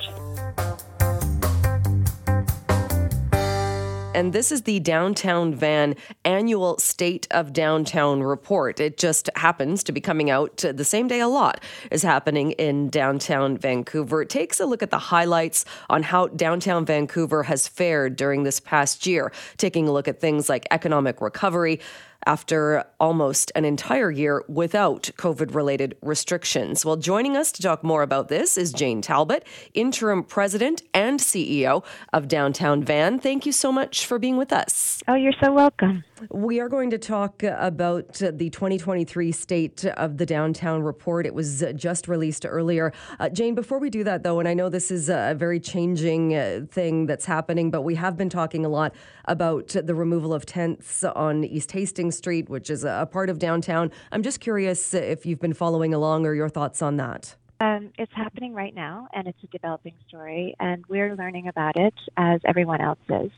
And 4.12 4.32
this 4.32 4.50
is 4.50 4.62
the 4.62 4.80
Downtown 4.80 5.54
Van 5.54 5.94
annual 6.24 6.78
State 6.78 7.28
of 7.30 7.52
Downtown 7.52 8.22
report. 8.22 8.80
It 8.80 8.98
just 8.98 9.30
happens 9.36 9.84
to 9.84 9.92
be 9.92 10.00
coming 10.00 10.30
out 10.30 10.56
the 10.58 10.84
same 10.84 11.06
day 11.06 11.20
a 11.20 11.28
lot 11.28 11.62
is 11.92 12.02
happening 12.02 12.50
in 12.52 12.88
downtown 12.88 13.56
Vancouver. 13.56 14.22
It 14.22 14.28
takes 14.28 14.58
a 14.58 14.66
look 14.66 14.82
at 14.82 14.90
the 14.90 14.98
highlights 14.98 15.64
on 15.88 16.02
how 16.02 16.26
downtown 16.28 16.84
Vancouver 16.84 17.44
has 17.44 17.68
fared 17.68 18.16
during 18.16 18.42
this 18.42 18.58
past 18.58 19.06
year, 19.06 19.32
taking 19.58 19.86
a 19.86 19.92
look 19.92 20.08
at 20.08 20.20
things 20.20 20.48
like 20.48 20.66
economic 20.70 21.20
recovery 21.20 21.80
after 22.26 22.84
almost 22.98 23.50
an 23.54 23.64
entire 23.64 24.10
year 24.10 24.44
without 24.48 25.10
COVID 25.16 25.54
related 25.54 25.96
restrictions. 26.02 26.84
Well, 26.84 26.96
joining 26.96 27.36
us 27.36 27.52
to 27.52 27.62
talk 27.62 27.82
more 27.82 28.02
about 28.02 28.28
this 28.28 28.58
is 28.58 28.72
Jane 28.72 29.02
Talbot, 29.02 29.46
interim 29.74 30.22
president 30.24 30.82
and 30.94 31.20
CEO 31.20 31.84
of 32.12 32.28
Downtown 32.28 32.82
Van. 32.84 33.18
Thank 33.18 33.46
you 33.46 33.52
so 33.52 33.72
much 33.72 34.06
for 34.06 34.18
being 34.18 34.36
with 34.36 34.52
us. 34.52 35.02
Oh, 35.08 35.14
you're 35.14 35.32
so 35.42 35.52
welcome. 35.52 36.04
We 36.28 36.60
are 36.60 36.68
going 36.68 36.90
to 36.90 36.98
talk 36.98 37.42
about 37.42 38.14
the 38.14 38.50
2023 38.50 39.32
State 39.32 39.86
of 39.86 40.18
the 40.18 40.26
Downtown 40.26 40.82
Report. 40.82 41.24
It 41.24 41.34
was 41.34 41.64
just 41.74 42.08
released 42.08 42.44
earlier. 42.44 42.92
Uh, 43.18 43.30
Jane, 43.30 43.54
before 43.54 43.78
we 43.78 43.88
do 43.88 44.04
that, 44.04 44.22
though, 44.22 44.38
and 44.38 44.46
I 44.46 44.52
know 44.52 44.68
this 44.68 44.90
is 44.90 45.08
a 45.08 45.34
very 45.38 45.58
changing 45.58 46.34
uh, 46.34 46.66
thing 46.70 47.06
that's 47.06 47.24
happening, 47.24 47.70
but 47.70 47.82
we 47.82 47.94
have 47.94 48.18
been 48.18 48.28
talking 48.28 48.66
a 48.66 48.68
lot 48.68 48.94
about 49.24 49.68
the 49.68 49.94
removal 49.94 50.34
of 50.34 50.44
tents 50.44 51.04
on 51.04 51.44
East 51.44 51.72
Hastings 51.72 52.18
Street, 52.18 52.50
which 52.50 52.68
is 52.68 52.84
a 52.84 53.08
part 53.10 53.30
of 53.30 53.38
downtown. 53.38 53.90
I'm 54.12 54.22
just 54.22 54.40
curious 54.40 54.92
if 54.92 55.24
you've 55.24 55.40
been 55.40 55.54
following 55.54 55.94
along 55.94 56.26
or 56.26 56.34
your 56.34 56.50
thoughts 56.50 56.82
on 56.82 56.96
that. 56.96 57.34
Um, 57.60 57.92
it's 57.98 58.12
happening 58.14 58.52
right 58.52 58.74
now, 58.74 59.08
and 59.14 59.26
it's 59.26 59.42
a 59.42 59.46
developing 59.46 59.94
story, 60.08 60.54
and 60.60 60.84
we're 60.86 61.14
learning 61.14 61.48
about 61.48 61.76
it 61.76 61.94
as 62.16 62.40
everyone 62.44 62.82
else 62.82 62.98
is. 63.08 63.30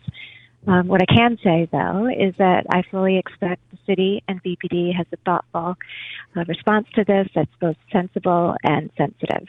Um, 0.66 0.86
what 0.86 1.02
I 1.02 1.06
can 1.06 1.38
say, 1.42 1.68
though, 1.72 2.06
is 2.06 2.34
that 2.38 2.66
I 2.70 2.82
fully 2.90 3.18
expect 3.18 3.60
the 3.70 3.78
city 3.84 4.22
and 4.28 4.42
VPD 4.42 4.94
has 4.94 5.06
a 5.12 5.16
thoughtful 5.24 5.76
uh, 6.36 6.44
response 6.46 6.86
to 6.94 7.04
this 7.04 7.28
that's 7.34 7.50
both 7.60 7.76
sensible 7.92 8.54
and 8.62 8.90
sensitive. 8.96 9.48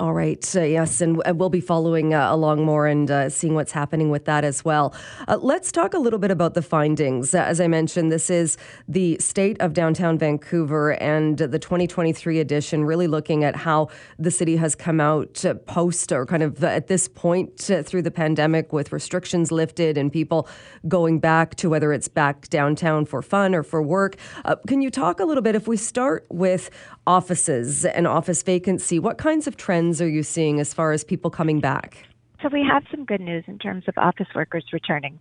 All 0.00 0.14
right. 0.14 0.56
Uh, 0.56 0.62
yes, 0.62 1.02
and, 1.02 1.20
and, 1.26 1.38
we'll 1.38 1.50
be 1.50 1.60
following 1.60 2.14
uh, 2.14 2.32
along 2.32 2.64
more 2.64 2.86
and 2.86 3.10
uh, 3.10 3.28
seeing 3.28 3.54
what's 3.54 3.72
happening 3.72 4.08
with 4.08 4.24
that 4.24 4.44
as 4.44 4.64
well. 4.64 4.94
Uh, 5.28 5.36
let's 5.36 5.70
talk 5.70 5.92
a 5.92 5.98
little 5.98 6.18
bit 6.18 6.30
about 6.30 6.54
the 6.54 6.62
findings. 6.62 7.34
Uh, 7.34 7.40
as 7.40 7.60
I 7.60 7.68
mentioned, 7.68 8.10
this 8.10 8.30
is 8.30 8.56
the 8.88 9.18
state 9.18 9.60
of 9.60 9.74
downtown 9.74 10.16
Vancouver 10.16 10.92
and 11.02 11.36
the 11.36 11.58
2023 11.58 12.40
edition, 12.40 12.86
really 12.86 13.08
looking 13.08 13.44
at 13.44 13.54
how 13.54 13.88
the 14.18 14.30
city 14.30 14.56
has 14.56 14.74
come 14.74 15.02
out 15.02 15.44
post 15.66 16.12
or 16.12 16.24
kind 16.24 16.42
of 16.42 16.64
at 16.64 16.86
this 16.86 17.06
point 17.06 17.58
through 17.58 18.00
the 18.00 18.10
pandemic 18.10 18.72
with 18.72 18.92
restrictions 18.92 19.52
lifted 19.52 19.98
and 19.98 20.10
people 20.10 20.48
going 20.88 21.20
back 21.20 21.56
to 21.56 21.68
whether 21.68 21.92
it's 21.92 22.08
back 22.08 22.48
downtown 22.48 23.04
for 23.04 23.20
fun 23.20 23.54
or 23.54 23.62
for 23.62 23.82
work. 23.82 24.16
Uh, 24.46 24.56
can 24.66 24.80
you 24.80 24.90
talk 24.90 25.20
a 25.20 25.26
little 25.26 25.42
bit, 25.42 25.54
if 25.54 25.68
we 25.68 25.76
start 25.76 26.24
with 26.30 26.70
offices 27.10 27.84
and 27.84 28.06
office 28.06 28.40
vacancy, 28.44 29.00
what 29.00 29.18
kinds 29.18 29.48
of 29.48 29.56
trends? 29.56 30.00
are 30.00 30.08
you 30.08 30.22
seeing 30.22 30.60
as 30.60 30.72
far 30.72 30.92
as 30.92 31.02
people 31.02 31.30
coming 31.30 31.58
back? 31.58 32.06
So 32.40 32.48
we 32.52 32.64
have 32.70 32.84
some 32.90 33.04
good 33.04 33.20
news 33.20 33.44
in 33.48 33.58
terms 33.58 33.84
of 33.88 33.94
office 33.98 34.28
workers 34.34 34.64
returning. 34.72 35.18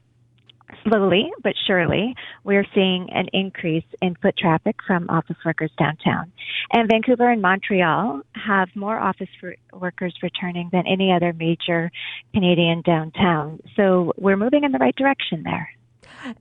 Slowly 0.84 1.32
but 1.42 1.54
surely, 1.66 2.16
we're 2.44 2.66
seeing 2.76 3.10
an 3.12 3.28
increase 3.34 3.90
in 4.04 4.16
foot 4.22 4.38
traffic 4.38 4.76
from 4.86 5.10
office 5.10 5.38
workers 5.44 5.72
downtown. 5.80 6.32
And 6.72 6.88
Vancouver 6.88 7.28
and 7.28 7.42
Montreal 7.42 8.22
have 8.36 8.70
more 8.76 9.00
office 9.00 9.30
workers 9.74 10.14
returning 10.22 10.70
than 10.72 10.84
any 10.86 11.12
other 11.12 11.34
major 11.34 11.92
Canadian 12.36 12.84
downtown. 12.84 13.60
So 13.76 14.14
we're 14.16 14.38
moving 14.38 14.64
in 14.64 14.72
the 14.72 14.78
right 14.78 14.96
direction 14.96 15.42
there. 15.44 15.70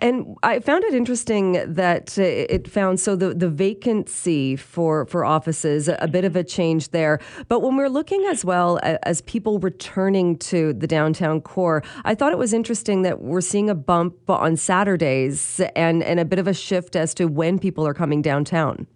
And 0.01 0.37
I 0.43 0.61
found 0.61 0.85
it 0.85 0.95
interesting 0.95 1.53
that 1.66 2.18
uh, 2.18 2.22
it 2.22 2.68
found 2.68 3.01
so 3.01 3.16
the, 3.16 3.35
the 3.35 3.49
vacancy 3.49 4.57
for, 4.57 5.07
for 5.07 5.24
offices, 5.24 5.89
a 5.89 6.09
bit 6.09 6.24
of 6.24 6.37
a 6.37 6.45
change 6.45 6.91
there. 6.91 7.20
But 7.49 7.61
when 7.61 7.76
we're 7.76 7.89
looking 7.89 8.24
as 8.26 8.45
well 8.45 8.81
as 8.83 9.20
people 9.22 9.59
returning 9.59 10.37
to 10.39 10.72
the 10.72 10.87
downtown 10.87 11.41
core, 11.41 11.83
I 12.05 12.14
thought 12.14 12.33
it 12.33 12.39
was 12.39 12.53
interesting 12.53 13.03
that 13.03 13.22
we're 13.22 13.41
seeing 13.41 13.70
a 13.70 13.74
bump 13.74 14.29
on 14.29 14.57
Saturdays 14.57 15.61
and, 15.76 16.03
and 16.03 16.20
a 16.20 16.24
bit 16.24 16.39
of 16.39 16.47
a 16.47 16.55
shift 16.55 16.97
as 16.97 17.14
to 17.14 17.26
when 17.26 17.59
people 17.59 17.87
are 17.87 17.95
coming 17.95 18.22
downtown. 18.22 18.87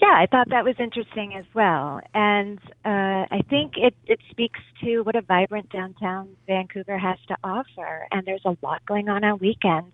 Yeah, 0.00 0.14
I 0.14 0.26
thought 0.30 0.50
that 0.50 0.64
was 0.64 0.76
interesting 0.78 1.34
as 1.34 1.44
well. 1.54 2.00
And 2.14 2.58
uh, 2.84 3.26
I 3.30 3.42
think 3.50 3.72
it, 3.76 3.94
it 4.06 4.20
speaks 4.30 4.60
to 4.84 5.00
what 5.00 5.16
a 5.16 5.22
vibrant 5.22 5.70
downtown 5.70 6.28
Vancouver 6.46 6.96
has 6.96 7.18
to 7.28 7.36
offer. 7.42 8.06
And 8.12 8.24
there's 8.24 8.44
a 8.44 8.56
lot 8.62 8.84
going 8.86 9.08
on 9.08 9.24
on 9.24 9.38
weekends. 9.38 9.92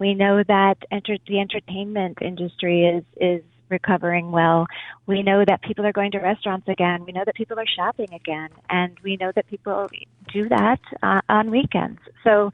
We 0.00 0.14
know 0.14 0.42
that 0.42 0.78
enter- 0.90 1.18
the 1.28 1.38
entertainment 1.38 2.18
industry 2.20 2.86
is, 2.86 3.04
is 3.20 3.44
recovering 3.68 4.32
well. 4.32 4.66
We 5.06 5.22
know 5.22 5.44
that 5.46 5.62
people 5.62 5.86
are 5.86 5.92
going 5.92 6.10
to 6.12 6.18
restaurants 6.18 6.66
again. 6.68 7.04
We 7.04 7.12
know 7.12 7.22
that 7.24 7.36
people 7.36 7.60
are 7.60 7.66
shopping 7.66 8.12
again. 8.12 8.48
And 8.68 8.98
we 9.04 9.16
know 9.16 9.30
that 9.36 9.46
people 9.46 9.86
do 10.32 10.48
that 10.48 10.80
uh, 11.02 11.20
on 11.28 11.52
weekends. 11.52 12.00
So 12.24 12.50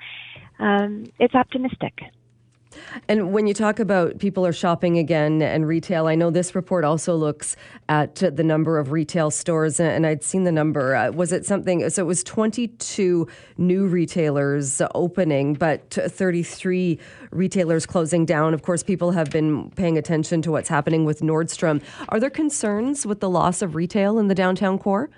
um, 0.58 1.06
it's 1.18 1.34
optimistic. 1.34 1.94
And 3.08 3.32
when 3.32 3.46
you 3.46 3.54
talk 3.54 3.78
about 3.78 4.18
people 4.18 4.46
are 4.46 4.52
shopping 4.52 4.98
again 4.98 5.42
and 5.42 5.66
retail, 5.66 6.06
I 6.06 6.14
know 6.14 6.30
this 6.30 6.54
report 6.54 6.84
also 6.84 7.16
looks 7.16 7.56
at 7.88 8.16
the 8.16 8.44
number 8.44 8.78
of 8.78 8.92
retail 8.92 9.30
stores, 9.30 9.78
and 9.80 10.06
I'd 10.06 10.22
seen 10.22 10.44
the 10.44 10.52
number. 10.52 10.94
Uh, 10.94 11.10
was 11.12 11.32
it 11.32 11.44
something? 11.44 11.88
So 11.90 12.02
it 12.02 12.06
was 12.06 12.24
22 12.24 13.28
new 13.58 13.86
retailers 13.86 14.80
opening, 14.94 15.54
but 15.54 15.90
33 15.90 16.98
retailers 17.30 17.86
closing 17.86 18.24
down. 18.24 18.54
Of 18.54 18.62
course, 18.62 18.82
people 18.82 19.12
have 19.12 19.30
been 19.30 19.70
paying 19.72 19.98
attention 19.98 20.42
to 20.42 20.50
what's 20.50 20.68
happening 20.68 21.04
with 21.04 21.20
Nordstrom. 21.20 21.82
Are 22.08 22.20
there 22.20 22.30
concerns 22.30 23.06
with 23.06 23.20
the 23.20 23.28
loss 23.28 23.62
of 23.62 23.74
retail 23.74 24.18
in 24.18 24.28
the 24.28 24.34
downtown 24.34 24.78
core? 24.78 25.10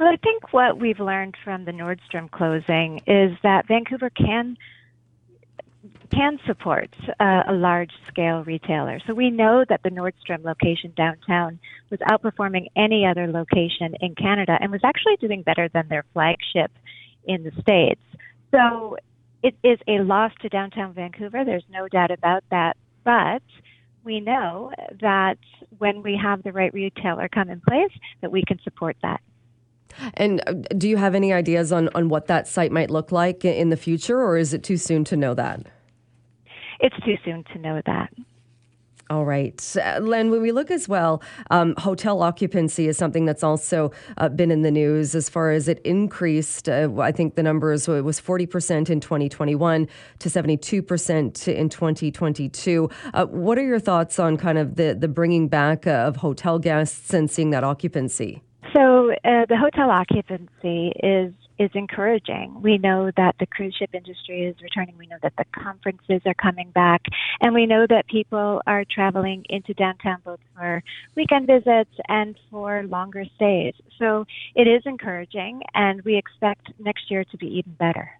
Well, 0.00 0.08
I 0.08 0.16
think 0.16 0.54
what 0.54 0.78
we've 0.78 0.98
learned 0.98 1.36
from 1.44 1.66
the 1.66 1.72
Nordstrom 1.72 2.30
closing 2.30 3.02
is 3.06 3.36
that 3.42 3.68
Vancouver 3.68 4.08
can 4.08 4.56
can 6.10 6.38
support 6.46 6.94
uh, 7.20 7.42
a 7.48 7.52
large 7.52 7.92
scale 8.08 8.42
retailer. 8.44 9.00
So 9.06 9.14
we 9.14 9.30
know 9.30 9.64
that 9.68 9.82
the 9.82 9.90
Nordstrom 9.90 10.44
location 10.44 10.92
downtown 10.96 11.58
was 11.90 12.00
outperforming 12.00 12.66
any 12.76 13.06
other 13.06 13.26
location 13.26 13.94
in 14.00 14.14
Canada 14.14 14.58
and 14.60 14.72
was 14.72 14.80
actually 14.84 15.16
doing 15.16 15.42
better 15.42 15.68
than 15.68 15.88
their 15.88 16.04
flagship 16.12 16.72
in 17.24 17.44
the 17.44 17.52
States. 17.60 18.00
So 18.50 18.96
it 19.42 19.54
is 19.62 19.78
a 19.86 20.00
loss 20.00 20.32
to 20.42 20.48
downtown 20.48 20.92
Vancouver. 20.92 21.44
There's 21.44 21.64
no 21.70 21.88
doubt 21.88 22.10
about 22.10 22.44
that. 22.50 22.76
But 23.04 23.42
we 24.04 24.20
know 24.20 24.72
that 25.00 25.38
when 25.78 26.02
we 26.02 26.18
have 26.22 26.42
the 26.42 26.52
right 26.52 26.72
retailer 26.72 27.28
come 27.28 27.48
in 27.48 27.60
place, 27.60 27.92
that 28.20 28.32
we 28.32 28.42
can 28.46 28.58
support 28.62 28.96
that. 29.02 29.20
And 30.14 30.42
uh, 30.46 30.52
do 30.76 30.88
you 30.88 30.96
have 30.96 31.14
any 31.14 31.32
ideas 31.32 31.72
on, 31.72 31.88
on 31.94 32.08
what 32.08 32.26
that 32.26 32.46
site 32.46 32.72
might 32.72 32.90
look 32.90 33.10
like 33.12 33.44
in 33.44 33.70
the 33.70 33.76
future, 33.76 34.18
or 34.18 34.36
is 34.36 34.54
it 34.54 34.62
too 34.62 34.76
soon 34.76 35.04
to 35.04 35.16
know 35.16 35.34
that? 35.34 35.66
It's 36.80 36.96
too 37.04 37.16
soon 37.24 37.44
to 37.52 37.58
know 37.58 37.80
that. 37.86 38.10
All 39.10 39.24
right. 39.24 39.60
Uh, 39.76 39.98
Len, 40.00 40.30
when 40.30 40.40
we 40.40 40.52
look 40.52 40.70
as 40.70 40.88
well, 40.88 41.20
um, 41.50 41.74
hotel 41.78 42.22
occupancy 42.22 42.86
is 42.86 42.96
something 42.96 43.24
that's 43.24 43.42
also 43.42 43.90
uh, 44.18 44.28
been 44.28 44.52
in 44.52 44.62
the 44.62 44.70
news 44.70 45.16
as 45.16 45.28
far 45.28 45.50
as 45.50 45.66
it 45.66 45.80
increased. 45.80 46.68
Uh, 46.68 46.88
I 47.00 47.10
think 47.10 47.34
the 47.34 47.42
numbers 47.42 47.88
was 47.88 48.20
40% 48.20 48.88
in 48.88 49.00
2021 49.00 49.88
to 50.20 50.28
72% 50.28 51.48
in 51.48 51.68
2022. 51.68 52.90
Uh, 53.12 53.26
what 53.26 53.58
are 53.58 53.64
your 53.64 53.80
thoughts 53.80 54.20
on 54.20 54.36
kind 54.36 54.58
of 54.58 54.76
the, 54.76 54.96
the 54.96 55.08
bringing 55.08 55.48
back 55.48 55.88
of 55.88 56.14
hotel 56.14 56.60
guests 56.60 57.12
and 57.12 57.28
seeing 57.28 57.50
that 57.50 57.64
occupancy? 57.64 58.44
So 58.72 59.10
uh, 59.10 59.46
the 59.48 59.56
hotel 59.56 59.90
occupancy 59.90 60.92
is 61.02 61.32
is 61.60 61.70
encouraging. 61.74 62.60
We 62.62 62.78
know 62.78 63.10
that 63.18 63.36
the 63.38 63.46
cruise 63.46 63.76
ship 63.78 63.90
industry 63.92 64.44
is 64.44 64.56
returning. 64.62 64.96
We 64.96 65.06
know 65.06 65.18
that 65.22 65.34
the 65.36 65.44
conferences 65.52 66.22
are 66.24 66.34
coming 66.34 66.70
back. 66.70 67.02
And 67.42 67.52
we 67.52 67.66
know 67.66 67.86
that 67.86 68.08
people 68.08 68.62
are 68.66 68.84
traveling 68.90 69.44
into 69.50 69.74
downtown 69.74 70.22
both 70.24 70.40
for 70.56 70.82
weekend 71.16 71.46
visits 71.46 71.90
and 72.08 72.34
for 72.50 72.84
longer 72.84 73.26
stays. 73.36 73.74
So 73.98 74.24
it 74.54 74.66
is 74.66 74.82
encouraging, 74.86 75.60
and 75.74 76.00
we 76.02 76.16
expect 76.16 76.72
next 76.78 77.10
year 77.10 77.24
to 77.24 77.36
be 77.36 77.58
even 77.58 77.74
better. 77.74 78.10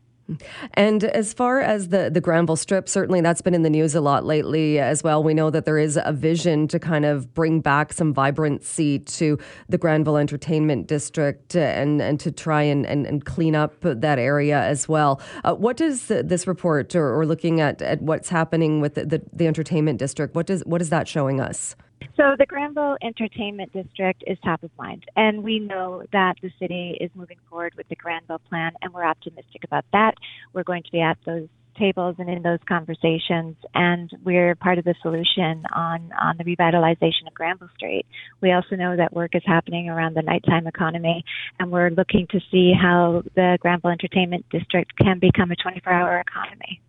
And 0.74 1.04
as 1.04 1.32
far 1.32 1.60
as 1.60 1.88
the, 1.88 2.10
the 2.10 2.20
Granville 2.20 2.56
Strip, 2.56 2.88
certainly 2.88 3.20
that's 3.20 3.40
been 3.40 3.54
in 3.54 3.62
the 3.62 3.70
news 3.70 3.94
a 3.94 4.00
lot 4.00 4.24
lately 4.24 4.78
as 4.78 5.02
well. 5.02 5.22
We 5.22 5.34
know 5.34 5.50
that 5.50 5.64
there 5.64 5.78
is 5.78 5.98
a 6.02 6.12
vision 6.12 6.68
to 6.68 6.78
kind 6.78 7.04
of 7.04 7.34
bring 7.34 7.60
back 7.60 7.92
some 7.92 8.12
vibrancy 8.12 8.98
to 8.98 9.38
the 9.68 9.78
Granville 9.78 10.16
Entertainment 10.16 10.86
District 10.86 11.54
and, 11.56 12.00
and 12.00 12.20
to 12.20 12.30
try 12.30 12.62
and, 12.62 12.86
and, 12.86 13.06
and 13.06 13.24
clean 13.24 13.54
up 13.54 13.74
that 13.80 14.18
area 14.18 14.60
as 14.60 14.88
well. 14.88 15.20
Uh, 15.44 15.54
what 15.54 15.76
does 15.76 16.08
this 16.08 16.46
report, 16.46 16.94
or, 16.94 17.18
or, 17.18 17.26
looking 17.26 17.60
at, 17.60 17.80
at 17.82 18.02
what's 18.02 18.28
happening 18.28 18.80
with 18.80 18.94
the, 18.94 19.06
the, 19.06 19.22
the 19.32 19.46
entertainment 19.46 19.98
district, 19.98 20.34
what 20.34 20.46
does 20.46 20.62
what 20.64 20.80
is 20.80 20.90
that 20.90 21.06
showing 21.06 21.40
us? 21.40 21.76
So 22.16 22.34
the 22.38 22.46
Granville 22.46 22.96
Entertainment 23.02 23.72
District 23.72 24.22
is 24.26 24.38
top 24.44 24.62
of 24.62 24.70
mind, 24.78 25.04
and 25.16 25.42
we 25.42 25.58
know 25.58 26.02
that 26.12 26.34
the 26.42 26.50
city 26.58 26.96
is 27.00 27.10
moving 27.14 27.38
forward 27.48 27.74
with 27.76 27.88
the 27.88 27.96
Granville 27.96 28.40
plan, 28.48 28.72
and 28.82 28.92
we're 28.92 29.04
optimistic 29.04 29.64
about 29.64 29.84
that. 29.92 30.14
We're 30.52 30.64
going 30.64 30.82
to 30.82 30.90
be 30.90 31.00
at 31.00 31.18
those 31.24 31.48
tables 31.78 32.16
and 32.18 32.28
in 32.28 32.42
those 32.42 32.58
conversations, 32.68 33.56
and 33.74 34.10
we're 34.24 34.54
part 34.54 34.78
of 34.78 34.84
the 34.84 34.94
solution 35.02 35.64
on 35.74 36.10
on 36.20 36.36
the 36.36 36.44
revitalization 36.44 37.26
of 37.26 37.34
Granville 37.34 37.70
Street. 37.76 38.06
We 38.40 38.52
also 38.52 38.76
know 38.76 38.96
that 38.96 39.12
work 39.12 39.34
is 39.34 39.42
happening 39.46 39.88
around 39.88 40.14
the 40.14 40.22
nighttime 40.22 40.66
economy, 40.66 41.24
and 41.58 41.70
we're 41.70 41.90
looking 41.90 42.26
to 42.30 42.40
see 42.50 42.72
how 42.72 43.22
the 43.34 43.56
Granville 43.60 43.90
Entertainment 43.90 44.44
District 44.50 44.90
can 44.98 45.18
become 45.18 45.50
a 45.50 45.56
24-hour 45.56 46.20
economy. 46.20 46.80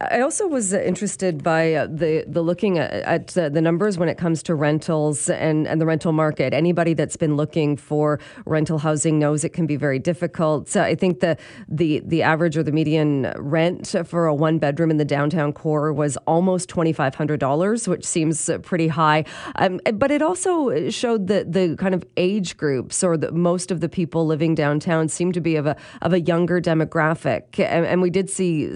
I 0.00 0.20
also 0.20 0.48
was 0.48 0.72
interested 0.72 1.42
by 1.42 1.74
uh, 1.74 1.86
the 1.86 2.24
the 2.26 2.42
looking 2.42 2.78
at, 2.78 3.36
uh, 3.38 3.48
the 3.48 3.60
numbers 3.60 3.96
when 3.98 4.08
it 4.08 4.18
comes 4.18 4.42
to 4.44 4.54
rentals 4.54 5.30
and, 5.30 5.68
and 5.68 5.80
the 5.80 5.86
rental 5.86 6.12
market. 6.12 6.52
Anybody 6.52 6.94
that's 6.94 7.16
been 7.16 7.36
looking 7.36 7.76
for 7.76 8.18
rental 8.46 8.78
housing 8.78 9.18
knows 9.18 9.44
it 9.44 9.50
can 9.50 9.66
be 9.66 9.76
very 9.76 10.00
difficult. 10.00 10.68
So 10.68 10.82
I 10.82 10.96
think 10.96 11.20
the 11.20 11.36
the 11.68 12.02
the 12.04 12.22
average 12.22 12.56
or 12.56 12.64
the 12.64 12.72
median 12.72 13.32
rent 13.36 13.94
for 14.04 14.26
a 14.26 14.34
one 14.34 14.58
bedroom 14.58 14.90
in 14.90 14.96
the 14.96 15.04
downtown 15.04 15.52
core 15.52 15.92
was 15.92 16.16
almost 16.26 16.68
twenty 16.68 16.92
five 16.92 17.14
hundred 17.14 17.38
dollars, 17.38 17.86
which 17.86 18.04
seems 18.04 18.50
pretty 18.62 18.88
high. 18.88 19.24
Um, 19.56 19.80
but 19.94 20.10
it 20.10 20.20
also 20.20 20.90
showed 20.90 21.28
that 21.28 21.52
the 21.52 21.76
kind 21.76 21.94
of 21.94 22.02
age 22.16 22.56
groups 22.56 23.04
or 23.04 23.16
the, 23.16 23.30
most 23.30 23.70
of 23.70 23.80
the 23.80 23.88
people 23.88 24.26
living 24.26 24.56
downtown 24.56 25.08
seem 25.08 25.30
to 25.30 25.40
be 25.40 25.54
of 25.54 25.66
a 25.66 25.76
of 26.02 26.12
a 26.12 26.20
younger 26.20 26.60
demographic, 26.60 27.60
and, 27.60 27.86
and 27.86 28.02
we 28.02 28.10
did 28.10 28.28
see 28.28 28.74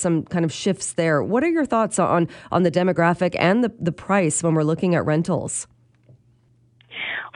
some 0.00 0.24
kind 0.24 0.44
of 0.44 0.52
shifts 0.52 0.92
there. 0.94 1.22
What 1.22 1.44
are 1.44 1.48
your 1.48 1.66
thoughts 1.66 1.98
on 1.98 2.28
on 2.50 2.62
the 2.62 2.70
demographic 2.70 3.36
and 3.38 3.62
the, 3.62 3.72
the 3.78 3.92
price 3.92 4.42
when 4.42 4.54
we're 4.54 4.64
looking 4.64 4.94
at 4.94 5.04
rentals? 5.04 5.66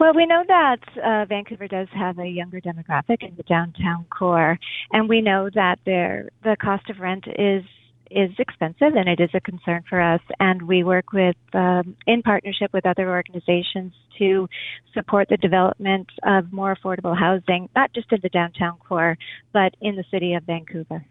Well, 0.00 0.12
we 0.12 0.26
know 0.26 0.42
that 0.48 0.80
uh, 1.02 1.24
Vancouver 1.26 1.68
does 1.68 1.86
have 1.92 2.18
a 2.18 2.26
younger 2.26 2.60
demographic 2.60 3.22
in 3.22 3.36
the 3.36 3.44
downtown 3.44 4.06
core, 4.10 4.58
and 4.92 5.08
we 5.08 5.20
know 5.20 5.50
that 5.54 5.78
there 5.86 6.30
the 6.42 6.56
cost 6.60 6.90
of 6.90 6.98
rent 6.98 7.26
is 7.38 7.62
is 8.10 8.30
expensive 8.38 8.94
and 8.94 9.08
it 9.08 9.20
is 9.20 9.30
a 9.34 9.40
concern 9.40 9.82
for 9.88 10.00
us. 10.00 10.20
And 10.38 10.62
we 10.62 10.84
work 10.84 11.12
with 11.12 11.36
um, 11.52 11.96
in 12.06 12.22
partnership 12.22 12.72
with 12.72 12.86
other 12.86 13.10
organizations 13.10 13.92
to 14.18 14.48
support 14.92 15.28
the 15.28 15.36
development 15.36 16.08
of 16.22 16.52
more 16.52 16.76
affordable 16.76 17.18
housing, 17.18 17.68
not 17.74 17.92
just 17.92 18.12
in 18.12 18.20
the 18.22 18.28
downtown 18.28 18.78
core, 18.78 19.16
but 19.52 19.74
in 19.80 19.96
the 19.96 20.04
city 20.10 20.34
of 20.34 20.44
Vancouver. 20.44 21.04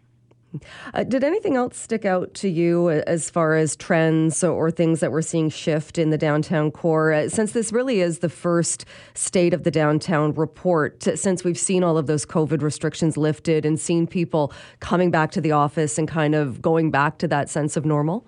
Uh, 0.92 1.04
did 1.04 1.24
anything 1.24 1.56
else 1.56 1.76
stick 1.76 2.04
out 2.04 2.32
to 2.34 2.48
you 2.48 2.90
as 2.90 3.30
far 3.30 3.54
as 3.54 3.76
trends 3.76 4.44
or 4.44 4.70
things 4.70 5.00
that 5.00 5.10
we're 5.10 5.22
seeing 5.22 5.48
shift 5.48 5.98
in 5.98 6.10
the 6.10 6.18
downtown 6.18 6.70
core? 6.70 7.12
Uh, 7.12 7.28
since 7.28 7.52
this 7.52 7.72
really 7.72 8.00
is 8.00 8.20
the 8.20 8.28
first 8.28 8.84
state 9.14 9.52
of 9.52 9.64
the 9.64 9.70
downtown 9.70 10.32
report, 10.34 11.02
since 11.02 11.44
we've 11.44 11.58
seen 11.58 11.82
all 11.82 11.98
of 11.98 12.06
those 12.06 12.24
COVID 12.24 12.62
restrictions 12.62 13.16
lifted 13.16 13.64
and 13.64 13.78
seen 13.78 14.06
people 14.06 14.52
coming 14.80 15.10
back 15.10 15.30
to 15.32 15.40
the 15.40 15.52
office 15.52 15.98
and 15.98 16.08
kind 16.08 16.34
of 16.34 16.62
going 16.62 16.90
back 16.90 17.18
to 17.18 17.28
that 17.28 17.48
sense 17.48 17.76
of 17.76 17.84
normal? 17.84 18.26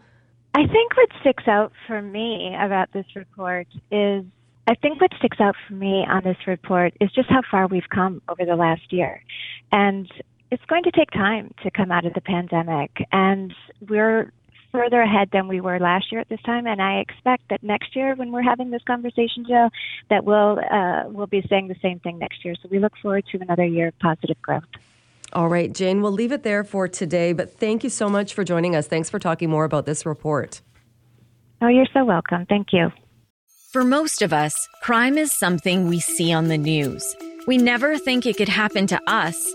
I 0.55 0.67
think 0.67 0.97
what 0.97 1.09
sticks 1.21 1.47
out 1.47 1.73
for 1.87 2.01
me 2.01 2.57
about 2.59 2.93
this 2.93 3.05
report 3.15 3.67
is 3.91 4.25
I 4.69 4.75
think 4.75 5.01
what 5.01 5.13
sticks 5.19 5.39
out 5.39 5.55
for 5.69 5.75
me 5.75 6.05
on 6.09 6.25
this 6.25 6.39
report 6.47 6.95
is 7.01 7.11
just 7.13 7.29
how 7.29 7.43
far 7.49 7.69
we've 7.69 7.89
come 7.89 8.21
over 8.29 8.45
the 8.45 8.57
last 8.57 8.91
year. 8.93 9.23
And 9.71 10.11
it's 10.51 10.65
going 10.67 10.85
to 10.85 10.91
take 10.91 11.11
time 11.11 11.53
to 11.63 11.71
come 11.71 11.91
out 11.91 12.07
of 12.07 12.15
the 12.15 12.21
pandemic, 12.21 12.91
and 13.13 13.53
we're 13.89 14.33
further 14.73 15.01
ahead 15.01 15.31
than 15.33 15.49
we 15.49 15.61
were 15.61 15.79
last 15.79 16.13
year 16.13 16.21
at 16.21 16.29
this 16.29 16.43
time. 16.43 16.67
And 16.67 16.83
I 16.83 16.99
expect 16.99 17.45
that 17.51 17.63
next 17.63 17.97
year, 17.97 18.15
when 18.15 18.31
we're 18.31 18.43
having 18.43 18.71
this 18.71 18.83
conversation, 18.87 19.45
Joe, 19.49 19.71
that 20.11 20.25
we'll 20.25 20.59
uh, 20.71 21.05
we'll 21.07 21.27
be 21.27 21.45
saying 21.49 21.69
the 21.69 21.77
same 21.81 21.99
thing 22.01 22.19
next 22.19 22.45
year. 22.45 22.55
So 22.63 22.69
we 22.71 22.79
look 22.79 22.93
forward 23.01 23.25
to 23.33 23.41
another 23.41 23.65
year 23.65 23.89
of 23.89 23.99
positive 23.99 24.41
growth. 24.43 24.65
All 25.33 25.49
right, 25.49 25.73
Jane, 25.73 26.03
we'll 26.03 26.13
leave 26.13 26.33
it 26.33 26.43
there 26.45 26.63
for 26.63 26.87
today. 26.89 27.33
But 27.33 27.53
thank 27.59 27.83
you 27.83 27.91
so 27.91 28.09
much 28.09 28.35
for 28.35 28.45
joining 28.45 28.77
us. 28.77 28.87
Thanks 28.87 29.11
for 29.11 29.19
talking 29.19 29.51
more 29.51 29.65
about 29.65 29.87
this 29.87 30.07
report. 30.07 30.61
Oh, 31.61 31.69
you're 31.69 31.87
so 31.93 32.05
welcome. 32.05 32.47
Thank 32.47 32.73
you. 32.73 32.93
For 33.73 33.83
most 33.83 34.23
of 34.23 34.33
us, 34.33 34.55
crime 34.83 35.19
is 35.19 35.37
something 35.37 35.89
we 35.89 36.01
see 36.01 36.33
on 36.33 36.49
the 36.49 36.59
news. 36.59 37.17
We 37.47 37.59
never 37.59 37.99
think 37.99 38.25
it 38.25 38.37
could 38.37 38.49
happen 38.49 38.87
to 38.89 39.01
us 39.11 39.55